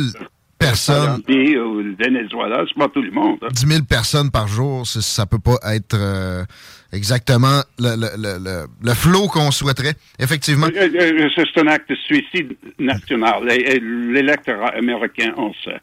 [0.58, 1.22] personnes.
[1.28, 3.38] Ou le Venezuela, c'est pas tout le monde.
[3.50, 3.68] 10 hein.
[3.68, 6.44] 000 personnes par jour, ça peut pas être euh,
[6.92, 10.68] exactement le, le, le, le flot qu'on souhaiterait, effectivement.
[10.74, 13.44] Euh, c'est un acte de suicide national.
[13.46, 15.80] L'électorat américain en sait.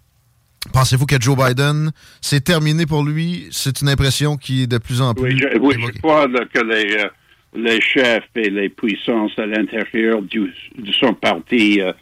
[0.74, 1.92] Pensez-vous que Joe Biden,
[2.22, 3.48] c'est terminé pour lui?
[3.52, 5.34] C'est une impression qui est de plus en plus.
[5.60, 7.10] Oui, je, crois que les, euh,
[7.56, 11.94] les, chefs et les puissances à l'intérieur de son parti euh,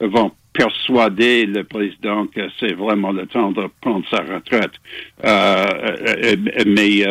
[0.00, 4.72] vont persuader le président que c'est vraiment le temps de prendre sa retraite.
[5.24, 6.36] Euh,
[6.66, 7.04] mais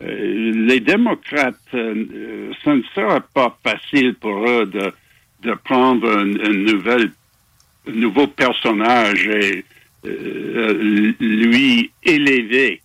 [0.00, 4.92] les démocrates, ce ne sera pas facile pour eux de,
[5.42, 7.12] de prendre un, nouvelle,
[7.88, 9.64] un nouveau personnage et
[10.06, 12.80] euh, lui élevé,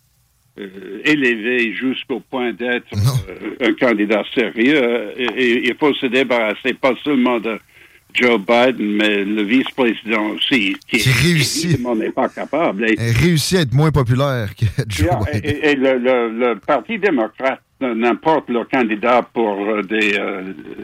[0.59, 5.11] euh, élevé jusqu'au point d'être euh, un candidat sérieux.
[5.17, 7.59] Et, il faut se débarrasser pas seulement de
[8.13, 11.79] Joe Biden, mais le vice-président aussi, qui, réussit.
[11.79, 12.89] n'est pas capable.
[12.89, 15.41] Et, réussit à être moins populaire que Joe Biden.
[15.43, 20.17] Et, le, Parti démocrate n'importe leur candidat pour des,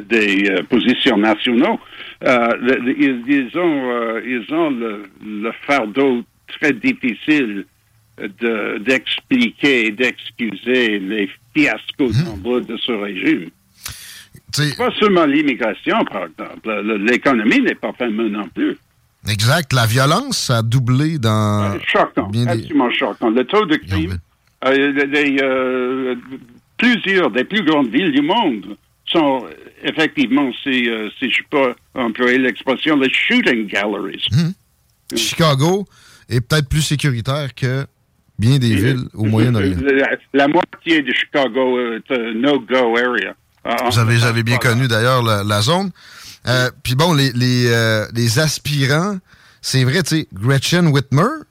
[0.10, 1.80] des positions nationaux,
[2.22, 7.65] ils, ont, ils ont le, fardeau très difficile
[8.82, 12.65] d'expliquer et d'excuser les fiascos mmh.
[12.65, 13.49] de ce régime.
[14.78, 16.98] Pas seulement l'immigration, par exemple.
[16.99, 18.78] L'économie n'est pas fermée non plus.
[19.28, 19.74] Exact.
[19.74, 21.78] La violence a doublé dans.
[21.86, 22.32] choquant.
[22.48, 23.30] absolument choquant.
[23.30, 24.18] Le taux de crime,
[24.65, 24.94] euh,
[25.41, 26.15] euh,
[26.77, 29.45] plusieurs des plus grandes villes du monde sont
[29.83, 34.27] effectivement, si, euh, si je peux employer l'expression, les shooting galleries.
[34.31, 35.15] Mmh.
[35.15, 35.87] Chicago
[36.29, 37.85] est peut-être plus sécuritaire que
[38.37, 39.77] bien des villes au Moyen-Orient.
[40.33, 43.33] La, moitié de Chicago est un no-go area.
[43.63, 45.91] Ah, vous avez, avez bien connu d'ailleurs la, zone.
[46.47, 49.17] Euh, puis bon, les, les, euh, les aspirants,
[49.61, 51.43] c'est vrai, tu sais, Gretchen Whitmer,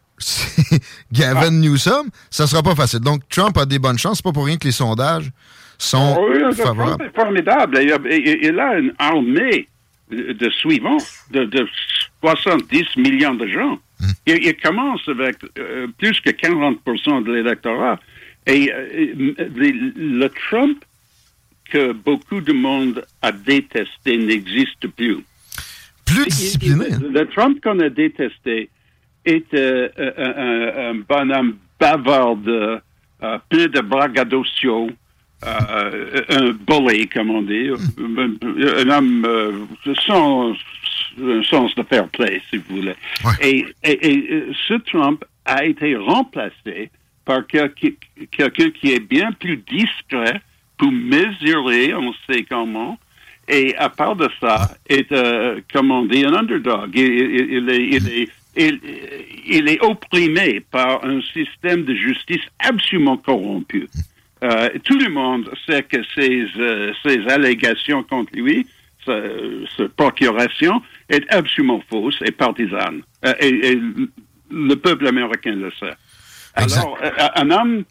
[1.12, 1.50] Gavin ah.
[1.50, 3.00] Newsom, ça sera pas facile.
[3.00, 4.18] Donc, Trump a des bonnes chances.
[4.18, 5.30] C'est pas pour rien que les sondages
[5.78, 7.10] sont oui, favorables.
[7.14, 7.78] Formidable.
[7.82, 9.68] Il, a une armée
[10.10, 10.98] de suivants
[11.30, 11.68] de, de
[12.22, 13.78] 70 millions de gens.
[14.00, 14.10] Hmm.
[14.26, 17.98] Il, commence avec euh, plus que 40% de l'électorat.
[18.46, 19.34] Et euh,
[19.96, 20.84] le Trump
[21.70, 25.18] que beaucoup de monde a détesté n'existe plus.
[26.04, 26.92] Plus discipliné.
[26.92, 27.00] Hein?
[27.12, 28.70] Le Trump qu'on a détesté
[29.26, 32.36] est euh, un, un, bonhomme bavard,
[33.48, 34.90] plein de braggadocios,
[35.42, 39.68] un bully, comme on dit, un homme
[40.06, 40.54] sans,
[41.44, 42.94] sens de fair play, si vous voulez.
[43.42, 43.66] Et,
[44.68, 46.90] ce Trump a été remplacé
[47.24, 50.40] par quelqu'un qui est bien plus discret
[50.78, 52.98] pour mesurer, on sait comment,
[53.48, 56.90] et à part de ça, est, euh, comme on dit, un underdog.
[56.94, 58.28] Il, est, il, est,
[59.80, 63.88] opprimé par un système de justice absolument corrompu.
[64.44, 68.66] Euh, tout le monde sait que ces, euh, ces allégations contre lui,
[69.06, 73.02] cette procuration, est absolument fausse et partisane.
[73.24, 73.78] Euh, et,
[74.48, 75.94] le peuple américain le sait.
[76.54, 77.84] Alors, euh, un homme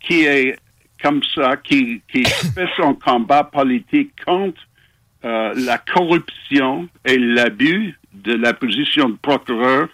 [0.00, 0.56] qui est
[1.02, 2.24] comme ça, qui, qui
[2.54, 4.60] fait son combat politique contre
[5.24, 9.88] euh, la corruption et l'abus de la position de procureur,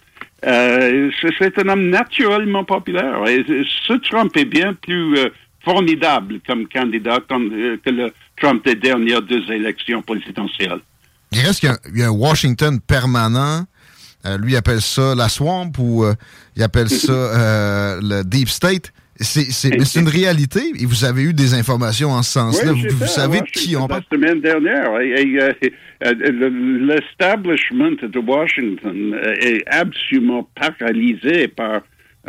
[0.47, 3.27] c'est un homme naturellement populaire.
[3.27, 3.45] Et
[3.87, 5.17] ce Trump est bien plus
[5.65, 10.81] formidable comme candidat que le Trump des dernières deux élections présidentielles.
[11.33, 13.65] Il reste qu'il y, a un Washington permanent.
[14.25, 16.15] Euh, lui, il appelle ça la swamp ou euh,
[16.57, 18.93] il appelle ça euh, le deep state.
[19.21, 22.73] C'est une réalité et vous avez eu des informations en ce sens-là.
[22.73, 24.03] vous, savez de qui on parle.
[24.11, 24.91] La semaine dernière,
[26.01, 31.83] l'establishment de Washington est absolument paralysé par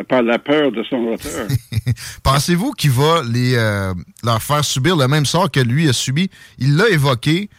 [0.04, 1.48] par la peur de son auteur.
[2.22, 3.92] Pensez-vous qu'il va les, euh,
[4.22, 6.30] leur faire subir le même sort que lui a subi?
[6.58, 7.50] Il l'a évoqué.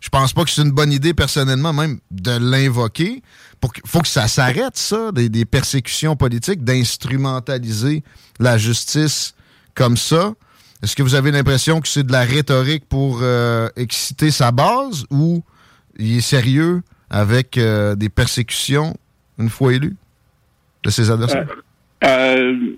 [0.00, 3.22] Je pense pas que c'est une bonne idée, personnellement, même de l'invoquer.
[3.62, 8.02] Il faut que ça s'arrête, ça, des, des, persécutions politiques, d'instrumentaliser
[8.38, 9.34] la justice
[9.74, 10.34] comme ça.
[10.82, 15.06] Est-ce que vous avez l'impression que c'est de la rhétorique pour euh, exciter sa base
[15.10, 15.42] ou
[15.98, 18.94] il est sérieux avec euh, des persécutions
[19.38, 19.96] une fois élu
[20.82, 21.46] de ses adversaires?
[22.04, 22.76] Euh,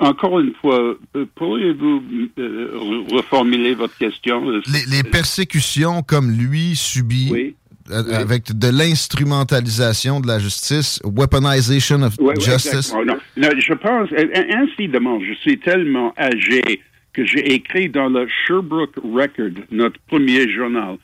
[0.00, 0.96] encore une fois,
[1.36, 2.02] pourriez-vous
[3.12, 4.50] reformuler votre question?
[4.66, 7.56] Les, les, comme lui subit oui.
[7.90, 12.92] Avec de l'instrumentalisation de la justice, weaponization of oui, justice.
[12.96, 13.16] Oui, non.
[13.36, 13.48] non.
[13.58, 14.08] je pense,
[14.50, 16.80] incidemment, je suis tellement âgé
[17.12, 20.96] que j'ai écrit dans le Sherbrooke Record, notre premier journal.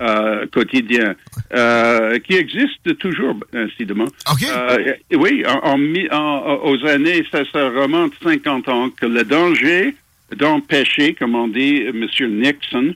[0.00, 1.14] Euh, quotidien,
[1.54, 4.08] euh, qui existe toujours, incidemment.
[4.32, 4.46] Okay.
[4.50, 5.78] Euh, oui, en,
[6.10, 9.94] en, aux années, ça, ça remonte 50 ans, que le danger
[10.36, 12.04] d'empêcher, comme on dit, M.
[12.30, 12.94] Nixon,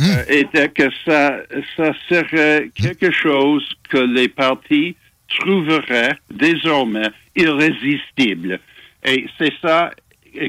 [0.00, 0.24] mm.
[0.28, 1.40] était que ça,
[1.76, 4.96] ça serait quelque chose que les partis
[5.28, 8.58] trouveraient désormais irrésistible.
[9.04, 9.90] Et c'est ça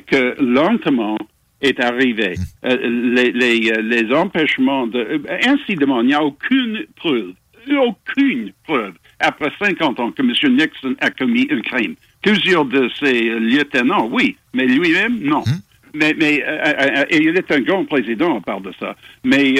[0.08, 1.18] que lentement,
[1.62, 2.36] est arrivé.
[2.66, 2.78] Euh,
[3.14, 5.00] les, les, les, empêchements de...
[5.00, 7.34] Euh, incidemment, il n'y a aucune preuve,
[7.72, 10.56] aucune preuve, après 50 ans, que M.
[10.56, 11.96] Nixon a commis un crime.
[12.22, 15.44] Plusieurs de ses lieutenants, oui, mais lui-même, non.
[15.94, 18.96] Mais, mais euh, et il est un grand président, on parle de ça.
[19.24, 19.56] Mais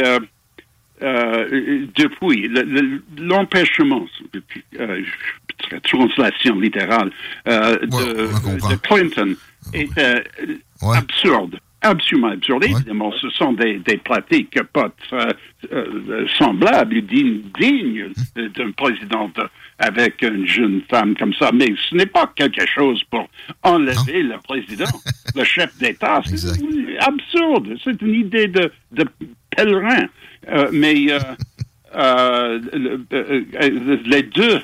[1.96, 2.50] depuis,
[3.18, 5.04] l'empêchement, le,
[5.84, 7.12] translation littérale,
[7.46, 9.36] de, de, Clinton
[9.74, 10.98] est ouais.
[10.98, 12.64] absurde absolument absurde.
[12.64, 15.34] Évidemment, ce sont des, des pratiques pas euh,
[15.72, 19.32] euh, semblables et dignes, dignes d'un président
[19.80, 21.52] avec une jeune femme comme ça.
[21.54, 23.28] Mais ce n'est pas quelque chose pour
[23.64, 24.92] enlever le président,
[25.36, 26.22] le chef d'État.
[26.26, 27.76] C'est absurde.
[27.84, 29.06] C'est une idée de, de
[29.56, 30.08] pèlerin.
[30.50, 31.08] Euh, mais
[34.06, 34.62] les deux,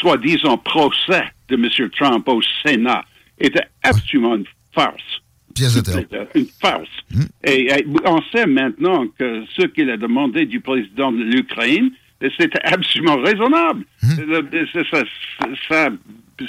[0.00, 1.68] soi-disant, procès de M.
[1.90, 3.04] Trump au Sénat
[3.38, 5.23] étaient absolument une farce.
[5.54, 6.88] Pièce de Une farce.
[7.10, 7.22] Hmm.
[7.44, 11.90] Et, et, on sait maintenant que ce qu'il a demandé du président de l'Ukraine,
[12.38, 13.84] c'était absolument raisonnable.
[14.02, 14.14] Hmm.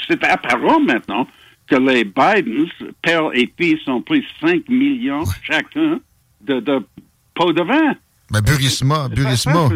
[0.07, 1.27] C'est apparent maintenant
[1.67, 2.69] que les Bidens,
[3.01, 5.99] père et fils, ont pris 5 millions chacun
[6.41, 6.79] de, de
[7.33, 7.95] pots de vin.
[8.31, 9.69] Ben, Burisma, Burisma.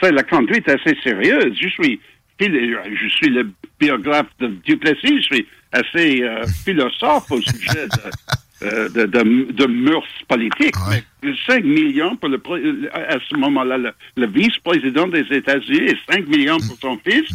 [0.00, 1.56] C'est la conduite assez sérieuse.
[1.60, 2.00] Je suis,
[2.40, 8.88] je suis le biographe de Duplessis, je suis assez euh, philosophe au sujet de, euh,
[8.88, 10.74] de, de, de, mœurs politiques.
[10.88, 11.04] Ouais.
[11.22, 12.40] Mais 5 millions pour le,
[12.94, 17.30] à ce moment-là, le, le vice-président des États-Unis et 5 millions pour son fils.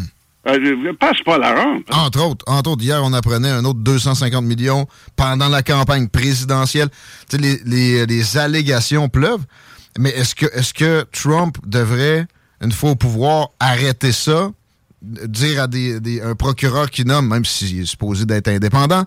[0.48, 1.84] Euh, passe pas la rampe.
[1.91, 4.86] Entre autres, entre autres, hier, on apprenait un autre 250 millions
[5.16, 6.90] pendant la campagne présidentielle.
[7.30, 9.44] Tu sais, les, les, les allégations pleuvent.
[9.98, 12.28] Mais est-ce que, est-ce que Trump devrait,
[12.62, 14.52] une fois au pouvoir, arrêter ça,
[15.27, 19.03] dire à des, des, un procureur qui nomme, même s'il est supposé d'être indépendant,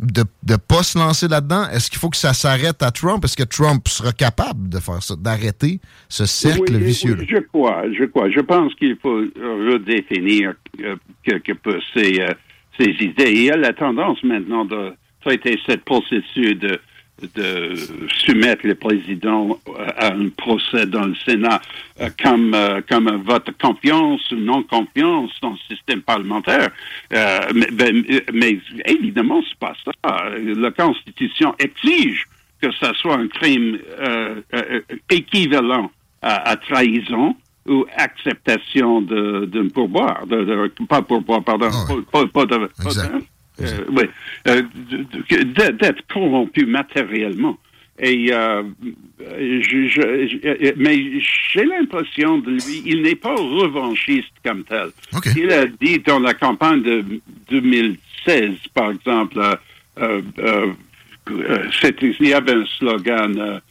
[0.00, 1.68] de ne pas se lancer là-dedans?
[1.70, 3.24] Est-ce qu'il faut que ça s'arrête à Trump?
[3.24, 7.16] Est-ce que Trump sera capable de faire ça, d'arrêter ce cercle oui, vicieux?
[7.18, 8.30] Oui, je crois, je crois.
[8.30, 12.34] Je pense qu'il faut redéfinir euh, quelque peu ces, euh,
[12.78, 13.32] ces idées.
[13.32, 14.92] Il y a la tendance maintenant de
[15.24, 16.78] traiter cette processus de
[17.34, 17.74] de
[18.24, 19.58] soumettre le président
[19.96, 21.62] à un procès dans le Sénat
[22.00, 26.68] euh, comme, euh, comme un vote confiance ou non-confiance dans le système parlementaire.
[27.14, 29.92] Euh, mais, ben, mais, évidemment, c'est pas ça.
[30.38, 32.26] La Constitution exige
[32.60, 33.78] que ça soit un crime
[35.10, 35.90] équivalent
[36.22, 37.36] à, à, trahison
[37.66, 40.26] ou acceptation d'un pourboire.
[40.26, 41.68] De, de, pas pourboire, pardon.
[41.90, 43.24] Oh, pas, pas, de, pas de,
[43.60, 44.04] euh, oui,
[44.48, 44.62] euh,
[45.72, 47.56] d'être corrompu matériellement.
[47.98, 48.62] Et euh,
[49.18, 51.18] je, je, mais
[51.50, 54.90] j'ai l'impression de lui, il n'est pas revanchiste comme tel.
[55.14, 55.30] Okay.
[55.36, 57.02] Il a dit dans la campagne de
[57.48, 59.40] 2016, par exemple,
[59.98, 60.74] il
[62.20, 63.62] y avait un slogan.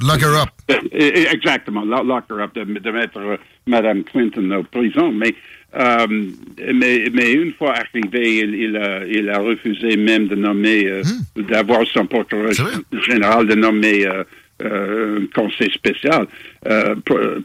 [0.00, 0.50] Lock her up.
[0.92, 5.10] Exactement, lock her up, de, de mettre Mme Clinton en prison.
[5.10, 5.34] Mais
[5.74, 6.06] euh,
[6.74, 11.02] mais, mais une fois arrivé, il, il, a, il a refusé même de nommer, euh,
[11.36, 11.42] mmh.
[11.42, 12.52] d'avoir son procureur
[13.08, 14.24] général de nommer euh,
[14.62, 16.26] un conseil spécial,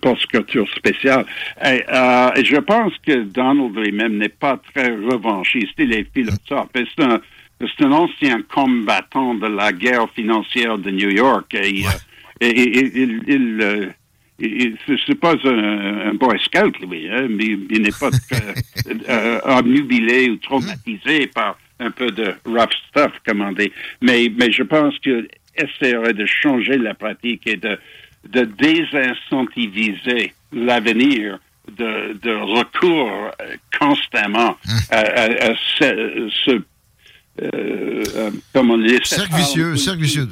[0.01, 1.25] prosecuteur spécial.
[1.65, 1.83] Et,
[2.43, 6.69] je pense que Donald lui-même n'est pas très revanchiste, il est philosophe.
[6.75, 7.21] C'est un,
[7.59, 11.53] c'est un ancien combattant de la guerre financière de New York.
[11.55, 11.87] Et, ouais.
[12.41, 13.93] et, et il, il
[14.39, 18.11] c'est pas un, un, boy scout, lui, hein, mais il n'est pas
[19.09, 23.71] euh, obnubilé ou traumatisé par un peu de rough stuff, comme on dit.
[24.01, 27.77] Mais, mais je pense qu'il essaierait de changer la pratique et de,
[28.29, 31.39] de désincentiviser l'avenir
[31.77, 34.77] de, de, recours euh, constamment hum.
[34.91, 36.61] à, ce,
[37.41, 40.27] euh, comment dire, cercle vicieux, cercle vicieux.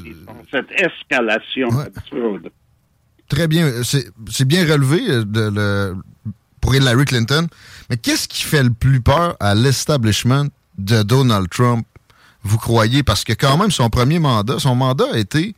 [0.52, 2.49] Cette escalation absurde.
[3.30, 5.95] Très bien, c'est bien relevé euh,
[6.61, 7.47] pour Hillary Clinton.
[7.89, 10.47] Mais qu'est-ce qui fait le plus peur à l'establishment
[10.77, 11.85] de Donald Trump,
[12.43, 13.02] vous croyez?
[13.02, 15.56] Parce que quand même, son premier mandat, son mandat a été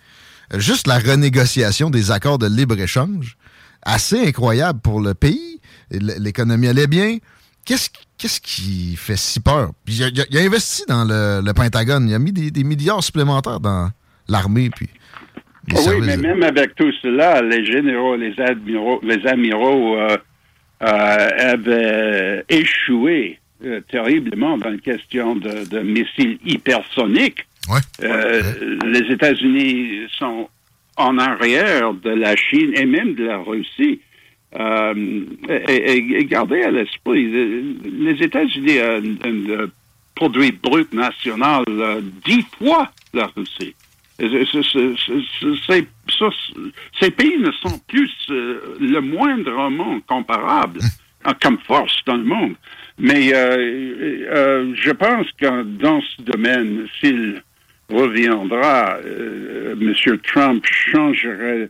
[0.56, 3.38] juste la renégociation des accords de libre-échange.
[3.81, 5.60] Assez incroyable pour le pays.
[5.91, 7.18] L'économie allait bien.
[7.65, 9.72] Qu'est-ce qui fait si peur?
[9.88, 12.07] il, a, investi dans le, Pentagone.
[12.07, 13.91] Il a mis des, milliards supplémentaires dans
[14.27, 14.69] l'armée.
[14.69, 14.89] Puis
[15.76, 20.18] oui, mais même avec tout cela, les généraux, les admiraux, les amiraux euh,
[20.81, 27.45] euh, avaient échoué euh, terriblement dans la question de, missiles hypersoniques.
[27.69, 30.48] Les États-Unis sont
[30.95, 33.99] en arrière de la Chine et même de la Russie.
[34.57, 39.68] Et, gardez à l'esprit, les États-Unis ont un,
[40.15, 41.64] produit brut national
[42.26, 43.76] dix fois la Russie.
[44.19, 45.85] Ces
[47.11, 50.80] pays ne sont plus le moindrement comparables
[51.41, 52.56] comme force dans le monde.
[52.99, 57.41] Mais euh, euh, je pense que dans ce domaine, s'il
[57.89, 59.94] reviendra, euh, M.
[60.23, 61.69] Trump changerait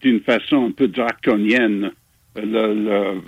[0.00, 1.90] d'une façon un peu draconienne
[2.36, 3.20] le, le,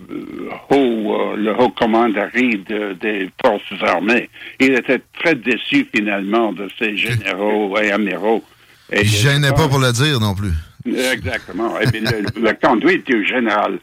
[0.70, 2.62] haut, le haut commanderie
[3.00, 4.30] des forces armées.
[4.60, 8.44] Il était très déçu finalement de ses généraux et amiraux.
[8.92, 10.52] Et il ne gênait pas pour le dire non plus.
[10.84, 11.78] Exactement.
[11.80, 13.78] Et le, le, conduite du général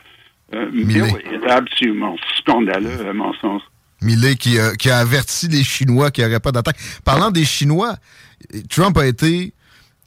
[0.53, 3.61] euh, est absolument scandaleux, à mon sens.
[4.01, 6.77] Millet qui, qui, a averti les Chinois qu'il n'y aurait pas d'attaque.
[7.03, 7.95] Parlant des Chinois,
[8.69, 9.53] Trump a été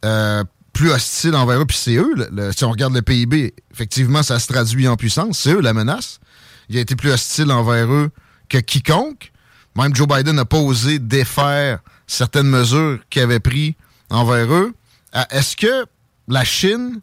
[0.05, 2.14] euh, plus hostile envers eux, puis c'est eux,
[2.56, 6.20] si on regarde le PIB, effectivement, ça se traduit en puissance, c'est eux la menace.
[6.68, 8.10] Il a été plus hostile envers eux
[8.48, 9.32] que quiconque.
[9.77, 13.74] Même Joe Biden n'a pas osé défaire certaines mesures qu'il avait prises
[14.09, 14.72] envers eux.
[15.15, 15.87] Euh, est-ce que
[16.28, 17.01] la Chine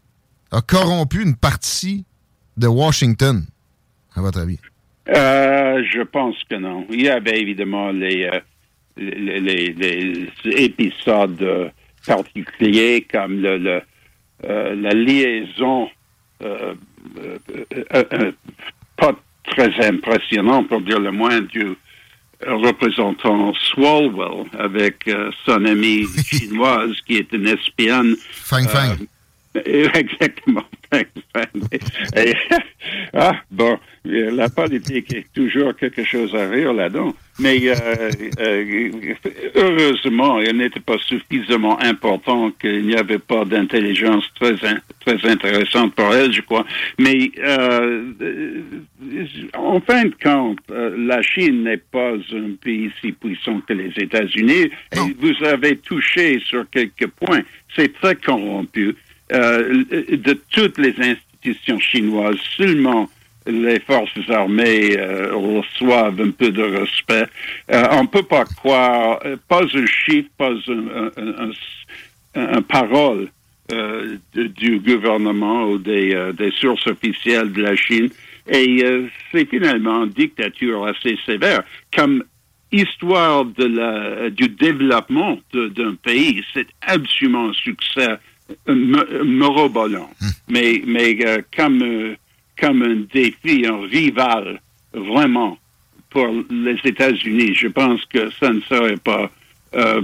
[0.52, 2.06] a corrompu une partie
[2.56, 3.46] de Washington,
[4.16, 4.60] à votre avis?
[5.10, 6.86] Euh, je pense que non.
[6.90, 8.40] Il y avait évidemment les, euh,
[8.98, 11.72] les, épisodes
[12.06, 13.82] particuliers comme le,
[14.44, 15.90] la liaison
[18.98, 19.14] pas
[19.46, 21.76] très impressionnante, pour dire le moins, du
[22.46, 28.16] représentant Swalwell avec euh, son amie chinoise qui est une espionne.
[28.32, 28.96] Fang Fang.
[29.94, 30.64] Exactement.
[33.14, 37.14] ah, bon, la politique est toujours quelque chose à rire là-dedans.
[37.40, 38.10] Mais euh,
[38.40, 38.92] euh,
[39.56, 46.16] heureusement, elle n'était pas suffisamment important qu'il n'y avait pas d'intelligence très, très intéressante pour
[46.16, 46.66] elle, je crois.
[46.98, 48.12] Mais euh,
[49.56, 54.72] en fin de compte, la Chine n'est pas un pays si puissant que les États-Unis.
[55.20, 57.42] Vous avez touché sur quelques points.
[57.76, 58.96] C'est très corrompu.
[59.30, 63.10] De toutes les institutions chinoises, seulement
[63.48, 67.28] les forces armées euh, reçoivent un peu de respect.
[67.72, 70.52] Euh, on ne peut pas croire, euh, pas un chiffre, pas
[72.36, 73.30] un, parole
[74.34, 78.10] du gouvernement ou des, sources officielles de la Chine.
[78.50, 78.84] Et
[79.32, 81.64] c'est finalement une dictature assez sévère.
[81.94, 82.24] Comme
[82.72, 88.18] histoire du développement d'un pays, c'est absolument un succès
[88.68, 90.10] morobolant.
[90.22, 90.30] Hum.
[90.50, 91.18] Mais, mais
[91.56, 92.16] comme
[92.60, 94.60] comme un défi, un rival,
[94.94, 95.58] vraiment,
[96.10, 97.54] pour les États-Unis.
[97.56, 99.30] Je pense que ça ne serait pas
[99.76, 100.02] euh,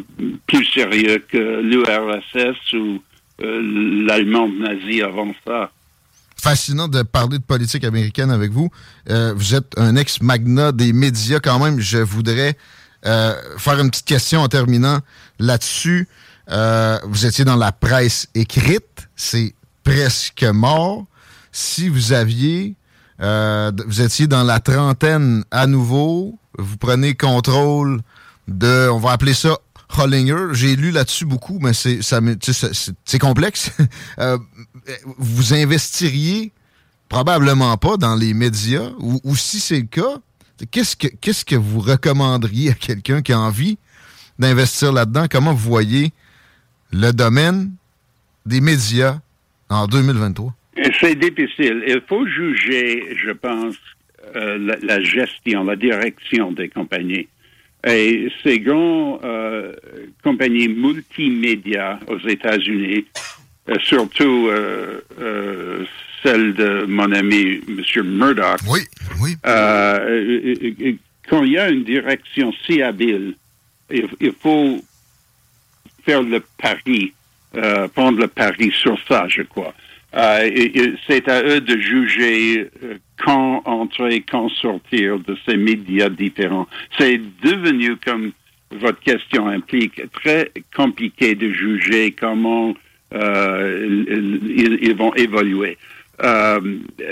[0.48, 3.02] plus sérieux que l'URSS ou
[3.41, 5.72] euh, l'Allemagne nazie avant ça.
[6.41, 8.70] Fascinant de parler de politique américaine avec vous.
[9.10, 11.80] Euh, vous êtes un ex-magnat des médias quand même.
[11.80, 12.56] Je voudrais
[13.57, 14.99] faire une petite question en terminant
[15.38, 16.07] là-dessus.
[16.48, 19.07] Vous étiez dans la presse écrite.
[19.15, 19.53] C'est
[19.84, 21.06] presque mort
[21.53, 22.76] si vous aviez,
[23.22, 28.02] euh, vous étiez dans la trentaine à nouveau, vous prenez contrôle
[28.48, 29.57] de, on va appeler ça
[29.95, 30.48] Hollinger.
[30.53, 32.20] J'ai lu là-dessus beaucoup, mais c'est ça,
[33.06, 33.72] c'est complexe.
[34.20, 34.38] Euh,
[35.18, 36.52] vous investiriez
[37.07, 40.18] probablement pas dans les médias, ou, ou si c'est le cas,
[40.72, 43.78] qu'est-ce que qu'est-ce que vous recommanderiez à quelqu'un qui a envie
[44.40, 45.28] d'investir là-dedans?
[45.32, 46.11] Comment vous voyez
[46.94, 47.72] le domaine
[48.45, 49.20] des médias
[49.70, 50.53] en 2023?
[50.99, 51.84] C'est difficile.
[51.88, 53.76] Il faut juger, je pense,
[54.36, 57.28] euh, la, la, gestion, la direction des compagnies.
[57.86, 59.74] Et ces grandes euh,
[60.24, 63.06] compagnies multimédia aux États-Unis,
[63.70, 64.49] euh, surtout
[66.24, 68.03] celle de mon ami M.
[68.03, 68.60] Murdoch.
[68.68, 68.82] Oui,
[69.20, 69.36] oui.
[71.30, 73.36] Quand il y a une direction si habile,
[73.90, 74.82] il, il faut
[76.06, 77.14] faire le pari,
[77.56, 79.74] euh, prendre le pari sur ça, je crois.
[80.16, 80.50] Euh,
[81.08, 86.68] c'est à eux de juger euh, quand entrer, quand sortir de ces médias différents.
[86.98, 88.32] C'est devenu, comme
[88.72, 92.74] votre question implique, très compliqué de juger comment
[93.14, 94.04] euh,
[94.82, 95.78] ils, vont évoluer.
[96.24, 96.60] Euh,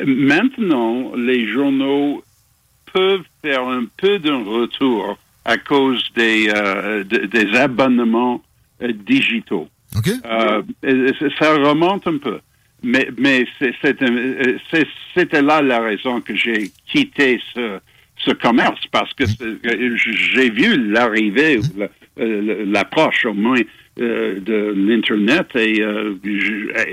[0.05, 2.23] maintenant, les journaux
[2.93, 8.50] peuvent faire un peu d'un retour à cause des, euh, de- des abonnements euh,
[8.93, 9.67] digitaux.
[10.25, 10.61] Euh,
[11.39, 12.39] ça remonte un peu.
[12.83, 13.07] Mais,
[13.61, 14.57] euh,
[15.13, 17.79] c'était là la raison que j'ai quitté ce,
[18.17, 21.59] ce commerce, parce que euh, j'ai vu l'arrivée,
[22.19, 23.59] euh, l'approche au moins
[23.99, 26.15] euh, de l'Internet, et euh,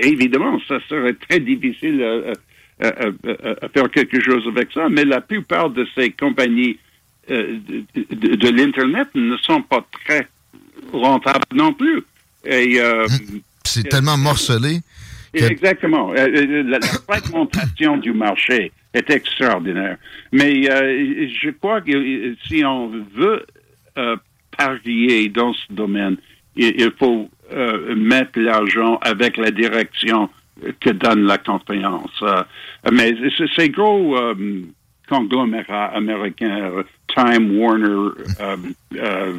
[0.03, 5.05] évidemment, ça serait très difficile à, à- à- à faire quelque chose avec ça, mais
[5.05, 6.77] la plupart de ces compagnies
[7.31, 7.57] euh,
[7.95, 10.27] de, de- de l'Internet ne sont pas très
[10.93, 12.01] rentables non plus.
[12.45, 13.05] Et, euh,
[13.63, 14.79] C'est tellement morcelé.
[15.33, 16.11] que- Exactement.
[16.13, 19.97] Euh, euh, La, fragmentation du marché est extraordinaire.
[20.31, 23.45] Mais euh, je crois que euh, si on veut
[23.97, 24.15] euh,
[24.57, 26.17] parier dans ce domaine,
[26.55, 30.29] il, il faut euh, mettre l'argent avec la direction
[30.79, 32.11] que donne la confiance.
[32.21, 32.43] Euh,
[32.91, 33.13] mais
[33.55, 34.33] ces gros euh,
[35.07, 36.83] conglomérats américains, euh,
[37.15, 38.11] Time Warner,
[38.41, 38.57] euh,
[38.95, 39.33] euh,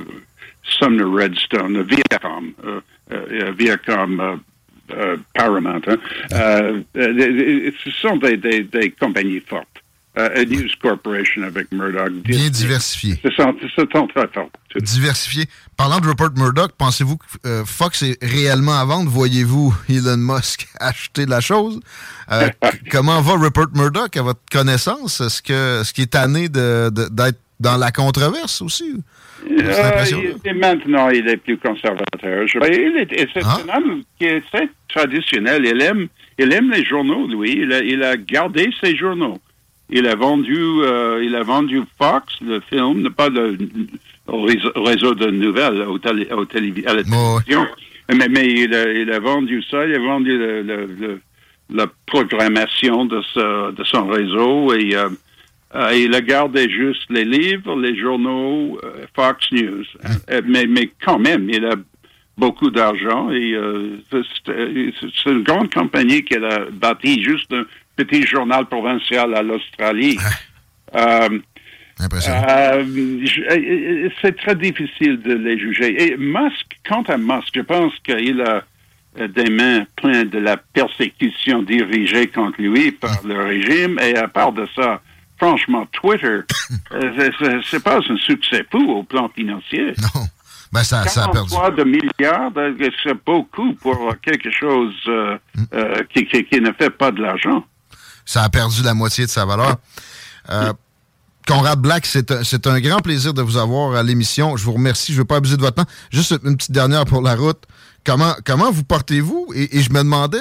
[0.63, 2.81] Sumner Redstone, Viacom, euh,
[3.13, 4.37] euh, Viacom, euh,
[4.93, 5.97] euh, Paramount, hein,
[6.95, 9.67] ce sont des, des, des compagnies fortes.
[10.19, 12.13] Euh, News Corporation avec Murdoch.
[12.25, 13.21] Bien diversifié.
[13.23, 14.55] Ce sont, ce sont très fortes.
[14.77, 15.45] Diversifié.
[15.77, 19.09] Parlant de Rupert Murdoch, pensez-vous que euh, Fox est réellement à vendre?
[19.09, 21.79] Voyez-vous Elon Musk acheter la chose?
[22.33, 22.49] Euh,
[22.91, 25.21] comment va Rupert Murdoch à votre connaissance?
[25.21, 28.95] Est-ce que ce qui est tanné d'être dans la controverse aussi?
[29.51, 30.05] Euh,
[30.45, 32.47] il- maintenant, il est plus conservateur.
[32.47, 33.59] Je- il est, et c'est Ah.
[33.73, 35.65] un homme qui est très traditionnel.
[35.65, 36.09] Il aime,
[36.39, 37.53] il aime les journaux, lui.
[37.63, 39.39] Il a, il a gardé ses journaux.
[39.91, 45.31] Il a vendu, euh, il a vendu Fox, le film, pas le, le réseau, de
[45.31, 47.67] nouvelles au télé- au à la télévision.
[48.15, 51.21] Mais, mais il, a, il a vendu ça, il a vendu le-
[51.73, 55.09] la programmation de, ce- de son réseau et euh,
[55.75, 59.85] euh, il a gardé juste les livres, les journaux, euh, Fox News.
[60.31, 61.77] Euh, mais, mais quand même, il a
[62.37, 67.65] beaucoup d'argent et euh, c'est une grande compagnie qu'elle a bâtie juste un
[67.97, 70.19] petit journal provincial à l'Australie.
[70.97, 71.39] Euh,
[74.23, 76.03] c'est très difficile de les juger.
[76.03, 78.65] Et Musk, quant à Musk, je pense qu'il a
[79.29, 83.99] des mains pleines de la persécution dirigée contre lui par le régime.
[84.01, 85.03] Et à part de ça,
[85.41, 86.41] franchement, Twitter,
[86.93, 87.31] euh,
[87.71, 89.95] c'est- pas un succès fou au plan financier.
[90.03, 90.27] Non.
[90.73, 91.51] Ben, ça, ça a perdu.
[91.51, 95.37] 43 de milliards, euh, c'est beaucoup pour quelque chose euh,
[95.75, 97.65] euh, qui, qui- qui ne fait pas de l'argent.
[98.25, 99.77] Ça a perdu la moitié de sa valeur.
[100.51, 100.73] Euh,
[101.49, 104.57] Conrad Black, c'est un, grand plaisir de vous avoir à l'émission.
[104.57, 105.13] Je vous remercie.
[105.13, 105.91] Je ne veux pas abuser de votre temps.
[106.11, 107.65] Juste une petite dernière pour la route.
[108.05, 109.49] Comment, comment vous portez-vous?
[109.57, 110.39] Et, et je me demandais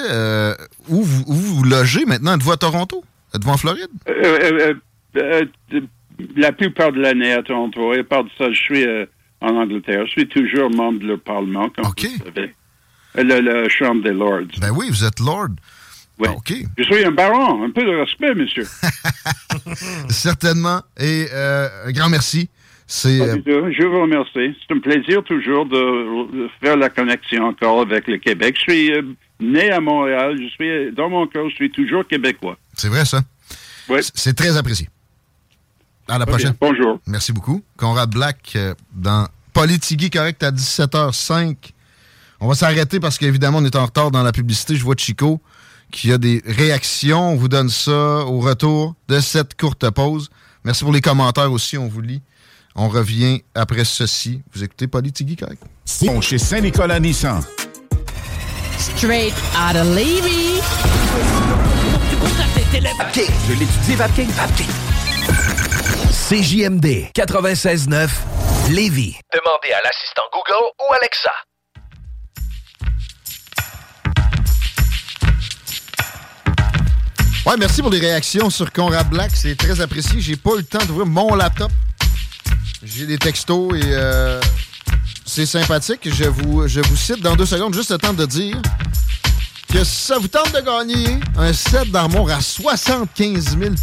[0.88, 2.36] où, vous, où vous logez maintenant?
[2.36, 3.02] Êtes-vous à Toronto?
[3.34, 3.88] Êtes-vous en Floride?
[4.08, 4.74] Euh, euh,
[5.16, 5.44] euh,
[6.36, 7.92] la plupart de l'année à Toronto.
[7.94, 8.06] Et de
[8.38, 9.06] ça, je suis euh,
[9.40, 10.04] en Angleterre.
[10.06, 12.54] Je suis toujours membre de le Parlement, comme vous savez.
[13.18, 14.46] Euh, Le, le Chambre des Lords.
[14.60, 15.48] Ben oui, vous êtes Lord.
[16.18, 16.28] Oui.
[16.76, 17.64] Je suis un baron.
[17.64, 18.64] Un peu de respect, monsieur.
[20.08, 20.82] Certainement.
[20.98, 22.48] Et euh, un grand merci.
[22.86, 24.54] C'est euh, Je vous remercie.
[24.66, 28.56] C'est un plaisir toujours de, faire la connexion encore avec le Québec.
[28.58, 29.02] Je suis euh,
[29.40, 30.36] né à Montréal.
[30.40, 32.58] Je suis, dans mon cœur, je suis toujours québécois.
[32.74, 33.20] c'est vrai, ça.
[33.88, 34.88] C- C'est très apprécié.
[36.10, 36.54] À la prochaine.
[36.60, 36.98] Bonjour.
[37.06, 37.62] Merci beaucoup.
[37.76, 41.56] Conrad Black euh, dans Politigui Correct à 17h05.
[42.40, 44.74] On va s'arrêter parce qu'évidemment, on est en retard dans la publicité.
[44.74, 45.40] Je vois Chico
[45.92, 47.32] qui a des réactions.
[47.32, 50.30] On vous donne ça au retour de cette courte pause.
[50.64, 51.78] Merci pour les commentaires aussi.
[51.78, 52.22] On vous lit.
[52.74, 54.42] On revient après ceci.
[54.52, 55.62] Vous écoutez Politigui Correct?
[56.02, 57.40] Bon, chez Saint-Nicolas Nissan.
[58.78, 60.60] Straight out of Levy.
[62.98, 63.30] Vapking.
[63.48, 64.30] Je l'étudie, Vapking.
[64.30, 65.69] Vapking.
[66.30, 68.08] CJMD 96.9
[68.70, 69.16] Lévis.
[69.34, 71.32] Demandez à l'assistant Google ou Alexa.
[77.44, 79.32] Ouais, merci pour les réactions sur Conrad Black.
[79.34, 80.20] C'est très apprécié.
[80.20, 81.72] J'ai pas eu le temps d'ouvrir mon laptop.
[82.84, 84.40] J'ai des textos et euh,
[85.26, 86.08] c'est sympathique.
[86.14, 88.62] Je vous, je vous cite dans deux secondes, juste le temps de dire
[89.72, 93.74] que si ça vous tente de gagner un set d'armoire à 75 000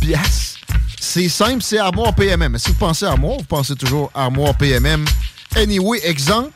[0.99, 2.57] c'est simple, c'est armoire PMM.
[2.57, 5.05] Si vous pensez armoire, vous pensez toujours armoire PMM.
[5.55, 6.51] Anyway, exemple,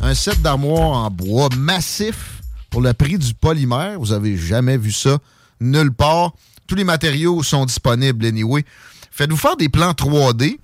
[0.00, 3.98] un set d'armoire en bois massif pour le prix du polymère.
[3.98, 5.18] Vous avez jamais vu ça
[5.60, 6.32] nulle part.
[6.66, 8.64] Tous les matériaux sont disponibles anyway.
[9.10, 10.58] Faites-vous faire des plans 3D.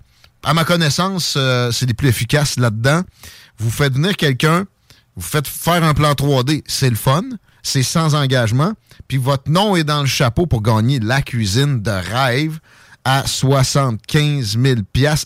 [0.44, 3.02] À ma connaissance, euh, c'est les plus efficaces là-dedans.
[3.58, 4.66] Vous faites venir quelqu'un,
[5.16, 6.62] vous faites faire un plan 3D.
[6.66, 7.24] C'est le fun.
[7.62, 8.74] C'est sans engagement.
[9.08, 12.60] Puis votre nom est dans le chapeau pour gagner la cuisine de rêve
[13.06, 14.80] à 75 000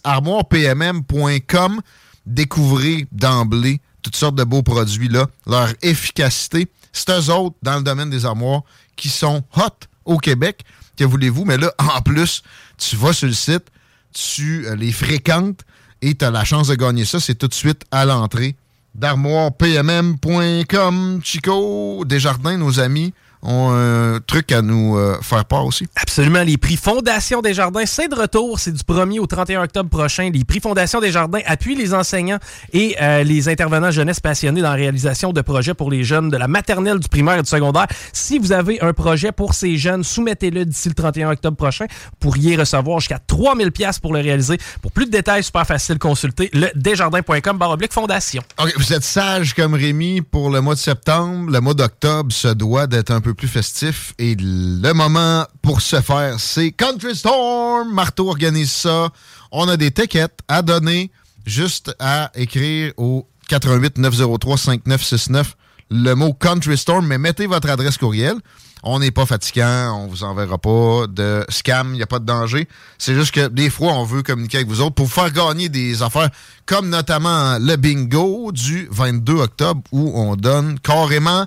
[0.04, 1.80] Armoirepmm.com.
[2.26, 6.68] Découvrez d'emblée toutes sortes de beaux produits là, leur efficacité.
[6.92, 8.64] C'est eux autres dans le domaine des armoires
[8.96, 10.62] qui sont hot au Québec.
[10.94, 11.46] Que voulez-vous?
[11.46, 12.42] Mais là, en plus,
[12.76, 13.64] tu vas sur le site,
[14.12, 15.60] tu euh, les fréquentes
[16.02, 17.18] et tu as la chance de gagner ça.
[17.18, 18.56] C'est tout de suite à l'entrée
[18.94, 21.20] d'armoirepmm.com.
[21.24, 25.86] Chico, Desjardins, nos amis, ont un truc à nous euh, faire part aussi.
[25.96, 26.42] Absolument.
[26.42, 28.60] Les prix Fondation des Jardins, c'est de retour.
[28.60, 30.30] C'est du 1er au 31 octobre prochain.
[30.32, 32.38] Les prix Fondation des Jardins appuient les enseignants
[32.72, 36.36] et euh, les intervenants jeunesse passionnés dans la réalisation de projets pour les jeunes de
[36.36, 37.86] la maternelle, du primaire et du secondaire.
[38.12, 41.86] Si vous avez un projet pour ces jeunes, soumettez-le d'ici le 31 octobre prochain.
[41.88, 44.58] Vous pourriez recevoir jusqu'à 3000 pièces pour le réaliser.
[44.82, 48.42] Pour plus de détails, super facile, consultez le desjardins.com baroblique fondation.
[48.76, 51.50] Vous êtes sage comme Rémi pour le mois de septembre.
[51.50, 54.14] Le mois d'octobre se doit d'être un peu plus festif.
[54.18, 57.92] Et le moment pour ce faire, c'est Country Storm.
[57.92, 59.10] Marteau organise ça.
[59.52, 61.10] On a des tickets à donner
[61.46, 65.56] juste à écrire au 88 903 5969
[65.90, 68.36] le mot Country Storm, mais mettez votre adresse courriel.
[68.82, 72.24] On n'est pas fatigant, on vous enverra pas de scam, il n'y a pas de
[72.24, 72.66] danger.
[72.96, 76.02] C'est juste que des fois, on veut communiquer avec vous autres pour faire gagner des
[76.02, 76.30] affaires,
[76.64, 81.46] comme notamment le bingo du 22 octobre, où on donne carrément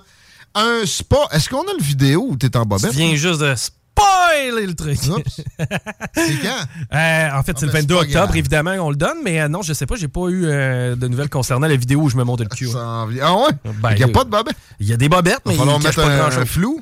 [0.54, 1.28] un spa.
[1.32, 2.90] Est-ce qu'on a le vidéo où t'es en bobette?
[2.90, 4.98] Tu viens juste de spoiler le truc.
[4.98, 6.64] c'est quand?
[6.92, 8.36] Euh, en fait, c'est Ah, le ben, 22 c'est pas octobre, grave.
[8.36, 11.08] évidemment, on le donne, mais euh, non, je sais pas, j'ai pas eu euh, de
[11.08, 12.68] nouvelles concernant la vidéo où je me monte le cul.
[12.76, 13.50] Ah ouais?
[13.82, 14.56] Ben, il n'y a pas de bobette?
[14.80, 16.80] Il y a des bobettes, mais Il va falloir mettre pas un, un flou.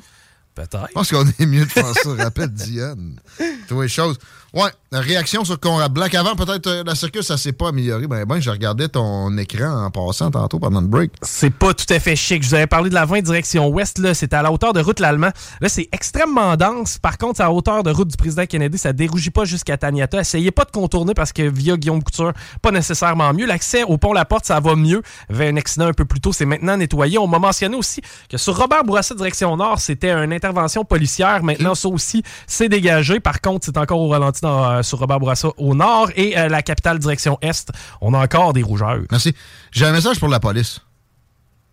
[0.55, 0.85] Peut-être.
[0.89, 2.09] Je pense qu'on est mieux de faire ça.
[2.15, 3.19] Rappelle Diane.
[3.67, 4.17] Toutes les choses.
[4.53, 6.13] Ouais, réaction sur Conrad Black.
[6.13, 8.05] Avant, peut-être, euh, la circus, ça s'est pas amélioré.
[8.05, 11.11] Ben, ben, je regardais ton écran en passant tantôt pendant le break.
[11.23, 12.43] C'est pas tout à fait chic.
[12.43, 14.13] Je vous avais parlé de la 20 direction ouest, là.
[14.13, 15.31] C'est à la hauteur de route l'Allemand.
[15.59, 16.99] Là, c'est extrêmement dense.
[16.99, 18.77] Par contre, à la hauteur de route du président Kennedy.
[18.77, 20.19] Ça dérougit pas jusqu'à Taniata.
[20.19, 23.47] Essayez pas de contourner parce que via Guillaume Couture, pas nécessairement mieux.
[23.47, 25.01] L'accès au pont La Porte, ça va mieux.
[25.31, 26.31] Il un accident un peu plus tôt.
[26.31, 27.17] C'est maintenant nettoyé.
[27.17, 31.41] On m'a mentionné aussi que sur Robert Bourassa, direction nord, c'était une intervention policière.
[31.41, 33.19] Maintenant, ça aussi, c'est dégagé.
[33.19, 36.09] Par contre, c'est encore au ralenti dans, euh, sur Robert Bourassa au nord.
[36.15, 37.71] Et euh, la capitale, direction est,
[38.01, 38.99] on a encore des rougeurs.
[39.09, 39.35] Merci.
[39.71, 40.79] J'ai un message pour la police.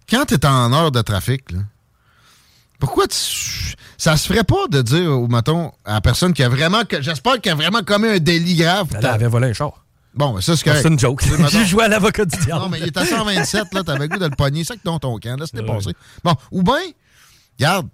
[0.09, 1.60] Quand tu es en heure de trafic, là,
[2.78, 3.74] pourquoi tu.
[3.98, 6.82] Ça se ferait pas de dire, ou mettons, à la personne qui a vraiment.
[7.01, 8.88] J'espère qu'elle a vraiment commis un délit grave.
[8.97, 9.84] Elle avait volé un char.
[10.14, 10.82] Bon, ben ça, c'est correct.
[10.82, 11.22] C'est une joke.
[11.51, 12.62] J'ai joué à l'avocat du diable.
[12.62, 14.64] Non, mais il est à 127, là, t'avais le goût de le pogner.
[14.64, 15.92] C'est que dans ton camp, là, c'était passé.
[16.24, 16.80] Bon, ou bien,
[17.59, 17.86] regarde,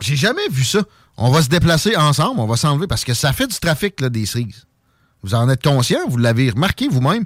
[0.00, 0.80] j'ai jamais vu ça.
[1.18, 4.08] On va se déplacer ensemble, on va s'enlever parce que ça fait du trafic, là,
[4.10, 4.66] des cerises.
[5.22, 7.24] Vous en êtes conscient, vous l'avez remarqué vous-même.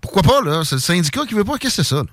[0.00, 0.62] Pourquoi pas, là?
[0.64, 1.58] C'est le syndicat qui veut pas.
[1.58, 2.08] Qu'est-ce que c'est ça, là?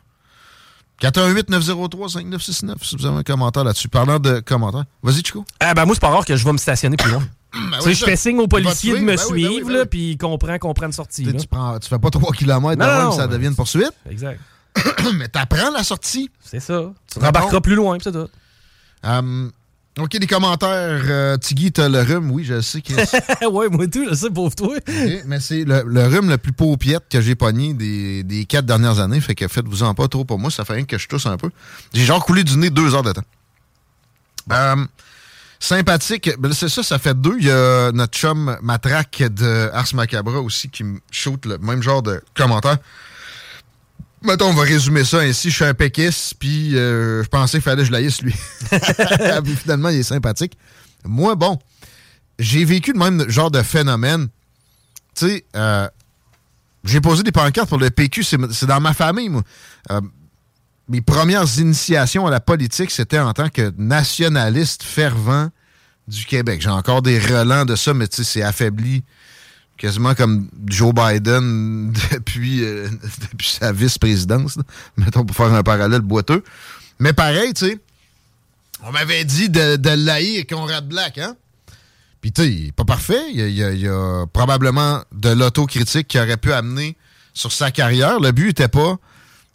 [1.01, 3.87] 418-903-5969, si vous avez un commentaire là-dessus.
[3.87, 4.85] Parlant de commentaires.
[5.03, 5.45] Vas-y, Chico.
[5.59, 7.23] Ah ben moi, c'est pas rare que je vais me stationner plus loin.
[7.53, 8.05] tu sais, oui, je ça.
[8.07, 9.11] fais signe aux Il policiers de suivre.
[9.11, 9.85] me Ben oui, ben oui, suivre, ben oui.
[9.89, 11.23] puis ils comprennent qu'on prend une sortie.
[11.23, 11.39] Tu, là.
[11.39, 13.31] tu prends, tu fais pas 3 km non, ça non.
[13.33, 13.93] devient une poursuite.
[14.09, 14.39] Exact.
[15.15, 16.29] Mais t'apprends la sortie.
[16.43, 16.91] C'est ça.
[17.11, 18.29] Tu rembarqueras plus loin, puis c'est tout.
[19.03, 19.51] Hum,
[19.97, 21.01] OK, les commentaires.
[21.07, 22.29] Euh, Tiggy, t'as le rhume.
[22.31, 22.81] Oui, je sais.
[22.81, 22.95] Chris.
[23.51, 24.75] ouais, moi tout, je sais, pauvre toi.
[25.25, 28.99] Mais c'est le, le rhume le plus paupiette que j'ai pogné des, des quatre dernières
[28.99, 29.19] années.
[29.19, 30.51] Fait que faites-vous-en pas trop pour moi.
[30.51, 31.49] Ça fait rien que je tousse un peu.
[31.93, 33.23] J'ai genre coulé du nez deux heures de temps.
[34.51, 34.87] Hum,
[35.59, 36.29] sympathique.
[36.39, 37.35] Ben, c'est ça, ça fait deux.
[37.39, 41.81] Il y a notre chum Matraque de Ars Macabra aussi qui me shoot le même
[41.81, 42.77] genre de commentaires.
[44.23, 45.49] Mettons, on va résumer ça ainsi.
[45.49, 48.33] Je suis un péquiste, puis euh, je pensais qu'il fallait que je l'aïsse, lui.
[49.43, 50.57] Puis finalement, il est sympathique.
[51.05, 51.59] Moi, bon,
[52.39, 54.27] j'ai vécu le même genre de phénomène.
[55.15, 55.87] Tu sais, euh,
[56.83, 59.43] j'ai posé des pancartes pour le PQ, c'est c'est dans ma famille, moi.
[59.91, 60.01] Euh,
[60.89, 65.49] mes premières initiations à la politique, c'était en tant que nationaliste fervent
[66.07, 66.61] du Québec.
[66.61, 69.03] J'ai encore des relents de ça, mais tu sais, c'est affaibli
[69.77, 72.89] quasiment comme Joe Biden depuis, euh,
[73.31, 74.57] depuis sa vice-présidence,
[74.97, 76.43] mettons pour faire un parallèle boiteux.
[76.99, 77.79] Mais pareil, tu sais,
[78.83, 81.35] on m'avait dit de, de l'haïr Conrad Black, hein?
[82.21, 83.31] Puis, tu sais, il pas parfait.
[83.31, 86.97] Il y a probablement de l'autocritique qui aurait pu amener
[87.33, 88.19] sur sa carrière.
[88.19, 88.97] Le but n'était pas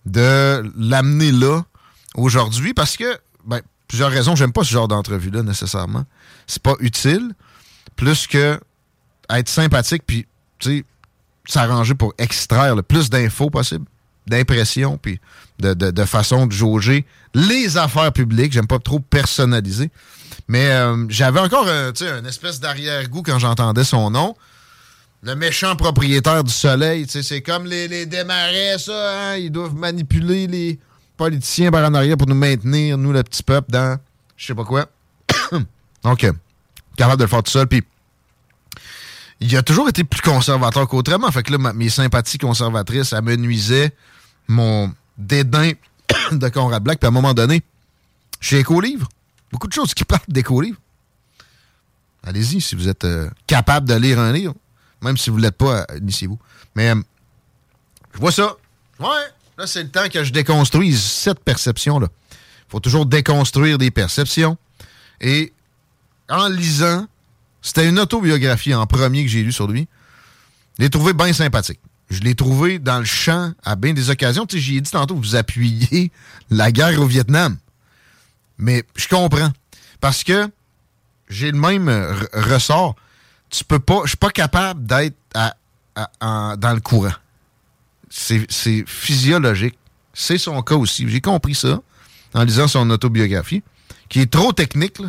[0.06, 1.62] de l'amener là
[2.14, 6.04] aujourd'hui parce que, ben, plusieurs raisons, j'aime pas ce genre d'entrevue-là nécessairement.
[6.46, 7.34] C'est pas utile.
[7.96, 8.58] Plus que
[9.38, 10.26] être sympathique, puis,
[11.46, 13.84] s'arranger pour extraire le plus d'infos possible,
[14.26, 15.20] d'impressions, puis
[15.58, 17.04] de, de, de façon de jauger
[17.34, 18.52] les affaires publiques.
[18.52, 19.90] J'aime pas trop personnaliser.
[20.48, 24.34] Mais euh, j'avais encore euh, tu sais, une espèce d'arrière-goût quand j'entendais son nom.
[25.22, 29.36] Le méchant propriétaire du soleil, c'est comme les, les démarrais, ça, hein?
[29.36, 30.80] Ils doivent manipuler les
[31.16, 33.98] politiciens par en arrière pour nous maintenir, nous, le petit peuple, dans
[34.36, 34.86] je sais pas quoi.
[36.02, 36.32] Donc, euh,
[36.96, 37.68] capable de le faire tout seul.
[37.68, 37.84] Puis,
[39.42, 41.30] il a toujours été plus conservateur qu'autrement.
[41.30, 43.92] Fait que là, mes sympathies conservatrices, ça me nuisait
[44.46, 45.72] mon dédain
[46.32, 47.00] de Conrad Black.
[47.00, 47.62] Puis à un moment donné,
[48.40, 49.08] chez Écolivre,
[49.50, 50.78] beaucoup de choses qui parlent d'Écolivre.
[52.24, 54.54] Allez-y, si vous êtes euh, capable de lire un livre.
[55.00, 56.38] Même si vous ne l'êtes pas, euh, initiez-vous.
[56.76, 57.02] Mais euh,
[58.14, 58.54] je vois ça.
[59.00, 59.08] Ouais,
[59.58, 62.06] là, c'est le temps que je déconstruise cette perception-là.
[62.30, 64.56] Il faut toujours déconstruire des perceptions.
[65.20, 65.52] Et
[66.28, 67.08] en lisant,
[67.62, 69.88] c'était une autobiographie en premier que j'ai lu sur lui.
[70.78, 71.80] Je l'ai trouvé bien sympathique.
[72.10, 74.44] Je l'ai trouvé dans le champ à bien des occasions.
[74.44, 76.10] Tu sais, j'y ai dit tantôt, vous appuyez
[76.50, 77.56] la guerre au Vietnam.
[78.58, 79.50] Mais je comprends.
[80.00, 80.50] Parce que
[81.28, 82.96] j'ai le même euh, re- ressort.
[83.48, 84.00] Tu peux pas.
[84.04, 85.16] Je suis pas capable d'être
[86.20, 87.14] dans le courant.
[88.10, 89.78] C'est physiologique.
[90.12, 91.08] C'est son cas aussi.
[91.08, 91.80] J'ai compris ça
[92.34, 93.62] en lisant son autobiographie,
[94.08, 95.08] qui est trop technique, là,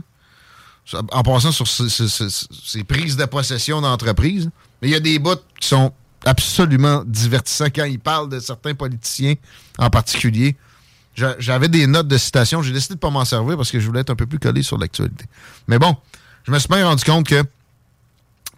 [1.12, 4.50] en passant sur ses prises de possession d'entreprise.
[4.82, 5.94] Mais il y a des bouts qui sont
[6.26, 9.36] absolument divertissants quand il parle de certains politiciens
[9.78, 10.56] en particulier.
[11.16, 12.62] J'a- J'avais des notes de citation.
[12.62, 14.62] J'ai décidé de pas m'en servir parce que je voulais être un peu plus collé
[14.64, 15.26] sur l'actualité.
[15.68, 15.96] Mais bon,
[16.46, 17.44] je me suis bien rendu compte que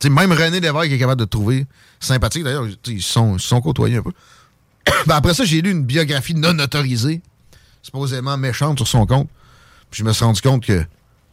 [0.07, 1.65] même René Lévesque est capable de trouver
[1.99, 2.43] sympathique.
[2.43, 4.11] D'ailleurs, ils sont, ils sont côtoyés un peu.
[5.07, 7.21] Ben, après ça, j'ai lu une biographie non autorisée,
[7.81, 9.29] supposément méchante sur son compte.
[9.89, 10.85] Puis je me suis rendu compte que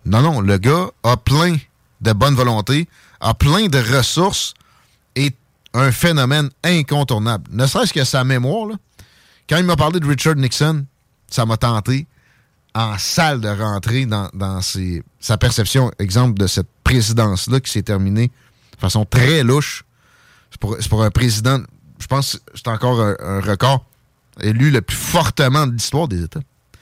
[0.05, 1.57] non, non, le gars a plein
[2.01, 2.89] de bonne volonté,
[3.21, 4.55] a plein de ressources
[5.15, 5.33] et
[5.75, 7.45] un phénomène incontournable.
[7.53, 8.71] Ne serait-ce que sa mémoire,
[9.49, 10.85] quand il m'a parlé de Richard Nixon,
[11.29, 12.07] ça m'a tenté
[12.75, 18.29] en salle de rentrer dans, ses- sa perception, exemple, de cette présidence-là qui s'est terminée
[18.75, 19.85] de façon très louche.
[20.51, 21.61] C'est pour, un président,
[21.99, 23.85] je pense c'est encore un, record
[24.41, 26.41] élu le plus fortement de l'histoire des États.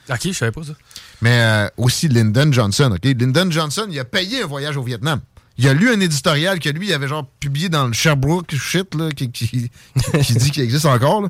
[0.09, 0.73] Ok, je savais pas ça.
[1.21, 3.03] Mais euh, aussi Lyndon Johnson, OK?
[3.03, 5.21] Lyndon Johnson, il a payé un voyage au Vietnam.
[5.57, 8.95] Il a lu un éditorial que lui, il avait genre publié dans le Sherbrooke shit,
[9.15, 11.29] qui, dit qu'il existe encore,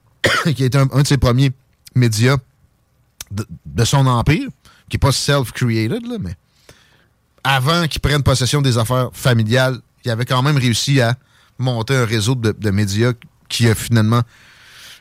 [0.54, 1.52] qui est un, un de ses premiers
[1.94, 2.36] médias
[3.30, 4.48] de, son empire,
[4.88, 6.34] qui n'est pas self-created, mais
[7.44, 11.16] avant qu'il prenne possession des affaires familiales, il avait quand même réussi à
[11.58, 13.12] monter un réseau de, médias
[13.48, 14.22] qui a finalement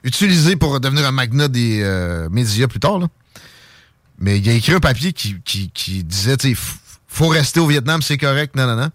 [0.03, 2.99] utilisé pour devenir un magnat des euh, médias plus tard.
[2.99, 3.08] Là.
[4.22, 6.56] Mais il a écrit un papier qui, qui, disait, tu
[7.07, 8.89] faut rester au Vietnam, c'est correct, non, non, non.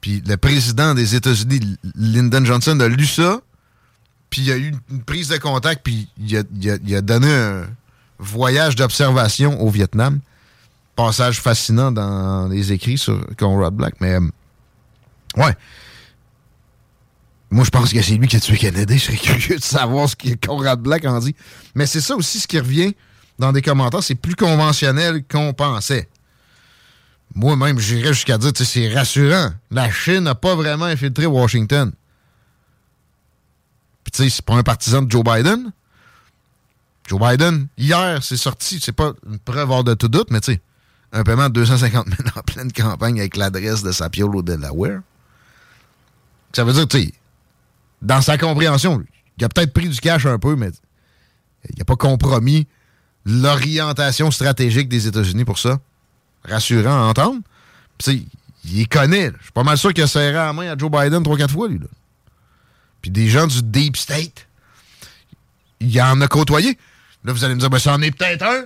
[0.00, 3.40] Puis le président des États-Unis, Lyndon Johnson, a lu ça,
[4.30, 7.00] puis il a eu une prise de contact, puis il a, il a- il a
[7.02, 7.66] donné un
[8.18, 10.20] voyage d'observation au Vietnam.
[10.96, 14.20] Passage fascinant dans les écrits sur Conrad Black, mais euh,
[15.36, 15.54] ouais.
[17.50, 18.98] Moi, je pense que c'est lui qui a tué Kennedy.
[18.98, 21.34] Je serais curieux de savoir ce que Conrad Black en dit.
[21.74, 22.94] Mais c'est ça aussi ce qui revient
[23.38, 24.02] dans des commentaires.
[24.02, 26.08] C'est plus conventionnel qu'on pensait.
[27.34, 29.52] Moi-même, j'irais jusqu'à dire, c'est rassurant.
[29.70, 31.92] La Chine n'a pas vraiment infiltré Washington.
[34.04, 35.70] Puis, tu sais, c'est pas un partisan de Joe Biden.
[37.06, 38.80] Joe Biden, hier, c'est sorti.
[38.82, 40.60] C'est pas une preuve hors de tout doute, mais tu sais,
[41.12, 45.00] un paiement de 250 000 en pleine campagne avec l'adresse de sa piole au Delaware.
[46.52, 47.12] Ça veut dire, tu sais,
[48.02, 49.02] dans sa compréhension,
[49.36, 50.70] il a peut-être pris du cash un peu, mais
[51.70, 52.66] il n'a pas compromis
[53.28, 55.78] l'orientation stratégique des États-Unis pour ça.
[56.44, 57.40] Rassurant à entendre.
[57.98, 58.26] Puis,
[58.64, 59.30] il connaît.
[59.38, 61.52] Je suis pas mal sûr qu'il a serré la main à Joe Biden trois, quatre
[61.52, 61.78] fois, lui.
[61.78, 61.86] Là.
[63.02, 64.46] Puis des gens du Deep State,
[65.80, 66.78] il en a côtoyé.
[67.24, 68.64] Là, vous allez me dire, ben, c'en est peut-être un.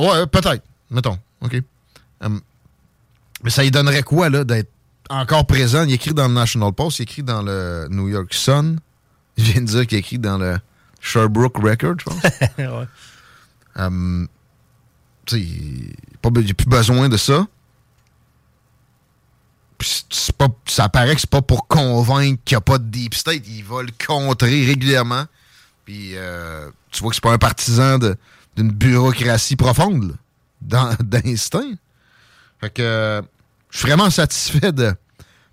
[0.00, 0.62] Ouais, peut-être.
[0.90, 1.18] Mettons.
[1.40, 1.56] OK.
[2.20, 2.40] Hum,
[3.42, 4.70] mais ça lui donnerait quoi, là, d'être
[5.08, 5.84] encore présent?
[5.84, 8.78] Il écrit dans le National Post, il écrit dans le New York Sun.
[9.36, 10.58] Il vient de dire qu'il écrit dans le
[11.00, 12.22] Sherbrooke Record, je pense.
[12.58, 12.86] ouais.
[13.78, 17.46] Sais, il n'y a plus besoin de ça.
[20.36, 23.46] Pas, ça paraît que c'est pas pour convaincre qu'il n'y a pas de deep state.
[23.46, 25.24] Il va le contrer régulièrement.
[25.84, 27.98] Puis euh, tu vois que c'est pas un partisan
[28.56, 30.16] d'une bureaucratie profonde,
[30.60, 31.74] d'instinct.
[32.60, 33.22] Fait que, euh,
[33.70, 34.92] je suis vraiment satisfait de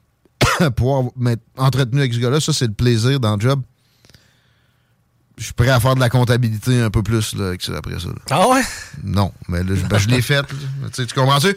[0.75, 2.39] pouvoir m'être entretenu avec ce gars-là.
[2.39, 3.61] Ça, c'est le plaisir dans le job.
[5.37, 7.99] Je suis prêt à faire de la comptabilité un peu plus là, avec ça, après
[7.99, 8.07] ça.
[8.07, 8.15] là.
[8.29, 8.61] Ah ouais?
[9.03, 10.35] Non, mais là, je, ben, je l'ai fait.
[10.41, 10.43] là.
[10.87, 11.55] Tu sais, tu comprends-tu?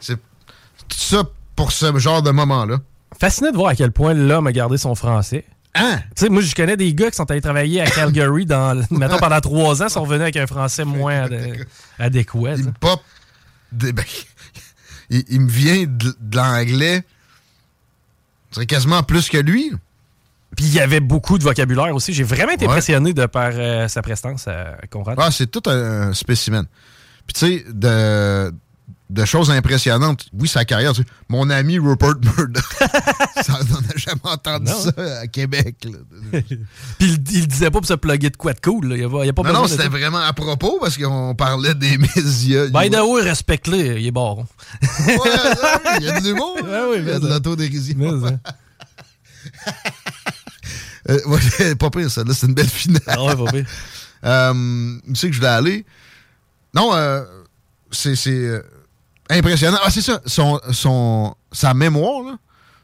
[0.00, 1.22] C'est tout ça
[1.54, 2.78] pour ce genre de moment-là.
[3.20, 5.44] Fasciné de voir à quel point l'homme a gardé son français.
[5.74, 5.98] Hein?
[6.16, 9.18] Tu sais, moi, je connais des gars qui sont allés travailler à Calgary dans, mettons,
[9.18, 11.66] pendant trois ans, sont revenus avec un français moins ad-
[11.98, 12.54] adéquat.
[12.56, 13.02] Il me pop.
[13.72, 14.04] de- ben,
[15.10, 17.04] il, il me vient de, de l'anglais.
[18.52, 19.70] C'est quasiment plus que lui.
[20.58, 22.12] Puis il y avait beaucoup de vocabulaire aussi.
[22.12, 22.72] J'ai vraiment été Ouais.
[22.72, 25.16] impressionné de par euh, sa prestance à Conrad.
[25.16, 26.64] Ah, c'est tout un, un spécimen.
[27.28, 28.52] Puis tu sais, de,
[29.08, 30.26] de choses impressionnantes.
[30.36, 30.94] Oui, sa carrière.
[30.94, 32.64] tu sais, mon ami Rupert Murdoch.
[33.40, 34.80] ça, on n'a jamais entendu Non.
[34.80, 35.76] ça à Québec.
[36.32, 36.56] Puis
[36.98, 38.88] il, il disait pas pour se plugger de quoi de cool.
[38.88, 38.96] là.
[38.96, 41.36] Il y a, pas- il y a pas non, c'était vraiment à propos parce qu'on
[41.36, 42.66] parlait des médias.
[42.66, 44.44] By the way, respecte-le, il est bon.
[45.06, 45.16] Ouais,
[46.00, 46.56] il y a de l'humour.
[46.96, 48.40] il y a de l'autodérision.
[51.10, 52.24] Euh, ouais, pas pire, ça.
[52.24, 53.02] Là, c'est une belle finale.
[53.06, 53.66] Ah ouais, pas pire.
[54.24, 55.86] Euh, tu sais que je voulais aller?
[56.74, 57.24] Non, euh,
[57.92, 58.62] c'est c'est, euh,
[59.30, 59.78] impressionnant.
[59.84, 60.20] Ah, c'est ça.
[60.26, 62.36] Son, son, sa mémoire, là,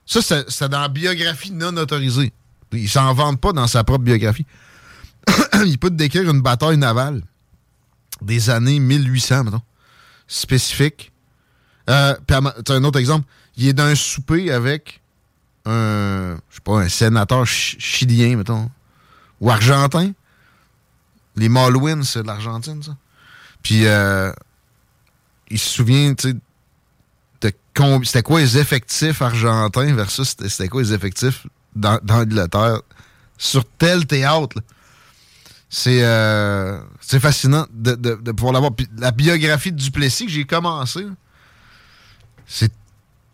[0.06, 2.32] ça, c'est dans la biographie non autorisée.
[2.72, 4.46] Il s'en vante pas dans sa propre biographie.
[5.66, 7.22] il peut te décrire une bataille navale
[8.22, 9.62] des années 1800, mettons,
[10.26, 11.12] spécifique.
[11.90, 12.40] Euh, t'as
[12.74, 13.26] un autre exemple.
[13.56, 15.00] Il est d'un souper avec
[15.66, 18.70] un, je sais pas, un sénateur chi- chilien, mettons,
[19.40, 20.12] ou argentin.
[21.36, 22.96] Les Malouines, c'est de l'Argentine, ça.
[23.62, 24.32] Puis, euh,
[25.48, 26.36] il se souvient, tu sais,
[28.04, 32.80] c'était quoi les effectifs argentins versus c'était quoi les effectifs dans, l'Angleterre
[33.36, 34.60] sur tel théâtre.
[35.68, 38.72] C'est euh, fascinant de, de- de pouvoir l'avoir.
[38.96, 41.04] La biographie de Duplessis que j'ai commencé,
[42.46, 42.72] c'est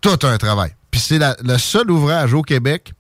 [0.00, 0.74] tout un travail.
[1.00, 2.92] C'est le seul ouvrage au Québec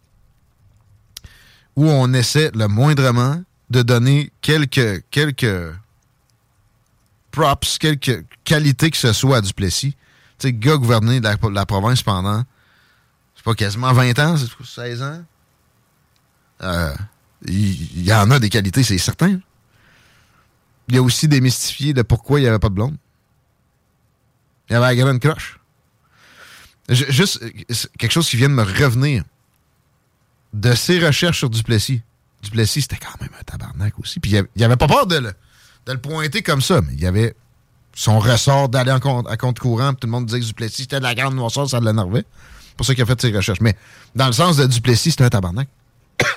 [1.76, 5.72] où on essaie le moindrement de donner quelques, quelques
[7.30, 9.92] props, quelques qualités que ce soit à Duplessis.
[10.38, 12.44] Tu sais, gars gouverné la, province pendant,
[13.36, 15.24] c'est pas quasiment 20 ans, c'est quoi, 16 ans?
[16.62, 16.94] Euh,
[17.46, 19.38] Il il y, en a des qualités, c'est certain.
[20.88, 22.96] Il y a aussi démystifié de pourquoi il n'y avait pas de blonde.
[24.68, 25.59] Il y avait la grande croche.
[26.90, 27.50] Ju- Juste euh,
[27.98, 29.24] quelque chose qui vient de me revenir
[30.52, 32.02] de ses recherches sur Duplessis.
[32.42, 34.18] Duplessis, c'était quand même un tabarnak aussi.
[34.20, 35.32] Puis il avait, avait pas peur de le,
[35.86, 37.34] de le pointer comme ça, mais il avait
[37.94, 39.00] son ressort d'aller à
[39.36, 39.92] compte courant.
[39.92, 42.24] puis Tout le monde disait que Duplessis, c'était de la grande noirceur, ça l'énervait.
[42.68, 43.60] C'est pour ça qu'il a fait ses recherches.
[43.60, 43.76] Mais
[44.14, 45.68] dans le sens de Duplessis, c'était un tabarnak.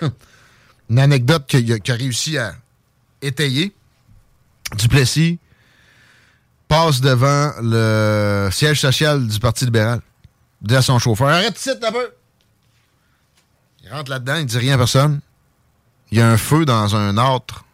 [0.90, 2.54] Une anecdote qu'il a, a réussi à
[3.22, 3.74] étayer.
[4.78, 5.40] Duplessis
[6.68, 10.02] passe devant le siège social du Parti libéral.
[10.64, 12.12] Il dit à son chauffeur Arrête ici, un peu.
[13.84, 15.20] Il rentre là-dedans, il dit rien à personne.
[16.12, 17.66] Il y a un feu dans un âtre.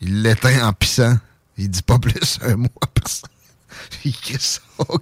[0.00, 1.16] Il l'éteint en pissant.
[1.56, 3.30] Il dit pas plus un mot à personne.
[4.04, 4.14] Il
[4.78, 4.94] au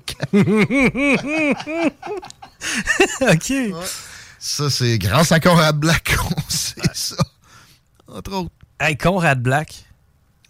[3.20, 3.52] OK.
[4.38, 7.16] Ça, c'est grâce à Conrad Black qu'on sait ça.
[8.06, 8.50] Entre autres.
[8.78, 9.84] Hey, Conrad Black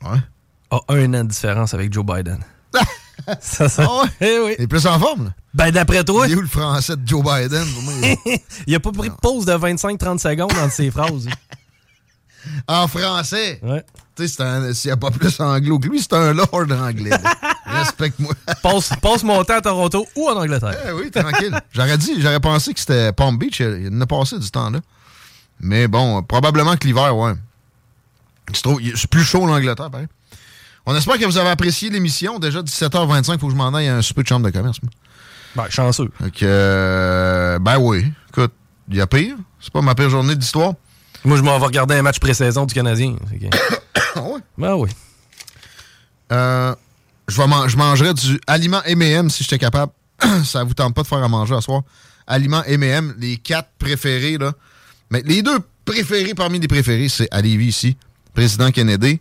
[0.02, 0.18] Ouais.
[0.70, 2.40] a un an de différence avec Joe Biden.
[3.40, 3.86] Ça, ça.
[3.88, 4.08] Ah ouais?
[4.20, 4.54] Eh oui.
[4.58, 5.30] Il est plus en forme, là?
[5.54, 7.64] Ben, d'après toi, Il est où le français de Joe Biden?
[7.72, 7.94] Pour moi,
[8.66, 11.28] il a pas pris de pause de 25-30 secondes entre ses phrases.
[12.68, 13.58] en français?
[13.62, 13.84] Ouais.
[14.14, 16.48] Tu sais, c'est un- s'il n'y a pas plus anglo que lui, c'est un lord
[16.70, 17.10] anglais.
[17.66, 18.32] Respecte-moi.
[18.62, 20.76] Passe, passe mon temps à Toronto ou en Angleterre.
[20.88, 21.58] Eh oui, tranquille.
[21.72, 23.60] J'aurais dit, j'aurais pensé que c'était Palm Beach.
[23.60, 24.78] Il en a passé du temps là.
[25.60, 27.32] Mais bon, probablement que l'hiver, ouais.
[28.54, 30.06] C'est plus chaud l'Angleterre, pareil.
[30.86, 32.38] On espère que vous avez apprécié l'émission.
[32.38, 34.78] Déjà 17h25, il faut que je m'en aille à un super de chambre de commerce.
[35.56, 36.10] Ben, chanceux.
[36.20, 38.04] Que, euh, ben oui.
[38.28, 38.52] Écoute,
[38.88, 39.36] il y a pire.
[39.60, 40.74] C'est pas ma pire journée d'histoire.
[41.24, 43.16] Moi, je m'en vais regarder un match pré-saison du Canadien.
[43.30, 43.56] Que-
[44.16, 44.20] Ah?
[44.56, 44.88] Ben oui.
[46.32, 46.74] Euh,
[47.28, 49.92] je, vais man- je mangerais du aliment M&M si j'étais capable.
[50.44, 51.82] Ça vous tente pas de faire à manger à soir.
[52.26, 54.52] Aliment M&M, les quatre préférés, là.
[55.10, 57.96] Mais les deux préférés parmi les préférés, c'est à Lévis ici.
[58.34, 59.20] Président Kennedy,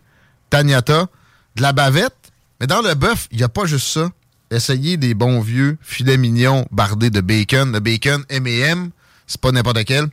[0.50, 1.08] Tagnata,
[1.56, 2.32] de la bavette.
[2.60, 4.10] Mais dans le bœuf, il n'y a pas juste ça.
[4.52, 7.72] Essayez des bons vieux filets mignons bardés de bacon.
[7.72, 8.92] Le bacon M&M,
[9.28, 10.08] c'est pas n'importe quel.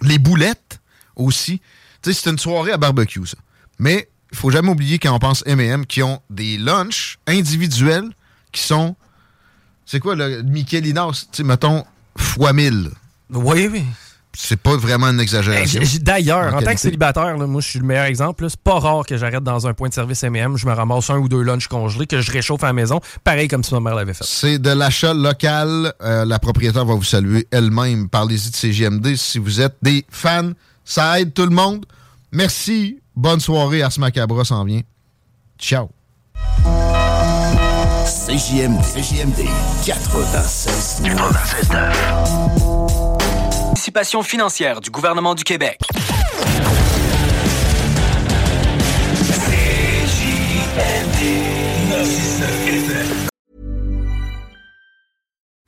[0.00, 0.80] Les boulettes
[1.16, 1.60] aussi.
[2.02, 3.36] Tu sais, c'est une soirée à barbecue, ça.
[3.78, 8.10] Mais il faut jamais oublier quand on pense M&M qui ont des lunchs individuels
[8.50, 8.96] qui sont...
[9.84, 11.26] C'est quoi, le Michelinas?
[11.32, 11.84] Tu sais, mettons,
[12.16, 12.90] fois 1000.
[13.30, 13.84] Oui, oui.
[14.34, 15.80] C'est pas vraiment une exagération.
[15.82, 18.46] Eh, j- D'ailleurs, en tant que célibataire, là, moi je suis le meilleur exemple.
[18.48, 21.18] C'est pas rare que j'arrête dans un point de service M&M, je me ramasse un
[21.18, 23.94] ou deux lunchs congelés, que je réchauffe à la maison, pareil comme si ma mère
[23.94, 24.24] l'avait fait.
[24.26, 25.92] C'est de l'achat local.
[26.02, 28.08] Euh, la propriétaire va vous saluer elle-même.
[28.08, 30.50] Parlez-y de CGMD si vous êtes des fans.
[30.84, 31.84] Ça aide tout le monde.
[32.32, 32.98] Merci.
[33.14, 33.82] Bonne soirée.
[33.82, 34.80] Ars Macabra s'en vient.
[35.58, 35.90] Ciao.
[38.26, 39.46] CJMD, CJMD
[39.84, 41.02] 96
[44.22, 45.80] Financière du gouvernement du Québec.